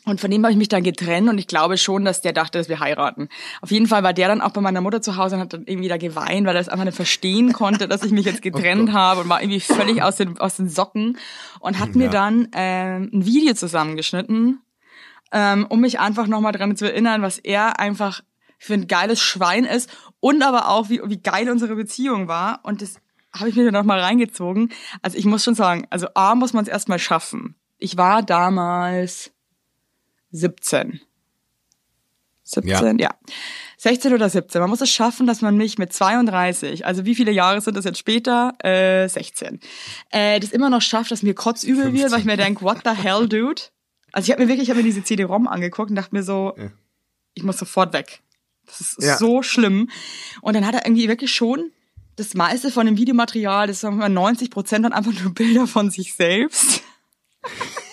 Und 0.06 0.20
von 0.20 0.30
dem 0.30 0.42
habe 0.42 0.52
ich 0.52 0.58
mich 0.58 0.68
dann 0.68 0.82
getrennt 0.82 1.28
und 1.28 1.38
ich 1.38 1.46
glaube 1.46 1.78
schon, 1.78 2.04
dass 2.04 2.20
der 2.20 2.32
dachte, 2.32 2.58
dass 2.58 2.68
wir 2.68 2.80
heiraten. 2.80 3.28
Auf 3.62 3.70
jeden 3.70 3.86
Fall 3.86 4.02
war 4.02 4.12
der 4.12 4.28
dann 4.28 4.40
auch 4.42 4.50
bei 4.50 4.60
meiner 4.60 4.82
Mutter 4.82 5.00
zu 5.00 5.16
Hause 5.16 5.36
und 5.36 5.40
hat 5.42 5.52
dann 5.54 5.64
irgendwie 5.66 5.88
da 5.88 5.96
geweint, 5.96 6.46
weil 6.46 6.54
er 6.54 6.60
es 6.60 6.68
einfach 6.68 6.84
nicht 6.84 6.96
verstehen 6.96 7.52
konnte, 7.52 7.88
dass 7.88 8.02
ich 8.02 8.12
mich 8.12 8.26
jetzt 8.26 8.42
getrennt 8.42 8.92
habe 8.92 9.22
und 9.22 9.28
war 9.28 9.40
irgendwie 9.40 9.60
völlig 9.60 10.02
aus 10.02 10.16
den, 10.16 10.38
aus 10.38 10.56
den 10.56 10.68
Socken 10.68 11.18
und 11.60 11.78
hat 11.78 11.94
mir 11.94 12.10
dann 12.10 12.48
ähm, 12.52 13.10
ein 13.12 13.24
Video 13.24 13.54
zusammengeschnitten, 13.54 14.60
ähm, 15.32 15.66
um 15.68 15.80
mich 15.80 15.98
einfach 15.98 16.26
nochmal 16.26 16.52
dran 16.52 16.76
zu 16.76 16.84
erinnern, 16.84 17.22
was 17.22 17.38
er 17.38 17.80
einfach 17.80 18.20
für 18.58 18.74
ein 18.74 18.86
geiles 18.86 19.20
Schwein 19.20 19.64
ist 19.64 19.90
und 20.20 20.42
aber 20.42 20.68
auch, 20.68 20.88
wie, 20.90 21.00
wie 21.04 21.20
geil 21.20 21.50
unsere 21.50 21.76
Beziehung 21.76 22.28
war. 22.28 22.60
Und 22.62 22.82
das 22.82 22.96
habe 23.32 23.48
ich 23.48 23.56
mir 23.56 23.64
dann 23.64 23.74
nochmal 23.74 24.00
reingezogen. 24.00 24.70
Also 25.02 25.18
ich 25.18 25.24
muss 25.24 25.44
schon 25.44 25.54
sagen, 25.54 25.86
also 25.90 26.08
A 26.14 26.34
muss 26.34 26.52
man 26.52 26.64
es 26.64 26.70
erstmal 26.70 26.98
schaffen. 26.98 27.56
Ich 27.78 27.96
war 27.96 28.22
damals 28.22 29.33
17. 30.34 31.00
17, 32.42 32.98
ja. 32.98 33.10
16 33.78 34.12
oder 34.12 34.28
17. 34.28 34.60
Man 34.60 34.68
muss 34.68 34.80
es 34.80 34.90
schaffen, 34.90 35.26
dass 35.26 35.40
man 35.40 35.56
mich 35.56 35.78
mit 35.78 35.92
32, 35.92 36.84
also 36.84 37.04
wie 37.06 37.14
viele 37.14 37.30
Jahre 37.32 37.60
sind 37.60 37.76
das 37.76 37.84
jetzt 37.84 37.98
später? 37.98 38.52
Äh, 38.62 39.08
16. 39.08 39.60
Äh, 40.10 40.40
das 40.40 40.50
immer 40.52 40.68
noch 40.70 40.82
schafft, 40.82 41.10
dass 41.10 41.22
mir 41.22 41.34
kotzübel 41.34 41.92
wird, 41.94 42.10
weil 42.12 42.18
ich 42.18 42.24
mir 42.26 42.36
denke, 42.36 42.62
what 42.62 42.78
the 42.84 42.90
hell, 42.90 43.28
dude? 43.28 43.62
Also 44.12 44.26
ich 44.26 44.32
habe 44.32 44.42
mir 44.42 44.48
wirklich, 44.48 44.64
ich 44.64 44.70
habe 44.70 44.78
mir 44.80 44.84
diese 44.84 45.02
CD-ROM 45.02 45.48
angeguckt 45.48 45.90
und 45.90 45.96
dachte 45.96 46.14
mir 46.14 46.22
so, 46.22 46.54
ich 47.34 47.42
muss 47.44 47.56
sofort 47.58 47.92
weg. 47.92 48.20
Das 48.66 48.80
ist 48.80 49.02
Ja. 49.02 49.16
so 49.16 49.42
schlimm. 49.42 49.88
Und 50.42 50.54
dann 50.54 50.66
hat 50.66 50.74
er 50.74 50.84
irgendwie 50.86 51.08
wirklich 51.08 51.32
schon 51.32 51.70
das 52.16 52.34
meiste 52.34 52.70
von 52.70 52.86
dem 52.86 52.96
Videomaterial, 52.96 53.66
das 53.66 53.80
sagen 53.80 53.96
wir 53.96 54.00
mal 54.00 54.08
90 54.08 54.50
Prozent, 54.50 54.84
dann 54.84 54.92
einfach 54.92 55.12
nur 55.12 55.32
Bilder 55.34 55.66
von 55.66 55.90
sich 55.90 56.14
selbst. 56.14 56.82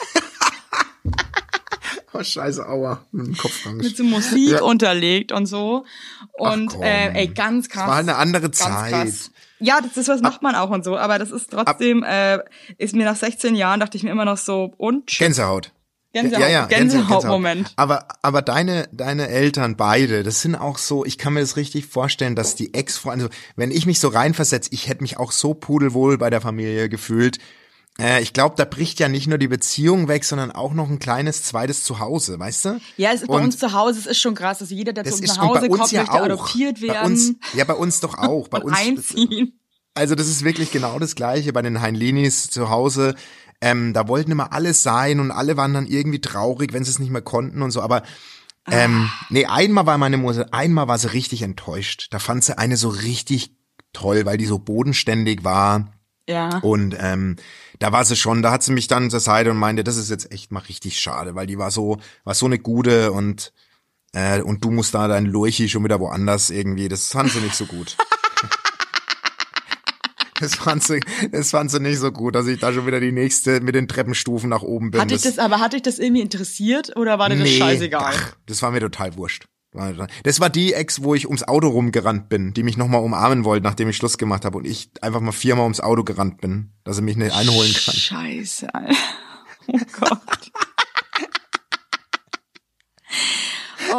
Oh, 2.14 2.24
scheiße, 2.24 2.68
aua. 2.68 3.06
Mit 3.12 3.38
mit 3.74 3.96
so 3.98 4.04
Musik 4.04 4.50
Ja. 4.50 4.62
unterlegt 4.64 5.32
und 5.32 5.46
so. 5.46 5.86
Und 6.34 6.76
äh, 6.82 7.14
ey, 7.14 7.28
ganz 7.28 7.70
krass. 7.70 7.84
Es 7.84 7.90
war 7.90 7.98
eine 7.98 8.16
andere 8.16 8.52
Zeit. 8.52 9.14
Ja, 9.60 9.80
das 9.80 9.96
ist 9.96 10.10
was 10.10 10.22
macht 10.22 10.42
man 10.42 10.56
auch 10.56 10.72
und 10.72 10.84
so, 10.84 10.98
aber 10.98 11.20
das 11.20 11.32
ist 11.32 11.52
trotzdem, 11.52 12.04
äh, 12.04 12.40
ist 12.78 12.96
mir 12.96 13.06
nach 13.06 13.16
16 13.16 13.56
Jahren, 13.56 13.80
dachte 13.80 13.96
ich 13.96 14.04
mir 14.04 14.10
immer 14.12 14.26
noch 14.26 14.38
so, 14.38 14.74
und 14.78 15.06
Gänsehaut. 15.08 15.72
Gänsehaut, 16.14 16.42
Ja, 16.42 16.50
ja, 16.50 16.66
Gänsehaut, 16.66 17.08
Gänsehautmoment. 17.08 17.72
Aber, 17.78 18.08
aber 18.24 18.42
deine, 18.42 18.90
deine 18.92 19.30
Eltern 19.30 19.78
beide, 19.78 20.24
das 20.24 20.42
sind 20.42 20.56
auch 20.56 20.78
so, 20.80 21.06
ich 21.06 21.18
kann 21.18 21.34
mir 21.34 21.40
das 21.42 21.56
richtig 21.56 21.86
vorstellen, 21.86 22.36
dass 22.36 22.56
die 22.56 22.74
Ex-Freunde, 22.74 23.26
also 23.26 23.36
wenn 23.56 23.72
ich 23.72 23.86
mich 23.86 24.00
so 24.00 24.10
reinversetze, 24.10 24.72
ich 24.74 24.90
hätte 24.90 25.04
mich 25.04 25.18
auch 25.18 25.32
so 25.32 25.54
pudelwohl 25.54 26.18
bei 26.18 26.30
der 26.30 26.42
Familie 26.42 26.90
gefühlt. 26.90 27.38
Äh, 28.02 28.22
ich 28.22 28.34
glaube, 28.34 28.56
da 28.58 28.66
bricht 28.66 29.00
ja 29.00 29.08
nicht 29.08 29.28
nur 29.28 29.38
die 29.38 29.48
Beziehung 29.48 30.08
weg, 30.08 30.26
sondern 30.26 30.52
auch 30.52 30.74
noch 30.74 30.90
ein 30.90 30.98
kleines 30.98 31.44
zweites 31.44 31.84
Zuhause, 31.84 32.40
weißt 32.40 32.66
du? 32.66 32.82
Ja, 32.98 33.12
es 33.14 33.22
ist 33.22 33.28
bei 33.28 33.36
Und 33.36 33.44
uns 33.44 33.60
zu 33.60 33.74
Hause, 33.74 34.00
es 34.00 34.06
ist 34.08 34.20
schon 34.20 34.34
krass, 34.34 34.60
dass 34.60 34.72
jeder, 34.72 34.92
der 34.92 35.04
zu 35.04 35.14
uns 35.14 35.22
ist 35.22 35.38
nach 35.38 35.44
Hause 35.44 35.70
kommt, 35.70 35.92
ja 35.92 36.02
möchte 36.02 36.14
auch. 36.16 36.24
adoptiert 36.24 36.82
werden 36.82 36.94
Bei 36.94 37.06
uns, 37.06 37.34
ja, 37.54 37.64
bei 37.64 37.76
uns 37.76 38.00
doch 38.00 38.18
auch. 38.18 38.48
Bei 38.50 38.60
uns, 38.60 38.78
einziehen. 38.78 39.60
Also 39.94 40.16
das 40.16 40.28
ist 40.28 40.44
wirklich 40.44 40.72
genau 40.72 41.00
das 41.00 41.16
Gleiche 41.16 41.52
bei 41.52 41.62
den 41.62 41.82
Heinlinis 41.82 42.50
zu 42.50 42.70
Hause. 42.70 43.14
Ähm, 43.60 43.94
da 43.94 44.08
wollten 44.08 44.32
immer 44.32 44.54
alle 44.54 44.74
sein 44.74 45.20
und 45.20 45.32
alle 45.32 45.58
waren 45.58 45.74
dann 45.74 45.86
irgendwie 45.86 46.22
traurig, 46.22 46.74
wenn 46.74 46.84
sie 46.84 46.92
es 46.92 47.00
nicht 47.00 47.12
mehr 47.12 47.22
konnten 47.22 47.62
und 47.62 47.72
so. 47.72 47.82
Aber 47.82 48.04
ähm, 48.70 49.10
nee, 49.30 49.46
einmal 49.46 49.86
war 49.86 49.98
meine 49.98 50.18
Mutter, 50.18 50.48
einmal 50.52 50.88
war 50.88 50.98
sie 50.98 51.12
richtig 51.14 51.42
enttäuscht. 51.42 52.08
Da 52.12 52.20
fand 52.20 52.44
sie 52.44 52.58
eine 52.58 52.78
so 52.78 52.90
richtig 52.90 53.56
toll, 53.92 54.26
weil 54.26 54.38
die 54.38 54.46
so 54.46 54.60
bodenständig 54.60 55.44
war. 55.44 55.92
Ja. 56.30 56.60
Und 56.60 56.96
ähm, 57.00 57.36
da 57.80 57.92
war 57.92 58.06
sie 58.06 58.16
schon, 58.16 58.42
da 58.42 58.52
hat 58.52 58.64
sie 58.64 58.72
mich 58.74 58.88
dann 58.88 59.10
zur 59.10 59.20
Seite 59.20 59.52
und 59.52 59.58
meinte, 59.58 59.84
das 59.84 59.98
ist 59.98 60.10
jetzt 60.10 60.32
echt 60.32 60.52
mal 60.52 60.60
richtig 60.60 61.00
schade, 61.00 61.36
weil 61.36 61.48
die 61.48 61.58
war 61.58 61.72
so, 61.72 62.00
war 62.24 62.34
so 62.34 62.46
eine 62.46 62.60
gute 62.60 63.12
und 63.12 63.54
äh, 64.14 64.42
und 64.42 64.64
du 64.64 64.72
musst 64.72 64.94
da 64.94 65.08
dein 65.08 65.26
Lurchi 65.26 65.70
schon 65.70 65.84
wieder 65.84 66.00
woanders 66.00 66.50
irgendwie. 66.50 66.90
Das 66.90 67.08
fand 67.08 67.32
sie 67.32 67.40
nicht 67.40 67.56
so 67.56 67.66
gut. 67.66 67.98
Das 70.42 70.56
fand 70.56 70.84
sie, 70.84 71.00
das 71.32 71.52
fand 71.52 71.70
sie 71.70 71.80
nicht 71.80 72.00
so 72.00 72.12
gut, 72.12 72.34
dass 72.34 72.48
ich 72.48 72.60
da 72.60 72.74
schon 72.74 72.88
wieder 72.88 73.00
die 73.00 73.12
nächste 73.12 73.62
mit 73.62 73.76
den 73.76 73.88
Treppenstufen 73.88 74.50
nach 74.50 74.64
oben 74.64 74.90
bin. 74.90 75.00
Hat 75.00 75.12
dich 75.12 75.22
das, 75.22 75.38
aber 75.38 75.60
hat 75.60 75.74
dich 75.74 75.84
das 75.84 76.00
irgendwie 76.00 76.22
interessiert 76.22 76.96
oder 76.98 77.20
war 77.20 77.30
dir 77.30 77.36
das 77.36 77.48
Nee, 77.48 77.60
scheißegal? 77.60 78.14
Ach, 78.16 78.36
das 78.48 78.60
war 78.64 78.72
mir 78.72 78.80
total 78.80 79.16
wurscht. 79.18 79.46
Das 79.74 80.40
war 80.42 80.50
die 80.50 80.74
Ex, 80.74 81.02
wo 81.02 81.16
ich 81.16 81.28
ums 81.28 81.44
Auto 81.44 81.70
rumgerannt 81.70 82.28
bin, 82.28 82.54
die 82.54 82.64
mich 82.64 82.76
nochmal 82.76 83.02
umarmen 83.02 83.46
wollte, 83.46 83.64
nachdem 83.64 83.88
ich 83.88 83.96
Schluss 83.96 84.18
gemacht 84.18 84.44
habe 84.44 84.58
und 84.58 84.66
ich 84.66 84.92
einfach 85.02 85.22
mal 85.22 85.32
viermal 85.32 85.64
ums 85.64 85.80
Auto 85.80 86.04
gerannt 86.04 86.42
bin, 86.42 86.74
dass 86.84 86.98
sie 86.98 87.02
mich 87.02 87.16
nicht 87.16 87.34
einholen 87.34 87.74
kann. 87.74 87.96
Scheiße, 87.96 88.74
Alter. 88.74 88.96
Oh 89.68 89.78
Gott. 90.00 90.20
Oh, 93.94 93.96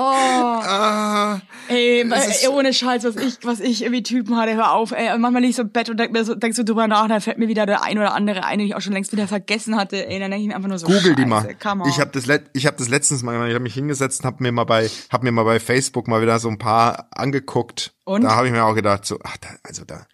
Ah, 0.64 1.40
ey, 1.74 2.30
ist- 2.30 2.42
ey, 2.44 2.48
ohne 2.48 2.72
Scheiß, 2.72 3.04
was 3.04 3.16
ich, 3.16 3.38
was 3.42 3.60
ich 3.60 3.82
irgendwie 3.82 4.02
Typen 4.02 4.36
hatte, 4.36 4.54
hör 4.54 4.72
auf, 4.72 4.92
ey, 4.92 5.16
manchmal 5.18 5.42
lieg 5.42 5.50
ich 5.50 5.56
so 5.56 5.62
im 5.62 5.70
Bett 5.70 5.88
und 5.90 5.98
denk 5.98 6.12
mir 6.12 6.24
so, 6.24 6.34
denk 6.34 6.54
so 6.54 6.62
drüber 6.62 6.86
nach, 6.88 7.08
dann 7.08 7.20
fällt 7.20 7.38
mir 7.38 7.48
wieder 7.48 7.66
der 7.66 7.82
ein 7.82 7.98
oder 7.98 8.14
andere 8.14 8.44
ein, 8.44 8.58
den 8.58 8.66
ich 8.68 8.74
auch 8.74 8.80
schon 8.80 8.92
längst 8.92 9.12
wieder 9.12 9.26
vergessen 9.28 9.76
hatte, 9.76 10.06
ey, 10.08 10.18
dann 10.18 10.30
denke 10.30 10.42
ich 10.42 10.48
mir 10.48 10.56
einfach 10.56 10.68
nur 10.68 10.78
so, 10.78 10.86
Google 10.86 11.00
Scheiße, 11.02 11.14
die 11.16 11.24
mal. 11.26 11.54
come 11.62 11.82
on. 11.84 11.88
Ich 11.88 12.00
habe 12.00 12.10
das, 12.12 12.24
ich 12.52 12.66
hab 12.66 12.76
das 12.76 12.88
letztens 12.88 13.22
mal, 13.22 13.34
ich 13.48 13.54
habe 13.54 13.62
mich 13.62 13.74
hingesetzt 13.74 14.20
und 14.20 14.26
habe 14.26 14.42
mir 14.42 14.52
mal 14.52 14.64
bei, 14.64 14.88
hab 15.10 15.22
mir 15.22 15.32
mal 15.32 15.44
bei 15.44 15.60
Facebook 15.60 16.08
mal 16.08 16.22
wieder 16.22 16.38
so 16.38 16.48
ein 16.48 16.58
paar 16.58 17.08
angeguckt. 17.10 17.94
Und? 18.04 18.22
Da 18.22 18.34
habe 18.36 18.46
ich 18.46 18.52
mir 18.52 18.64
auch 18.64 18.74
gedacht, 18.74 19.04
so, 19.04 19.18
ach, 19.24 19.36
da, 19.38 19.48
also 19.62 19.84
da, 19.84 20.06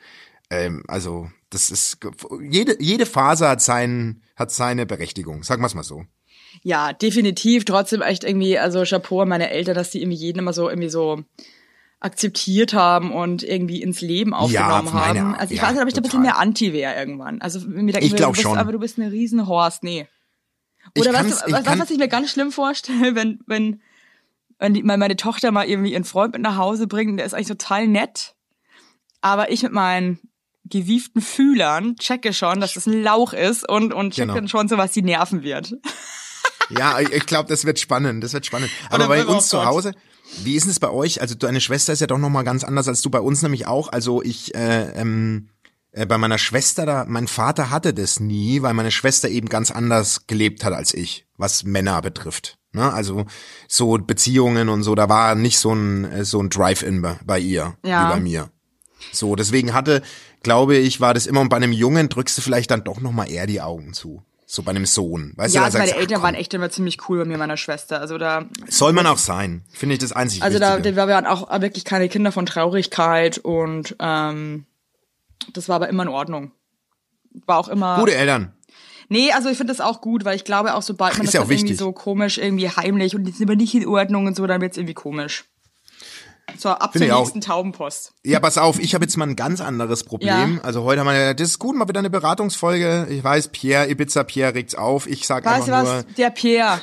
ähm, 0.50 0.82
also 0.88 1.28
das 1.50 1.70
ist 1.70 1.98
jede 2.42 2.76
jede 2.80 3.06
Phase 3.06 3.48
hat 3.48 3.62
seinen 3.62 4.22
hat 4.36 4.50
seine 4.50 4.86
Berechtigung. 4.86 5.42
Sagen 5.42 5.62
wir 5.62 5.66
es 5.66 5.74
mal 5.74 5.82
so. 5.82 6.04
Ja, 6.62 6.92
definitiv. 6.92 7.64
Trotzdem 7.64 8.02
echt 8.02 8.24
irgendwie, 8.24 8.58
also 8.58 8.82
Chapeau 8.84 9.20
an 9.22 9.28
meine 9.28 9.50
Eltern, 9.50 9.74
dass 9.74 9.90
die 9.90 10.00
irgendwie 10.02 10.18
jeden 10.18 10.38
immer 10.40 10.52
so 10.52 10.68
irgendwie 10.68 10.88
so 10.90 11.22
akzeptiert 12.00 12.74
haben 12.74 13.12
und 13.12 13.42
irgendwie 13.42 13.82
ins 13.82 14.00
Leben 14.00 14.32
aufgenommen 14.34 14.90
meine 14.92 15.20
haben. 15.20 15.34
Also 15.34 15.52
ich 15.54 15.60
ja, 15.60 15.66
weiß 15.66 15.72
nicht, 15.72 15.82
ob 15.82 15.88
ich 15.88 15.94
da 15.94 16.00
ein 16.00 16.02
bisschen 16.04 16.22
mehr 16.22 16.38
Anti 16.38 16.72
wäre 16.72 16.94
irgendwann. 16.94 17.40
Also 17.40 17.60
mir 17.60 17.92
denken 17.92 18.06
Ich 18.06 18.12
wir, 18.12 18.16
glaub 18.16 18.34
du 18.34 18.36
bist, 18.36 18.42
schon. 18.42 18.58
aber 18.58 18.70
du 18.72 18.78
bist 18.78 18.98
eine 18.98 19.10
Riesenhorst. 19.10 19.82
Nee. 19.82 20.06
Oder 20.96 21.10
ich 21.10 21.16
was, 21.16 21.64
kann- 21.64 21.78
was 21.80 21.90
ich 21.90 21.98
mir 21.98 22.08
ganz 22.08 22.30
schlimm 22.30 22.52
vorstelle, 22.52 23.14
wenn, 23.16 23.40
wenn, 23.46 23.82
wenn 24.60 24.74
die, 24.74 24.82
meine 24.84 25.16
Tochter 25.16 25.50
mal 25.50 25.66
irgendwie 25.68 25.92
ihren 25.92 26.04
Freund 26.04 26.34
mit 26.34 26.42
nach 26.42 26.56
Hause 26.56 26.86
bringt, 26.86 27.10
und 27.10 27.16
der 27.16 27.26
ist 27.26 27.34
eigentlich 27.34 27.48
total 27.48 27.88
nett, 27.88 28.34
aber 29.20 29.50
ich 29.50 29.62
mit 29.64 29.72
meinen 29.72 30.20
gewieften 30.64 31.20
Fühlern 31.20 31.96
checke 31.96 32.32
schon, 32.32 32.60
dass 32.60 32.74
das 32.74 32.86
ein 32.86 33.02
Lauch 33.02 33.32
ist 33.32 33.68
und, 33.68 33.92
und 33.92 34.12
checke 34.14 34.26
Genau. 34.26 34.34
dann 34.34 34.48
schon 34.48 34.68
so, 34.68 34.76
was 34.78 34.92
die 34.92 35.02
nerven 35.02 35.42
wird. 35.42 35.74
Ja, 36.70 36.98
ich, 37.00 37.26
glaube, 37.26 37.48
das 37.48 37.64
wird 37.64 37.78
spannend, 37.78 38.22
das 38.22 38.32
wird 38.32 38.46
spannend. 38.46 38.70
Aber 38.90 39.08
bei 39.08 39.24
uns 39.24 39.48
zu. 39.48 39.64
Hause, 39.64 39.92
wie 40.42 40.54
ist 40.56 40.66
es 40.66 40.80
bei 40.80 40.90
euch? 40.90 41.20
Also 41.20 41.34
deine 41.34 41.60
Schwester 41.60 41.92
ist 41.92 42.00
ja 42.00 42.06
doch 42.06 42.18
noch 42.18 42.28
mal 42.28 42.42
ganz 42.42 42.64
anders 42.64 42.88
als 42.88 43.02
du 43.02 43.10
bei 43.10 43.20
uns 43.20 43.42
nämlich 43.42 43.66
auch. 43.66 43.90
Also 43.90 44.22
ich 44.22 44.54
äh, 44.54 44.90
ähm, 44.92 45.48
äh, 45.92 46.06
bei 46.06 46.18
meiner 46.18 46.38
Schwester 46.38 46.84
da, 46.86 47.06
mein 47.08 47.28
Vater 47.28 47.70
hatte 47.70 47.94
das 47.94 48.20
nie, 48.20 48.62
weil 48.62 48.74
meine 48.74 48.90
Schwester 48.90 49.28
eben 49.28 49.48
ganz 49.48 49.70
anders 49.70 50.26
gelebt 50.26 50.64
hat 50.64 50.74
als 50.74 50.92
ich, 50.92 51.26
was 51.36 51.64
Männer 51.64 52.02
betrifft. 52.02 52.58
Ne? 52.72 52.92
Also 52.92 53.24
so 53.66 53.96
Beziehungen 53.96 54.68
und 54.68 54.82
so, 54.82 54.94
da 54.94 55.08
war 55.08 55.34
nicht 55.34 55.58
so 55.58 55.72
ein 55.72 56.04
äh, 56.04 56.24
so 56.24 56.40
ein 56.40 56.50
Drive-in 56.50 57.00
bei, 57.00 57.18
bei 57.24 57.38
ihr 57.38 57.76
Ja. 57.84 58.04
wie 58.04 58.14
bei 58.14 58.20
mir. 58.20 58.50
So, 59.12 59.36
deswegen 59.36 59.72
hatte, 59.72 60.02
glaube 60.42 60.76
ich, 60.76 61.00
war 61.00 61.14
das 61.14 61.26
immer 61.26 61.40
und 61.40 61.48
bei 61.48 61.56
einem 61.56 61.72
Jungen 61.72 62.08
drückst 62.08 62.36
du 62.36 62.42
vielleicht 62.42 62.70
dann 62.70 62.84
doch 62.84 63.00
noch 63.00 63.12
mal 63.12 63.30
eher 63.30 63.46
die 63.46 63.60
Augen 63.60 63.94
zu. 63.94 64.22
So 64.50 64.62
bei 64.62 64.70
einem 64.70 64.86
Sohn. 64.86 65.34
Weißt 65.36 65.54
Ja, 65.54 65.60
du, 65.60 65.64
also 65.66 65.76
meine 65.76 65.88
sagst 65.88 65.98
ach, 65.98 66.00
Eltern 66.00 66.14
komm. 66.16 66.22
waren 66.22 66.34
echt 66.34 66.54
immer 66.54 66.70
ziemlich 66.70 67.06
cool 67.06 67.18
bei 67.18 67.26
mir 67.26 67.34
und 67.34 67.40
meiner 67.40 67.58
Schwester. 67.58 68.00
Also 68.00 68.16
da, 68.16 68.46
Soll 68.66 68.94
man 68.94 69.06
auch 69.06 69.18
sein. 69.18 69.62
Finde 69.70 69.92
ich 69.92 69.98
das 69.98 70.12
einzig 70.12 70.42
also 70.42 70.58
da, 70.58 70.78
Wichtige. 70.78 70.94
da 70.94 71.06
waren 71.06 71.26
auch 71.26 71.50
wirklich 71.60 71.84
keine 71.84 72.08
Kinder 72.08 72.32
von 72.32 72.46
Traurigkeit 72.46 73.36
und 73.36 73.94
ähm, 74.00 74.64
das 75.52 75.68
war 75.68 75.76
aber 75.76 75.90
immer 75.90 76.04
in 76.04 76.08
Ordnung. 76.08 76.52
War 77.44 77.58
auch 77.58 77.68
immer. 77.68 77.98
Gute 78.00 78.14
Eltern. 78.14 78.54
Nee, 79.10 79.32
also 79.32 79.50
ich 79.50 79.58
finde 79.58 79.70
das 79.74 79.82
auch 79.82 80.00
gut, 80.00 80.24
weil 80.24 80.36
ich 80.36 80.44
glaube 80.44 80.74
auch, 80.74 80.82
sobald 80.82 81.12
man 81.18 81.26
Ist 81.26 81.34
das 81.34 81.46
ja 81.46 81.50
irgendwie 81.50 81.74
so 81.74 81.92
komisch, 81.92 82.38
irgendwie 82.38 82.70
heimlich 82.70 83.14
und 83.14 83.24
die 83.24 83.32
sind 83.32 83.48
aber 83.50 83.56
nicht 83.56 83.74
in 83.74 83.86
Ordnung 83.86 84.26
und 84.26 84.34
so, 84.34 84.46
dann 84.46 84.62
wird's 84.62 84.78
irgendwie 84.78 84.94
komisch. 84.94 85.44
So, 86.56 86.70
ab 86.70 86.92
Finde 86.92 86.98
zur 86.98 87.06
ich 87.06 87.12
auch. 87.12 87.20
nächsten 87.20 87.40
Taubenpost. 87.40 88.14
Ja, 88.24 88.40
pass 88.40 88.58
auf, 88.58 88.78
ich 88.80 88.94
habe 88.94 89.04
jetzt 89.04 89.16
mal 89.16 89.28
ein 89.28 89.36
ganz 89.36 89.60
anderes 89.60 90.04
Problem. 90.04 90.56
Ja. 90.56 90.62
Also 90.62 90.82
heute 90.82 91.00
haben 91.00 91.08
wir, 91.08 91.34
das 91.34 91.48
ist 91.50 91.58
gut, 91.58 91.76
mal 91.76 91.88
wieder 91.88 91.98
eine 92.00 92.10
Beratungsfolge. 92.10 93.06
Ich 93.10 93.22
weiß, 93.22 93.48
Pierre, 93.48 93.88
Ibiza 93.90 94.24
Pierre 94.24 94.54
regt's 94.54 94.74
auf. 94.74 95.06
Ich 95.06 95.26
sag 95.26 95.44
Weißt 95.44 95.68
du 95.68 95.74
einfach 95.74 95.92
nur, 95.92 96.04
was? 96.08 96.14
Der 96.16 96.30
Pierre. 96.30 96.80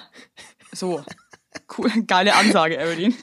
So. 0.73 1.03
Cool, 1.77 1.89
geile 2.07 2.35
Ansage, 2.35 2.77
Evelyn. 2.77 3.15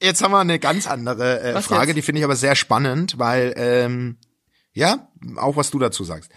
Jetzt 0.00 0.22
haben 0.22 0.32
wir 0.32 0.40
eine 0.40 0.58
ganz 0.58 0.86
andere 0.88 1.40
äh, 1.42 1.54
Was 1.54 1.66
Frage, 1.66 1.88
jetzt? 1.88 1.96
die 1.96 2.02
finde 2.02 2.18
ich 2.18 2.24
aber 2.24 2.36
sehr 2.36 2.56
spannend, 2.56 3.18
weil, 3.18 3.54
ähm, 3.56 4.16
ja, 4.72 5.08
auch 5.36 5.56
was 5.56 5.70
du 5.70 5.78
dazu 5.78 6.02
sagst. 6.02 6.30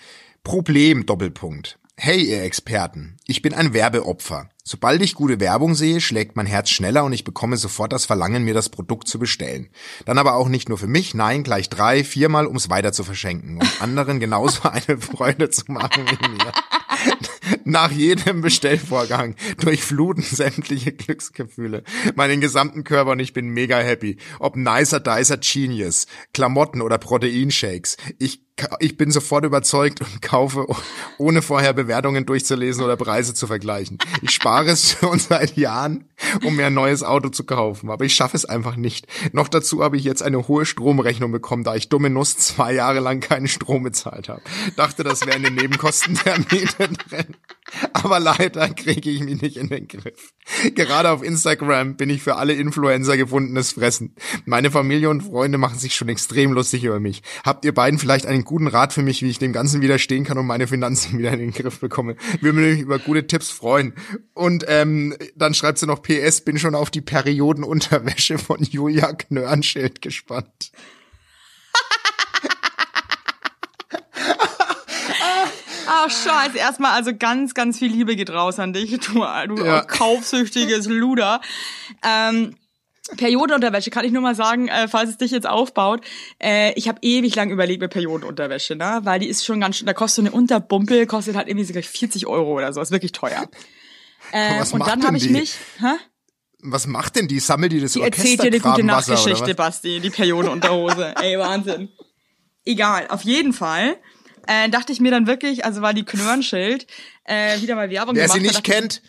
Problem, 0.44 1.06
Doppelpunkt. 1.06 1.80
Hey, 1.98 2.22
ihr 2.24 2.44
Experten, 2.44 3.16
ich 3.26 3.42
bin 3.42 3.54
ein 3.54 3.74
Werbeopfer. 3.74 4.50
Sobald 4.66 5.02
ich 5.02 5.16
gute 5.16 5.40
Werbung 5.40 5.76
sehe, 5.76 6.02
schlägt 6.02 6.36
mein 6.36 6.46
Herz 6.46 6.70
schneller 6.70 7.06
und 7.06 7.14
ich 7.14 7.24
bekomme 7.24 7.56
sofort 7.56 7.94
das 7.94 8.06
Verlangen, 8.06 8.44
mir 8.44 8.54
das 8.54 8.68
Produkt 8.68 9.08
zu 9.08 9.18
bestellen. 9.18 9.70
Dann 10.06 10.18
aber 10.18 10.34
auch 10.34 10.50
nicht 10.50 10.68
nur 10.68 10.78
für 10.78 10.88
mich, 10.88 11.14
nein, 11.14 11.44
gleich 11.44 11.70
drei, 11.70 12.04
viermal, 12.04 12.48
um 12.48 12.58
es 12.58 12.70
weiter 12.70 12.92
zu 12.92 13.06
verschenken 13.06 13.60
und 13.60 13.70
anderen 13.82 14.20
genauso 14.20 14.68
eine 14.68 14.98
Freude 14.98 15.50
zu 15.50 15.72
machen 15.72 16.04
wie 16.06 16.28
mir. 16.28 16.52
Nach 17.64 17.92
jedem 17.92 18.42
Bestellvorgang 18.42 19.36
durchfluten 19.60 20.24
sämtliche 20.24 20.92
Glücksgefühle 20.92 21.84
meinen 22.16 22.42
gesamten 22.42 22.84
Körper 22.84 23.12
und 23.12 23.20
ich 23.20 23.34
bin 23.34 23.48
mega 23.50 23.78
happy. 23.78 24.18
Ob 24.40 24.58
nicer 24.58 25.00
dicer 25.00 25.38
Genius, 25.38 26.08
Klamotten 26.34 26.82
oder 26.82 26.98
Proteinshakes. 26.98 27.98
Ich, 28.20 28.45
ich 28.80 28.96
bin 28.96 29.12
sofort 29.12 29.44
überzeugt 29.44 30.02
und 30.02 30.22
kaufe, 30.22 30.66
ohne 31.18 31.42
vorher 31.42 31.74
Bewertungen 31.74 32.26
durchzulesen 32.26 32.84
oder 32.84 32.96
Preise 32.96 33.34
zu 33.34 33.48
vergleichen. 33.48 33.98
Ich 34.22 34.32
spare 34.32 34.70
es 34.70 34.92
schon 35.00 35.20
seit 35.20 35.58
Jahren, 35.58 36.06
um 36.44 36.56
mir 36.56 36.68
ein 36.68 36.74
neues 36.74 37.04
Auto 37.04 37.30
zu 37.30 37.44
kaufen, 37.44 37.90
aber 37.90 38.06
ich 38.06 38.14
schaffe 38.14 38.38
es 38.38 38.46
einfach 38.46 38.78
nicht. 38.78 39.08
Noch 39.34 39.50
dazu 39.50 39.84
habe 39.84 39.98
ich 39.98 40.04
jetzt 40.04 40.24
eine 40.24 40.48
hohe 40.48 40.66
Stromrechnung 40.66 41.32
bekommen, 41.32 41.64
da 41.64 41.76
ich 41.76 41.90
dumme 41.90 42.10
Nuss 42.10 42.38
zwei 42.38 42.74
Jahre 42.74 43.00
lang 43.00 43.20
keinen 43.20 43.48
Strom 43.48 43.84
bezahlt 43.84 44.30
habe. 44.30 44.42
Dachte, 44.78 45.04
das 45.04 45.26
wären 45.26 45.44
die 45.44 45.52
Nebenkosten 45.52 46.18
der 46.26 46.38
Miete 46.40 46.90
drin. 47.10 47.36
Aber 47.94 48.20
leider 48.20 48.70
kriege 48.70 49.10
ich 49.10 49.22
mich 49.22 49.42
nicht 49.42 49.58
in 49.58 49.70
den 49.70 49.88
Griff. 49.88 50.34
Gerade 50.76 51.10
auf 51.10 51.24
Instagram 51.24 51.98
bin 51.98 52.10
ich 52.10 52.22
für 52.22 52.36
alle 52.36 52.54
Influencer 52.54 53.18
gefundenes 53.18 53.74
Fressen. 53.74 54.16
Meine 54.46 54.72
Familie 54.72 55.10
und 55.10 55.22
Freunde 55.22 55.58
machen 55.58 55.80
sich 55.80 55.96
schon 55.96 56.10
extrem 56.10 56.54
lustig 56.54 56.84
über 56.84 57.00
mich. 57.00 57.24
Habt 57.44 57.66
ihr 57.66 57.74
beiden 57.74 58.00
vielleicht 58.00 58.26
einen 58.26 58.46
guten 58.46 58.68
Rat 58.68 58.94
für 58.94 59.02
mich, 59.02 59.22
wie 59.22 59.30
ich 59.30 59.40
dem 59.40 59.54
Ganzen 59.54 59.82
widerstehen 59.82 60.24
kann 60.24 60.38
und 60.38 60.46
meine 60.46 60.68
Finanzen 60.68 61.18
wieder 61.18 61.32
in 61.32 61.40
den 61.40 61.52
Griff 61.52 61.80
bekomme? 61.80 62.16
Würde 62.42 62.60
mich 62.60 62.82
über 62.82 63.00
gute 63.00 63.26
Tipps 63.28 63.50
freuen. 63.50 63.94
Und 64.34 64.66
ähm, 64.68 65.16
dann 65.36 65.54
schreibt 65.54 65.80
sie 65.80 65.88
noch 65.88 66.02
PS, 66.02 66.42
bin 66.42 66.60
schon 66.60 66.76
auf 66.76 66.92
die 66.92 67.02
Periodenunterwäsche 67.02 68.38
von 68.38 68.62
Julia 68.62 69.14
Knörnschild 69.14 70.02
gespannt. 70.02 70.72
Ach 75.88 76.10
scheiße, 76.10 76.58
erstmal 76.58 76.92
also 76.92 77.12
ganz, 77.16 77.54
ganz 77.54 77.80
viel 77.80 77.92
Liebe 77.92 78.16
geht 78.16 78.30
raus 78.30 78.60
an 78.60 78.74
dich, 78.74 78.92
du, 79.00 79.14
du 79.48 79.66
Ja. 79.66 79.82
kaufsüchtiges 79.82 80.88
Luder. 80.88 81.42
Ähm, 82.04 82.56
Periodenunterwäsche 83.18 83.92
kann 83.92 84.04
ich 84.04 84.12
nur 84.12 84.24
mal 84.24 84.34
sagen, 84.34 84.68
äh, 84.68 84.88
falls 84.88 85.12
es 85.12 85.18
dich 85.18 85.30
jetzt 85.32 85.48
aufbaut. 85.48 86.02
Äh, 86.42 86.74
ich 86.74 86.88
habe 86.88 86.98
ewig 87.04 87.36
lang 87.36 87.52
überlegt 87.52 87.82
mit 87.82 87.92
Periodenunterwäsche, 87.92 88.76
ne? 88.76 89.02
Weil 89.04 89.20
die 89.20 89.28
ist 89.28 89.46
schon 89.46 89.62
ganz 89.62 89.78
schön, 89.78 89.86
da 89.86 89.94
kostet 89.94 90.16
so 90.16 90.22
eine 90.24 90.32
Unterbumpel, 90.32 91.06
kostet 91.06 91.36
halt 91.36 91.48
irgendwie 91.48 91.66
sogar 91.66 91.84
40 91.84 92.26
Euro 92.26 92.58
oder 92.58 92.74
so, 92.74 92.82
ist 92.82 92.92
wirklich 92.92 93.12
teuer. 93.12 93.48
Äh, 94.32 94.60
was 94.60 94.74
und 94.74 94.80
macht 94.80 94.90
dann 94.90 95.00
denn 95.02 95.08
habe 95.08 95.18
ich 95.18 95.24
die? 95.24 95.30
mich, 95.30 95.56
hä? 95.80 95.94
Was 96.62 96.88
macht 96.88 97.16
denn 97.16 97.28
die? 97.28 97.40
Sammelt 97.40 97.74
die 97.74 97.80
das 97.80 97.94
Die 97.94 98.02
erzählt 98.02 98.42
dir 98.42 98.48
eine 98.48 98.60
gute 98.60 98.84
Nachtgeschichte? 98.84 99.54
Basti, 99.54 100.00
die 100.00 100.10
Periodenunterhose. 100.10 101.14
Ey, 101.22 101.38
Wahnsinn. 101.38 101.90
Egal, 102.66 103.06
auf 103.10 103.22
jeden 103.22 103.54
Fall 103.54 103.98
äh, 104.48 104.70
dachte 104.70 104.92
ich 104.92 105.00
mir 105.00 105.12
dann 105.12 105.28
wirklich, 105.28 105.66
also 105.66 105.82
weil 105.82 105.94
die 105.94 106.06
Knörnschild 106.06 106.88
äh, 107.24 107.62
wieder 107.62 107.76
mal 107.76 107.90
Werbung 107.90 108.16
Wer 108.16 108.24
gemacht 108.24 108.38
sie 108.38 108.48
nicht 108.48 108.64
kennt, 108.64 109.02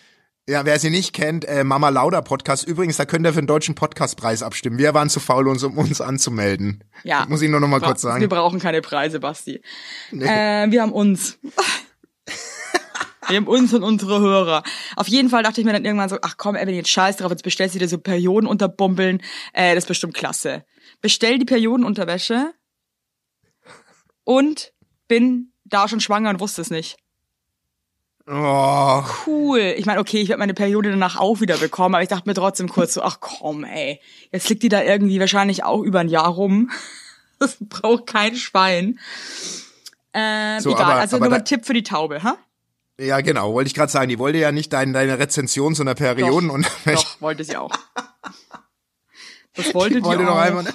ja, 0.48 0.64
wer 0.64 0.78
sie 0.78 0.90
nicht 0.90 1.12
kennt, 1.12 1.44
äh, 1.44 1.64
Mama 1.64 1.88
Lauda 1.88 2.20
Podcast. 2.20 2.68
Übrigens, 2.68 2.96
da 2.96 3.04
könnt 3.04 3.26
ihr 3.26 3.32
für 3.32 3.40
den 3.40 3.48
deutschen 3.48 3.74
Podcastpreis 3.74 4.44
abstimmen. 4.44 4.78
Wir 4.78 4.94
waren 4.94 5.10
zu 5.10 5.18
faul, 5.18 5.48
uns 5.48 5.64
um 5.64 5.76
uns 5.76 6.00
anzumelden. 6.00 6.84
Ja. 7.02 7.26
Muss 7.28 7.42
ich 7.42 7.50
nur 7.50 7.58
noch 7.58 7.66
mal 7.66 7.80
kurz 7.80 8.04
Wir 8.04 8.10
sagen. 8.10 8.28
brauchen 8.28 8.60
keine 8.60 8.80
Preise, 8.80 9.18
Basti. 9.18 9.60
Äh, 10.12 10.70
wir 10.70 10.82
haben 10.82 10.92
uns. 10.92 11.40
wir 13.26 13.36
haben 13.36 13.48
uns 13.48 13.74
und 13.74 13.82
unsere 13.82 14.20
Hörer. 14.20 14.62
Auf 14.94 15.08
jeden 15.08 15.30
Fall 15.30 15.42
dachte 15.42 15.60
ich 15.60 15.64
mir 15.64 15.72
dann 15.72 15.84
irgendwann 15.84 16.08
so, 16.08 16.18
ach 16.22 16.36
komm, 16.36 16.54
Evelyn, 16.54 16.76
jetzt 16.76 16.90
scheiß 16.90 17.16
drauf, 17.16 17.32
jetzt 17.32 17.42
bestellst 17.42 17.74
du 17.74 17.80
dir 17.80 17.88
so 17.88 17.98
Periodenunterbumbeln. 17.98 19.22
Äh, 19.52 19.74
das 19.74 19.82
ist 19.82 19.88
bestimmt 19.88 20.14
klasse. 20.14 20.64
Bestell 21.00 21.40
die 21.40 21.44
Periodenunterwäsche 21.44 22.52
und 24.22 24.72
bin 25.08 25.52
da 25.64 25.88
schon 25.88 26.00
schwanger 26.00 26.30
und 26.30 26.40
wusste 26.40 26.62
es 26.62 26.70
nicht. 26.70 26.96
Oh, 28.28 29.04
Cool. 29.24 29.74
Ich 29.76 29.86
meine, 29.86 30.00
okay, 30.00 30.20
ich 30.20 30.28
werde 30.28 30.40
meine 30.40 30.54
Periode 30.54 30.90
danach 30.90 31.16
auch 31.16 31.40
wieder 31.40 31.58
bekommen, 31.58 31.94
aber 31.94 32.02
ich 32.02 32.08
dachte 32.08 32.28
mir 32.28 32.34
trotzdem 32.34 32.68
kurz 32.68 32.94
so, 32.94 33.02
ach 33.02 33.18
komm, 33.20 33.62
ey, 33.64 34.00
jetzt 34.32 34.48
liegt 34.48 34.64
die 34.64 34.68
da 34.68 34.82
irgendwie 34.82 35.20
wahrscheinlich 35.20 35.62
auch 35.62 35.82
über 35.82 36.00
ein 36.00 36.08
Jahr 36.08 36.28
rum. 36.28 36.70
Das 37.38 37.58
braucht 37.60 38.06
kein 38.06 38.34
Schwein. 38.34 38.98
Ähm, 40.14 40.58
So, 40.60 40.70
egal, 40.70 40.84
aber- 40.84 40.94
also 40.94 41.16
aber 41.16 41.26
nur 41.28 41.34
ein 41.36 41.44
Tipp 41.44 41.66
für 41.66 41.74
die 41.74 41.82
Taube, 41.82 42.22
ha? 42.22 42.38
ja 42.98 43.20
genau, 43.20 43.52
wollte 43.52 43.68
ich 43.68 43.74
gerade 43.74 43.92
sagen. 43.92 44.08
Die 44.08 44.18
wollte 44.18 44.38
ja 44.38 44.52
nicht 44.52 44.72
dein, 44.72 44.94
deine 44.94 45.18
Rezension 45.18 45.74
zu 45.74 45.82
einer 45.82 45.94
Perioden 45.94 46.48
und 46.48 46.66
Doch, 46.86 47.20
wollte 47.20 47.44
sie 47.44 47.58
auch. 47.58 47.70
Das 49.52 49.74
wollte 49.74 49.96
die, 49.96 50.04
wollte 50.04 50.22
auch. 50.24 50.28
doch 50.28 50.36
einmal, 50.38 50.62
ne? 50.64 50.72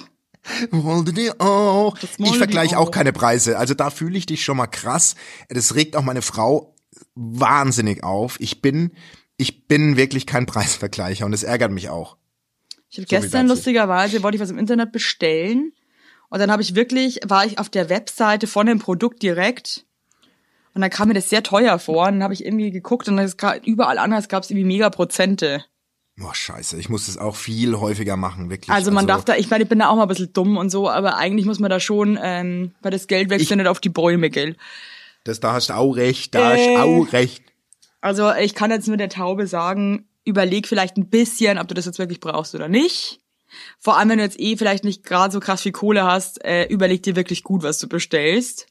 Wollte 0.70 1.12
die 1.12 1.30
auch. 1.40 1.94
wollte 1.94 2.08
Ich 2.18 2.36
vergleiche 2.36 2.78
auch 2.78 2.90
keine 2.90 3.12
Preise. 3.12 3.58
Also 3.58 3.74
da 3.74 3.90
fühle 3.90 4.18
ich 4.18 4.26
dich 4.26 4.44
schon 4.44 4.56
mal 4.56 4.66
krass. 4.66 5.14
Das 5.48 5.74
regt 5.74 5.94
auch 5.96 6.02
meine 6.02 6.22
Frau 6.22 6.74
wahnsinnig 7.14 8.02
auf. 8.02 8.40
Ich 8.40 8.60
bin, 8.62 8.92
ich 9.36 9.66
bin 9.68 9.96
wirklich 9.96 10.26
kein 10.26 10.46
Preisvergleicher 10.46 11.24
und 11.24 11.32
das 11.32 11.42
ärgert 11.42 11.70
mich 11.72 11.88
auch. 11.88 12.16
Ich 12.90 12.98
habe 12.98 13.06
So 13.08 13.16
gestern 13.20 13.46
lustigerweise 13.46 14.22
wollte 14.22 14.36
ich 14.36 14.42
was 14.42 14.50
im 14.50 14.58
Internet 14.58 14.92
bestellen 14.92 15.72
und 16.28 16.38
dann 16.40 16.50
habe 16.50 16.62
ich 16.62 16.74
wirklich 16.74 17.20
war 17.24 17.46
ich 17.46 17.58
auf 17.58 17.68
der 17.70 17.88
Webseite 17.88 18.46
von 18.46 18.66
dem 18.66 18.78
Produkt 18.80 19.22
direkt 19.22 19.86
und 20.74 20.80
dann 20.82 20.90
kam 20.90 21.08
mir 21.08 21.14
das 21.14 21.30
sehr 21.30 21.42
teuer 21.42 21.78
vor 21.78 22.06
und 22.08 22.14
dann 22.14 22.22
habe 22.22 22.34
ich 22.34 22.44
irgendwie 22.44 22.70
geguckt 22.70 23.08
und 23.08 23.16
das 23.16 23.38
gra- 23.38 23.62
überall 23.64 23.98
anders 23.98 24.28
gab 24.28 24.42
es 24.42 24.50
irgendwie 24.50 24.66
mega 24.66 24.90
Prozente. 24.90 25.64
Boah, 26.16 26.34
scheiße. 26.34 26.78
Ich 26.78 26.88
muss 26.90 27.06
das 27.06 27.16
auch 27.16 27.36
viel 27.36 27.78
häufiger 27.78 28.16
machen, 28.16 28.50
wirklich. 28.50 28.70
Also 28.70 28.90
man 28.90 29.06
darf 29.06 29.24
da, 29.24 29.34
ich 29.36 29.48
meine, 29.48 29.62
ich 29.64 29.68
bin 29.68 29.78
da 29.78 29.88
auch 29.88 29.96
mal 29.96 30.02
ein 30.02 30.08
bisschen 30.08 30.32
dumm 30.32 30.56
und 30.58 30.68
so, 30.70 30.90
aber 30.90 31.16
eigentlich 31.16 31.46
muss 31.46 31.58
man 31.58 31.70
da 31.70 31.80
schon, 31.80 32.18
ähm, 32.22 32.74
weil 32.82 32.90
das 32.90 33.06
Geld 33.06 33.30
wächst 33.30 33.48
ja 33.48 33.56
nicht 33.56 33.66
auf 33.66 33.80
die 33.80 33.88
Bäume, 33.88 34.28
gell? 34.28 34.56
Das, 35.24 35.40
da 35.40 35.52
hast 35.54 35.70
du 35.70 35.74
auch 35.76 35.92
recht, 35.92 36.34
da 36.34 36.54
Äh. 36.54 36.58
hast 36.58 36.66
du 36.66 36.78
auch 36.82 37.12
recht. 37.12 37.42
Also 38.02 38.32
ich 38.34 38.54
kann 38.54 38.70
jetzt 38.70 38.88
nur 38.88 38.96
der 38.96 39.08
Taube 39.08 39.46
sagen, 39.46 40.06
überleg 40.24 40.66
vielleicht 40.68 40.96
ein 40.96 41.08
bisschen, 41.08 41.58
ob 41.58 41.68
du 41.68 41.74
das 41.74 41.86
jetzt 41.86 41.98
wirklich 41.98 42.20
brauchst 42.20 42.54
oder 42.54 42.68
nicht. 42.68 43.20
Vor 43.78 43.96
allem, 43.96 44.08
wenn 44.10 44.18
du 44.18 44.24
jetzt 44.24 44.40
eh 44.40 44.56
vielleicht 44.56 44.84
nicht 44.84 45.04
gerade 45.04 45.32
so 45.32 45.40
krass 45.40 45.62
viel 45.62 45.72
Kohle 45.72 46.04
hast, 46.04 46.44
äh, 46.44 46.64
überleg 46.66 47.02
dir 47.02 47.16
wirklich 47.16 47.42
gut, 47.42 47.62
was 47.62 47.78
du 47.78 47.88
bestellst. 47.88 48.66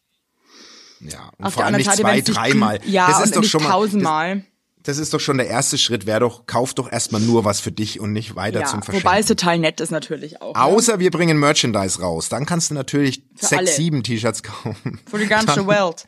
Ja, 0.99 1.31
und 1.37 1.45
Auf 1.45 1.53
vor 1.53 1.63
allem 1.65 1.75
nicht 1.77 1.85
Seite, 1.89 2.01
zwei, 2.01 2.21
dreimal. 2.21 2.79
Ja, 2.85 3.07
das 3.07 3.17
und 3.17 3.23
ist 3.25 3.35
doch 3.35 3.41
nicht 3.41 3.51
schon 3.51 3.63
mal, 3.63 3.69
tausendmal. 3.69 4.43
Das 4.83 4.97
ist 4.97 5.13
doch 5.13 5.19
schon 5.19 5.37
der 5.37 5.47
erste 5.47 5.77
Schritt. 5.77 6.05
Wäre 6.05 6.21
doch, 6.21 6.45
kauf 6.45 6.73
doch 6.73 6.91
erstmal 6.91 7.21
nur 7.21 7.45
was 7.45 7.59
für 7.59 7.71
dich 7.71 7.99
und 7.99 8.13
nicht 8.13 8.35
weiter 8.35 8.61
Ja, 8.61 8.65
zum 8.65 8.81
Verschenken. 8.81 9.07
wobei 9.09 9.19
es 9.19 9.25
total 9.27 9.59
nett 9.59 9.79
ist 9.81 9.91
natürlich 9.91 10.41
auch. 10.41 10.55
Ne? 10.55 10.61
Außer 10.61 10.99
wir 10.99 11.11
bringen 11.11 11.37
Merchandise 11.39 12.01
raus. 12.01 12.29
Dann 12.29 12.45
kannst 12.45 12.69
du 12.71 12.75
natürlich 12.75 13.23
Für 13.35 13.45
sechs, 13.45 13.59
alle. 13.59 13.67
sieben 13.71 14.03
T-Shirts 14.03 14.43
kaufen. 14.43 14.99
Für 15.09 15.17
die 15.19 15.27
ganze 15.27 15.67
Welt. 15.67 16.05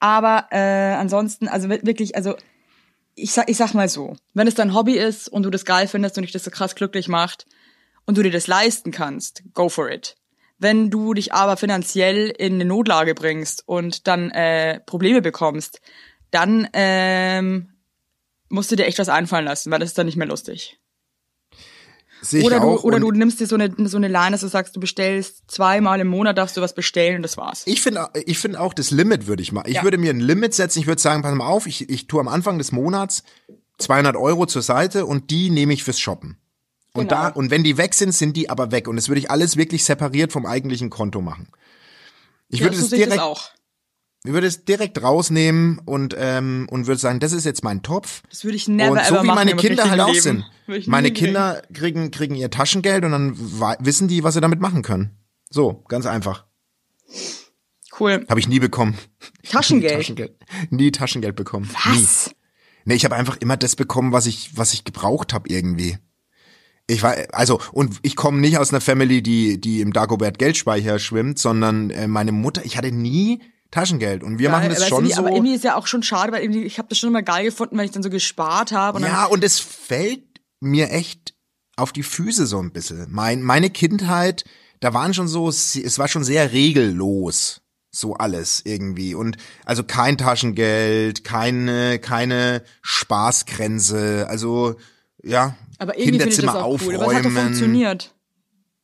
Aber 0.00 0.46
äh, 0.50 0.94
ansonsten, 0.94 1.48
also 1.48 1.68
wi- 1.68 1.80
wirklich, 1.82 2.16
also 2.16 2.34
ich 3.14 3.32
sag, 3.32 3.48
ich 3.50 3.56
sag 3.56 3.74
mal 3.74 3.88
so, 3.88 4.16
wenn 4.34 4.46
es 4.46 4.54
dein 4.54 4.74
Hobby 4.74 4.92
ist 4.96 5.28
und 5.28 5.42
du 5.42 5.50
das 5.50 5.64
geil 5.64 5.88
findest 5.88 6.16
und 6.18 6.22
dich 6.22 6.32
das 6.32 6.44
so 6.44 6.50
krass 6.50 6.74
glücklich 6.74 7.08
macht 7.08 7.46
und 8.06 8.16
du 8.16 8.22
dir 8.22 8.30
das 8.30 8.46
leisten 8.46 8.90
kannst, 8.92 9.42
go 9.54 9.68
for 9.68 9.90
it. 9.90 10.16
Wenn 10.60 10.90
du 10.90 11.14
dich 11.14 11.32
aber 11.32 11.56
finanziell 11.56 12.28
in 12.36 12.54
eine 12.54 12.64
Notlage 12.64 13.14
bringst 13.14 13.62
und 13.66 14.06
dann 14.06 14.30
äh, 14.30 14.80
Probleme 14.86 15.22
bekommst, 15.22 15.80
dann 16.30 16.68
ähm, 16.72 17.70
musst 18.48 18.70
du 18.70 18.76
dir 18.76 18.86
echt 18.86 18.98
was 18.98 19.08
einfallen 19.08 19.44
lassen, 19.44 19.70
weil 19.70 19.78
das 19.78 19.90
ist 19.90 19.98
dann 19.98 20.06
nicht 20.06 20.16
mehr 20.16 20.26
lustig. 20.26 20.78
Sehe 22.20 22.40
ich 22.40 22.46
Oder, 22.46 22.58
du, 22.58 22.66
auch. 22.66 22.82
oder 22.84 22.98
du 22.98 23.12
nimmst 23.12 23.38
dir 23.38 23.46
so 23.46 23.54
eine, 23.54 23.72
so 23.88 23.96
eine 23.96 24.08
Line, 24.08 24.32
dass 24.32 24.40
du 24.40 24.48
sagst, 24.48 24.74
du 24.74 24.80
bestellst 24.80 25.44
zweimal 25.48 26.00
im 26.00 26.08
Monat, 26.08 26.36
darfst 26.36 26.56
du 26.56 26.60
was 26.60 26.74
bestellen 26.74 27.16
und 27.16 27.22
das 27.22 27.36
war's. 27.36 27.62
Ich 27.66 27.80
finde, 27.80 28.08
ich 28.26 28.38
finde 28.38 28.60
auch 28.60 28.74
das 28.74 28.90
Limit 28.90 29.28
würde 29.28 29.40
ich 29.42 29.52
mal. 29.52 29.62
Ich 29.68 29.76
Ja. 29.76 29.82
würde 29.84 29.98
mir 29.98 30.10
ein 30.10 30.18
Limit 30.18 30.52
setzen. 30.52 30.80
Ich 30.80 30.88
würde 30.88 31.00
sagen, 31.00 31.22
pass 31.22 31.32
mal 31.34 31.46
auf, 31.46 31.66
ich, 31.68 31.88
ich 31.88 32.08
tue 32.08 32.20
am 32.20 32.26
Anfang 32.26 32.58
des 32.58 32.72
Monats 32.72 33.22
200 33.78 34.16
Euro 34.16 34.46
zur 34.46 34.62
Seite 34.62 35.06
und 35.06 35.30
die 35.30 35.50
nehme 35.50 35.72
ich 35.72 35.84
fürs 35.84 36.00
Shoppen. 36.00 36.38
Und 36.92 37.08
Genau. 37.08 37.22
da, 37.22 37.28
und 37.28 37.52
wenn 37.52 37.62
die 37.62 37.76
weg 37.76 37.94
sind, 37.94 38.12
sind 38.12 38.36
die 38.36 38.50
aber 38.50 38.72
weg. 38.72 38.88
Und 38.88 38.96
das 38.96 39.08
würde 39.08 39.20
ich 39.20 39.30
alles 39.30 39.56
wirklich 39.56 39.84
separiert 39.84 40.32
vom 40.32 40.44
eigentlichen 40.44 40.90
Konto 40.90 41.20
machen. 41.20 41.46
Ich 42.48 42.62
würde 42.62 42.74
ja, 42.74 42.82
so 42.82 42.88
direkt, 42.96 43.12
das 43.12 43.18
auch. 43.20 43.50
Ich 44.24 44.32
würde 44.32 44.46
es 44.46 44.64
direkt 44.64 45.00
rausnehmen 45.02 45.80
und, 45.84 46.14
ähm, 46.18 46.66
und 46.70 46.86
würde 46.86 47.00
sagen, 47.00 47.20
das 47.20 47.32
ist 47.32 47.44
jetzt 47.44 47.62
mein 47.62 47.82
Topf. 47.82 48.22
Das 48.30 48.44
würde 48.44 48.56
ich 48.56 48.66
never 48.66 48.92
und 48.92 49.04
so 49.04 49.14
ever 49.14 49.22
wie 49.22 49.28
meine 49.28 49.54
Kinder 49.54 49.88
halt 49.88 50.00
auch 50.00 50.08
Leben. 50.08 50.44
sind. 50.66 50.88
Meine. 50.88 51.12
Kinder 51.12 51.62
kriegen, 51.72 52.10
kriegen 52.10 52.34
ihr 52.34 52.50
Taschengeld 52.50 53.04
und 53.04 53.12
dann 53.12 53.38
wissen 53.80 54.08
die, 54.08 54.24
was 54.24 54.34
sie 54.34 54.40
damit 54.40 54.60
machen 54.60 54.82
können. 54.82 55.16
So, 55.50 55.84
ganz 55.88 56.04
einfach. 56.04 56.44
Cool. 57.98 58.26
Habe 58.28 58.40
ich 58.40 58.48
nie 58.48 58.60
bekommen. 58.60 58.98
Taschengeld. 59.48 59.94
Taschengeld. 59.94 60.36
Nie 60.70 60.90
Taschengeld 60.90 61.36
bekommen. 61.36 61.70
Was? 61.84 62.26
Nie. 62.28 62.34
Nee, 62.84 62.94
ich 62.94 63.04
habe 63.04 63.16
einfach 63.16 63.36
immer 63.38 63.56
das 63.56 63.76
bekommen, 63.76 64.12
was 64.12 64.26
ich, 64.26 64.56
was 64.56 64.72
ich 64.72 64.84
gebraucht 64.84 65.32
habe 65.32 65.48
irgendwie. 65.48 65.98
Ich 66.86 67.02
war, 67.02 67.16
also, 67.32 67.60
und 67.72 67.98
ich 68.02 68.16
komme 68.16 68.40
nicht 68.40 68.58
aus 68.58 68.72
einer 68.72 68.80
Family, 68.80 69.22
die, 69.22 69.60
die 69.60 69.80
im 69.80 69.92
Dagobert 69.92 70.38
Geldspeicher 70.38 70.98
schwimmt, 70.98 71.38
sondern 71.38 71.90
äh, 71.90 72.08
meine 72.08 72.32
Mutter, 72.32 72.64
ich 72.64 72.76
hatte 72.76 72.92
nie 72.92 73.40
Taschengeld. 73.70 74.22
Und 74.22 74.38
wir 74.38 74.50
machen 74.50 74.70
das 74.70 74.88
schon 74.88 75.04
irgendwie, 75.04 75.14
so. 75.14 75.20
Aber 75.20 75.30
irgendwie 75.32 75.54
ist 75.54 75.64
ja 75.64 75.76
auch 75.76 75.86
schon 75.86 76.02
schade, 76.02 76.32
weil 76.32 76.42
irgendwie, 76.42 76.62
ich 76.62 76.78
habe 76.78 76.88
das 76.88 76.98
schon 76.98 77.10
immer 77.10 77.22
geil 77.22 77.44
gefunden, 77.44 77.76
weil 77.76 77.84
ich 77.84 77.90
dann 77.90 78.02
so 78.02 78.10
gespart 78.10 78.72
habe. 78.72 79.00
Ja, 79.00 79.26
und 79.26 79.44
es 79.44 79.60
fällt 79.60 80.24
mir 80.60 80.90
echt 80.90 81.34
auf 81.76 81.92
die 81.92 82.02
Füße 82.02 82.46
so 82.46 82.60
ein 82.60 82.72
bisschen. 82.72 83.06
Mein, 83.10 83.42
meine 83.42 83.70
Kindheit, 83.70 84.44
da 84.80 84.94
waren 84.94 85.14
schon 85.14 85.28
so, 85.28 85.48
es 85.48 85.98
war 85.98 86.08
schon 86.08 86.24
sehr 86.24 86.52
regellos. 86.52 87.60
So 87.90 88.14
alles 88.14 88.62
irgendwie. 88.64 89.14
Und 89.14 89.38
also 89.64 89.82
kein 89.82 90.18
Taschengeld, 90.18 91.24
keine, 91.24 91.98
keine 91.98 92.62
Spaßgrenze. 92.82 94.26
Also, 94.28 94.76
ja, 95.22 95.56
aber 95.78 95.98
irgendwie 95.98 96.18
finde 96.18 96.28
ich 96.28 96.36
das 96.36 96.44
Kinderzimmer 96.44 96.64
auch 96.64 96.80
cool. 96.86 96.96
Aber 96.96 97.14
hat 97.14 97.24
aufräumen. 97.24 97.36
funktioniert. 97.36 98.14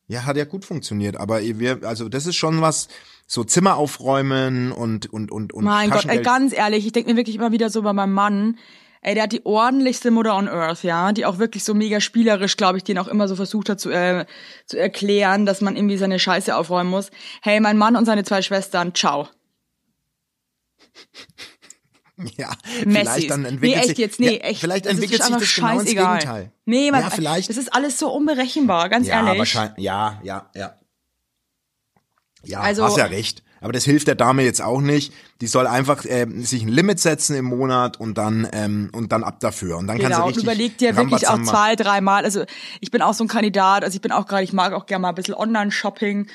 Ja, 0.07 0.25
hat 0.25 0.37
ja 0.37 0.45
gut 0.45 0.65
funktioniert. 0.65 1.17
Aber 1.17 1.41
wir, 1.41 1.83
also 1.83 2.09
das 2.09 2.25
ist 2.25 2.35
schon 2.35 2.61
was, 2.61 2.87
so 3.27 3.43
Zimmer 3.43 3.75
aufräumen 3.75 4.71
und, 4.71 5.11
und, 5.11 5.31
und, 5.31 5.53
und 5.53 5.63
Mein 5.63 5.89
Gott, 5.89 6.05
ey, 6.05 6.21
ganz 6.21 6.53
ehrlich, 6.53 6.85
ich 6.85 6.91
denke 6.91 7.11
mir 7.11 7.17
wirklich 7.17 7.35
immer 7.35 7.51
wieder 7.51 7.69
so 7.69 7.81
bei 7.81 7.93
meinem 7.93 8.13
Mann, 8.13 8.57
ey, 9.01 9.15
der 9.15 9.23
hat 9.23 9.31
die 9.31 9.45
ordentlichste 9.45 10.11
Mutter 10.11 10.35
on 10.35 10.47
Earth, 10.47 10.83
ja, 10.83 11.11
die 11.11 11.25
auch 11.25 11.39
wirklich 11.39 11.63
so 11.63 11.73
mega 11.73 11.99
spielerisch, 11.99 12.57
glaube 12.57 12.77
ich, 12.77 12.83
den 12.83 12.97
auch 12.97 13.07
immer 13.07 13.27
so 13.27 13.35
versucht 13.35 13.69
hat 13.69 13.79
zu, 13.79 13.89
äh, 13.89 14.25
zu 14.65 14.79
erklären, 14.79 15.45
dass 15.45 15.61
man 15.61 15.75
irgendwie 15.75 15.97
seine 15.97 16.19
Scheiße 16.19 16.55
aufräumen 16.55 16.89
muss. 16.89 17.09
Hey, 17.41 17.59
mein 17.59 17.77
Mann 17.77 17.95
und 17.95 18.05
seine 18.05 18.23
zwei 18.23 18.41
Schwestern, 18.41 18.93
ciao. 18.93 19.27
Ja, 22.37 22.53
Messis. 22.85 23.09
vielleicht 23.09 23.29
dann 23.29 23.41
nee, 23.41 23.47
entwickelt 23.49 23.77
echt 23.77 23.87
sich, 23.87 23.97
jetzt, 23.97 24.19
nee, 24.21 24.37
ja, 24.37 24.43
echt. 24.43 24.61
vielleicht 24.61 24.85
das 24.85 24.93
ist 24.93 24.99
entwickelt 25.01 25.23
sich 25.23 25.35
das 25.35 25.55
genau 25.55 25.79
ins. 25.79 25.89
Gegenteil. 25.89 26.51
Nee, 26.63 26.89
man, 26.89 27.01
ja, 27.01 27.09
vielleicht. 27.09 27.49
das 27.49 27.57
ist 27.57 27.73
alles 27.73 27.99
so 27.99 28.09
unberechenbar, 28.09 28.87
ganz 28.87 29.07
ja, 29.07 29.15
ehrlich. 29.15 29.37
wahrscheinlich, 29.37 29.83
ja, 29.83 30.21
ja, 30.23 30.49
ja. 30.55 30.79
Ja, 32.47 32.61
Also- 32.61 32.83
hast 32.83 32.97
ja 32.97 33.05
recht. 33.05 33.43
Aber 33.61 33.71
das 33.73 33.83
hilft 33.83 34.05
der 34.07 34.13
Dame 34.15 34.43
jetzt 34.43 34.61
auch 34.61 34.79
nicht. 34.81 35.11
Die 35.41 35.47
soll 35.47 35.65
einfach 35.65 36.05
ähm, 36.07 36.43
sich 36.43 36.61
ein 36.61 36.67
Limit 36.67 36.99
setzen 36.99 37.35
im 37.35 37.45
Monat 37.45 37.99
und 37.99 38.15
dann 38.15 38.47
ähm, 38.53 38.91
und 38.93 39.11
dann 39.11 39.23
ab 39.23 39.39
dafür. 39.39 39.77
Und 39.77 39.87
dann 39.87 39.97
kann 39.97 40.07
sie 40.07 40.11
Genau, 40.13 40.21
und 40.25 40.27
richtig 40.29 40.43
überleg 40.43 40.77
dir 40.77 40.95
wirklich 40.95 41.27
auch 41.27 41.41
zwei, 41.41 41.75
dreimal. 41.75 42.25
Also 42.25 42.43
ich 42.79 42.91
bin 42.91 43.01
auch 43.01 43.15
so 43.15 43.23
ein 43.23 43.27
Kandidat, 43.27 43.83
also 43.83 43.95
ich 43.95 44.01
bin 44.01 44.11
auch 44.11 44.27
gerade, 44.27 44.43
ich 44.43 44.53
mag 44.53 44.71
auch 44.73 44.85
gerne 44.85 45.01
mal 45.01 45.09
ein 45.09 45.15
bisschen 45.15 45.33
Online-Shopping. 45.33 46.27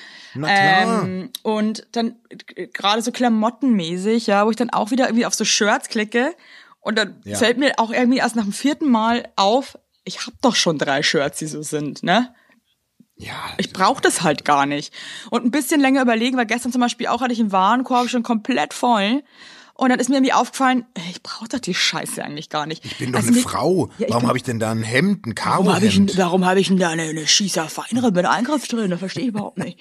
Ähm, 0.44 1.30
und 1.42 1.86
dann 1.92 2.16
äh, 2.56 2.66
gerade 2.68 3.02
so 3.02 3.12
klamottenmäßig, 3.12 4.26
ja, 4.26 4.44
wo 4.46 4.50
ich 4.50 4.56
dann 4.56 4.70
auch 4.70 4.90
wieder 4.90 5.06
irgendwie 5.06 5.26
auf 5.26 5.34
so 5.34 5.44
Shirts 5.44 5.88
klicke 5.88 6.34
und 6.80 6.96
dann 6.98 7.20
Ja. 7.24 7.36
fällt 7.38 7.58
mir 7.58 7.74
auch 7.78 7.92
irgendwie 7.92 8.18
erst 8.18 8.34
nach 8.36 8.44
dem 8.44 8.52
vierten 8.52 8.88
Mal 8.90 9.28
auf, 9.36 9.78
ich 10.04 10.26
hab 10.26 10.34
doch 10.42 10.56
schon 10.56 10.78
drei 10.78 11.02
Shirts, 11.02 11.38
die 11.38 11.46
so 11.46 11.62
sind, 11.62 12.02
ne? 12.02 12.34
Ja, 13.20 13.34
Ich 13.58 13.72
brauche 13.72 14.00
das 14.00 14.22
halt 14.22 14.44
gar 14.44 14.66
nicht. 14.66 14.92
Und 15.30 15.44
ein 15.44 15.50
bisschen 15.50 15.80
länger 15.80 16.02
überlegen, 16.02 16.36
weil 16.36 16.46
gestern 16.46 16.72
zum 16.72 16.80
Beispiel 16.80 17.06
auch 17.08 17.20
hatte 17.20 17.32
ich 17.32 17.40
einen 17.40 17.52
Warenkorb 17.52 18.08
schon 18.08 18.22
komplett 18.22 18.72
voll. 18.74 19.22
Und 19.74 19.88
dann 19.90 19.98
ist 19.98 20.08
mir 20.10 20.16
irgendwie 20.16 20.32
aufgefallen, 20.34 20.84
ich 21.10 21.22
brauche 21.22 21.48
doch 21.48 21.58
die 21.58 21.72
Scheiße 21.74 22.22
eigentlich 22.22 22.48
gar 22.50 22.66
nicht. 22.66 22.84
ich 22.84 22.98
bin 22.98 23.12
doch 23.12 23.18
Also 23.18 23.28
eine 23.28 23.36
mir- 23.38 23.42
Frau. 23.42 23.88
Ja, 23.98 24.08
Warum 24.10 24.26
habe 24.26 24.36
ich 24.36 24.42
denn 24.44 24.58
da 24.58 24.70
ein 24.70 24.82
Hemd, 24.82 25.26
ein 25.26 25.34
Warum 25.42 25.68
habe 25.72 25.86
ich, 25.86 25.92
Karo-Hemd? 25.92 26.10
denn- 26.10 26.18
warum 26.18 26.44
hab 26.46 26.56
ich 26.58 26.68
denn 26.68 26.78
da 26.78 26.90
eine, 26.90 27.02
eine 27.04 27.26
Schießerfeinere 27.26 28.10
mit 28.12 28.26
Eingriff 28.26 28.68
drin? 28.68 28.90
Das 28.90 28.98
verstehe 28.98 29.22
ich 29.22 29.28
überhaupt 29.30 29.58
nicht. 29.58 29.78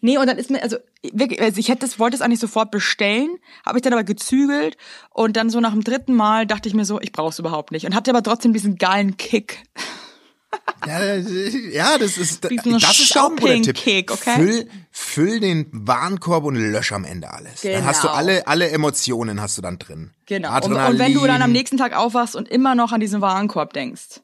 Nee, 0.00 0.16
und 0.18 0.26
dann 0.26 0.38
ist 0.38 0.50
mir, 0.50 0.62
also 0.62 0.76
wirklich, 1.12 1.40
also 1.40 1.58
ich 1.58 1.68
hätte 1.68 1.80
das, 1.80 1.98
wollte 1.98 2.14
es 2.14 2.20
eigentlich 2.22 2.38
sofort 2.40 2.70
bestellen, 2.70 3.30
habe 3.66 3.78
ich 3.78 3.82
dann 3.82 3.92
aber 3.94 4.04
gezügelt 4.04 4.76
und 5.10 5.36
dann 5.36 5.50
so 5.50 5.60
nach 5.60 5.72
dem 5.72 5.82
dritten 5.82 6.14
Mal 6.14 6.46
dachte 6.46 6.68
ich 6.68 6.74
mir 6.74 6.84
so, 6.84 7.00
ich 7.00 7.10
brauche 7.10 7.30
es 7.30 7.38
überhaupt 7.38 7.72
nicht 7.72 7.84
und 7.86 7.94
hatte 7.96 8.10
aber 8.10 8.22
trotzdem 8.22 8.52
diesen 8.52 8.76
geilen 8.76 9.16
Kick. 9.16 9.62
Ja, 10.86 11.98
das 11.98 12.16
ist 12.16 12.48
Diesen 12.50 12.78
das 12.78 12.98
ist 12.98 13.16
auch 13.18 13.30
ein 13.30 13.36
guter 13.36 13.54
Tipp. 13.60 13.76
Shopping-Kick, 13.76 14.10
okay? 14.10 14.36
Füll, 14.36 14.68
füll 14.90 15.40
den 15.40 15.66
Warenkorb 15.72 16.44
und 16.44 16.56
lösch 16.56 16.92
am 16.92 17.04
Ende 17.04 17.30
alles. 17.30 17.60
Dann 17.60 17.84
hast 17.84 18.02
du 18.04 18.06
Genau. 18.08 18.16
alle 18.18 18.46
alle 18.46 18.70
Emotionen 18.70 19.40
hast 19.40 19.58
du 19.58 19.62
dann 19.62 19.78
drin. 19.78 20.12
Genau. 20.26 20.48
Und, 20.48 20.54
Adrenalin. 20.54 20.92
und 20.92 20.98
wenn 20.98 21.14
du 21.14 21.26
dann 21.26 21.42
am 21.42 21.52
nächsten 21.52 21.76
Tag 21.76 21.94
aufwachst 21.94 22.36
und 22.36 22.48
immer 22.48 22.74
noch 22.74 22.92
an 22.92 23.00
diesen 23.00 23.20
Warenkorb 23.20 23.72
denkst, 23.74 24.20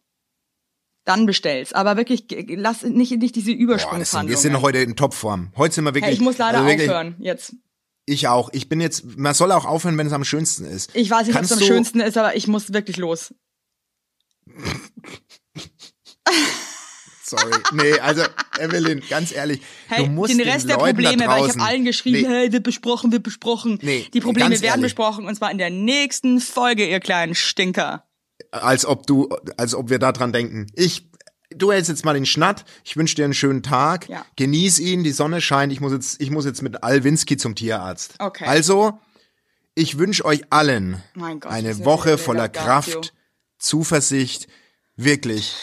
dann 1.05 1.27
bestellst. 1.27 1.75
Aber 1.75 1.99
wirklich, 1.99 2.25
lass 2.57 2.83
nicht, 2.83 3.13
nicht 3.19 3.37
diese 3.37 3.51
Übersprungshandlung. 3.51 4.31
wir 4.31 4.39
sind 4.39 4.59
heute 4.63 4.79
in 4.79 4.97
Topform. 4.97 5.53
Heute 5.57 5.75
sind 5.75 5.85
wir 5.85 5.91
wirklich. 5.95 6.05
hey, 6.07 6.15
ich 6.15 6.21
muss 6.21 6.39
leider 6.39 6.59
also 6.59 6.71
wirklich, 6.71 6.89
aufhören 6.89 7.17
jetzt. 7.19 7.55
Ich 8.07 8.29
auch. 8.29 8.49
Ich 8.53 8.69
bin 8.71 8.81
jetzt. 8.81 9.19
Man 9.19 9.35
soll 9.35 9.53
auch 9.53 9.67
aufhören, 9.67 9.99
wenn 9.99 10.07
es 10.07 10.13
am 10.15 10.25
schönsten 10.25 10.65
ist. 10.65 10.91
Ich 10.95 11.11
weiß 11.11 11.27
nicht, 11.27 11.37
ob 11.37 11.43
es 11.43 11.53
am 11.53 11.61
schönsten 11.61 12.01
ist, 12.01 12.17
aber 12.17 12.37
ich 12.37 12.47
muss 12.47 12.73
wirklich 12.73 12.97
los. 12.97 13.35
Sorry. 17.27 17.53
Nee, 17.73 17.99
also 18.01 18.23
Evelyn, 18.61 19.03
ganz 19.09 19.33
ehrlich, 19.33 19.63
Hey, 19.89 20.05
du 20.05 20.11
musst 20.11 20.31
den 20.33 20.39
den 20.39 20.49
Rest 20.49 20.69
der 20.69 20.77
Leuten 20.77 20.97
Probleme, 20.97 21.27
weil 21.27 21.45
ich 21.47 21.51
habe 21.53 21.63
allen 21.63 21.85
geschrieben, 21.87 22.29
Nee, 22.31 22.35
hey, 22.37 22.53
wird 22.53 22.65
besprochen, 22.65 23.13
wird 23.13 23.23
besprochen. 23.23 23.79
Nee, 23.81 24.07
Die 24.13 24.21
Probleme 24.21 24.51
werden 24.51 24.65
ehrlich. 24.65 24.83
besprochen 24.83 25.27
und 25.27 25.35
zwar 25.35 25.51
in 25.51 25.57
der 25.57 25.71
nächsten 25.71 26.39
Folge, 26.41 26.87
ihr 26.87 27.01
kleinen 27.01 27.35
Stinker. 27.35 28.05
als 28.51 28.85
ob 28.85 29.07
du, 29.07 29.31
als 29.57 29.75
ob 29.75 29.89
wir 29.89 29.99
da 29.99 30.13
dran 30.13 30.33
denken. 30.35 30.67
Ich, 30.75 31.09
du 31.55 31.73
hältst 31.73 31.89
jetzt 31.89 32.05
mal 32.05 32.13
den 32.13 32.27
Schnatt. 32.27 32.67
Ich 32.85 32.97
wünsche 32.99 33.15
dir 33.15 33.25
einen 33.25 33.33
schönen 33.35 33.63
Tag. 33.63 34.07
Ja. 34.11 34.27
Genieß 34.37 34.79
ihn. 34.81 35.03
Die 35.03 35.13
Sonne 35.13 35.41
scheint. 35.41 35.73
Ich 35.73 35.81
muss 35.81 35.93
jetzt, 35.93 36.21
ich 36.21 36.31
muss 36.31 36.45
jetzt 36.45 36.61
mit 36.61 36.83
Alwinski 36.85 37.39
zum 37.39 37.55
Tierarzt. 37.55 38.17
Okay. 38.19 38.45
Also, 38.45 38.99
ich 39.75 39.97
wünsche 39.99 40.25
euch 40.27 40.43
allen 40.51 41.03
Gott, 41.15 41.47
eine 41.47 41.85
Woche 41.87 42.19
voller. 42.19 42.49
Kraft, 42.51 43.15
Zuversicht. 43.59 44.47
Wirklich, 44.97 45.55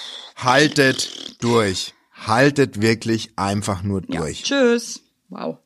haltet 0.44 1.42
durch. 1.44 1.94
Haltet 2.14 2.82
wirklich 2.82 3.32
einfach 3.38 3.84
nur 3.84 4.02
Ja. 4.08 4.22
durch. 4.22 4.44
Tschüss. 4.44 5.02
Wow. 5.30 5.58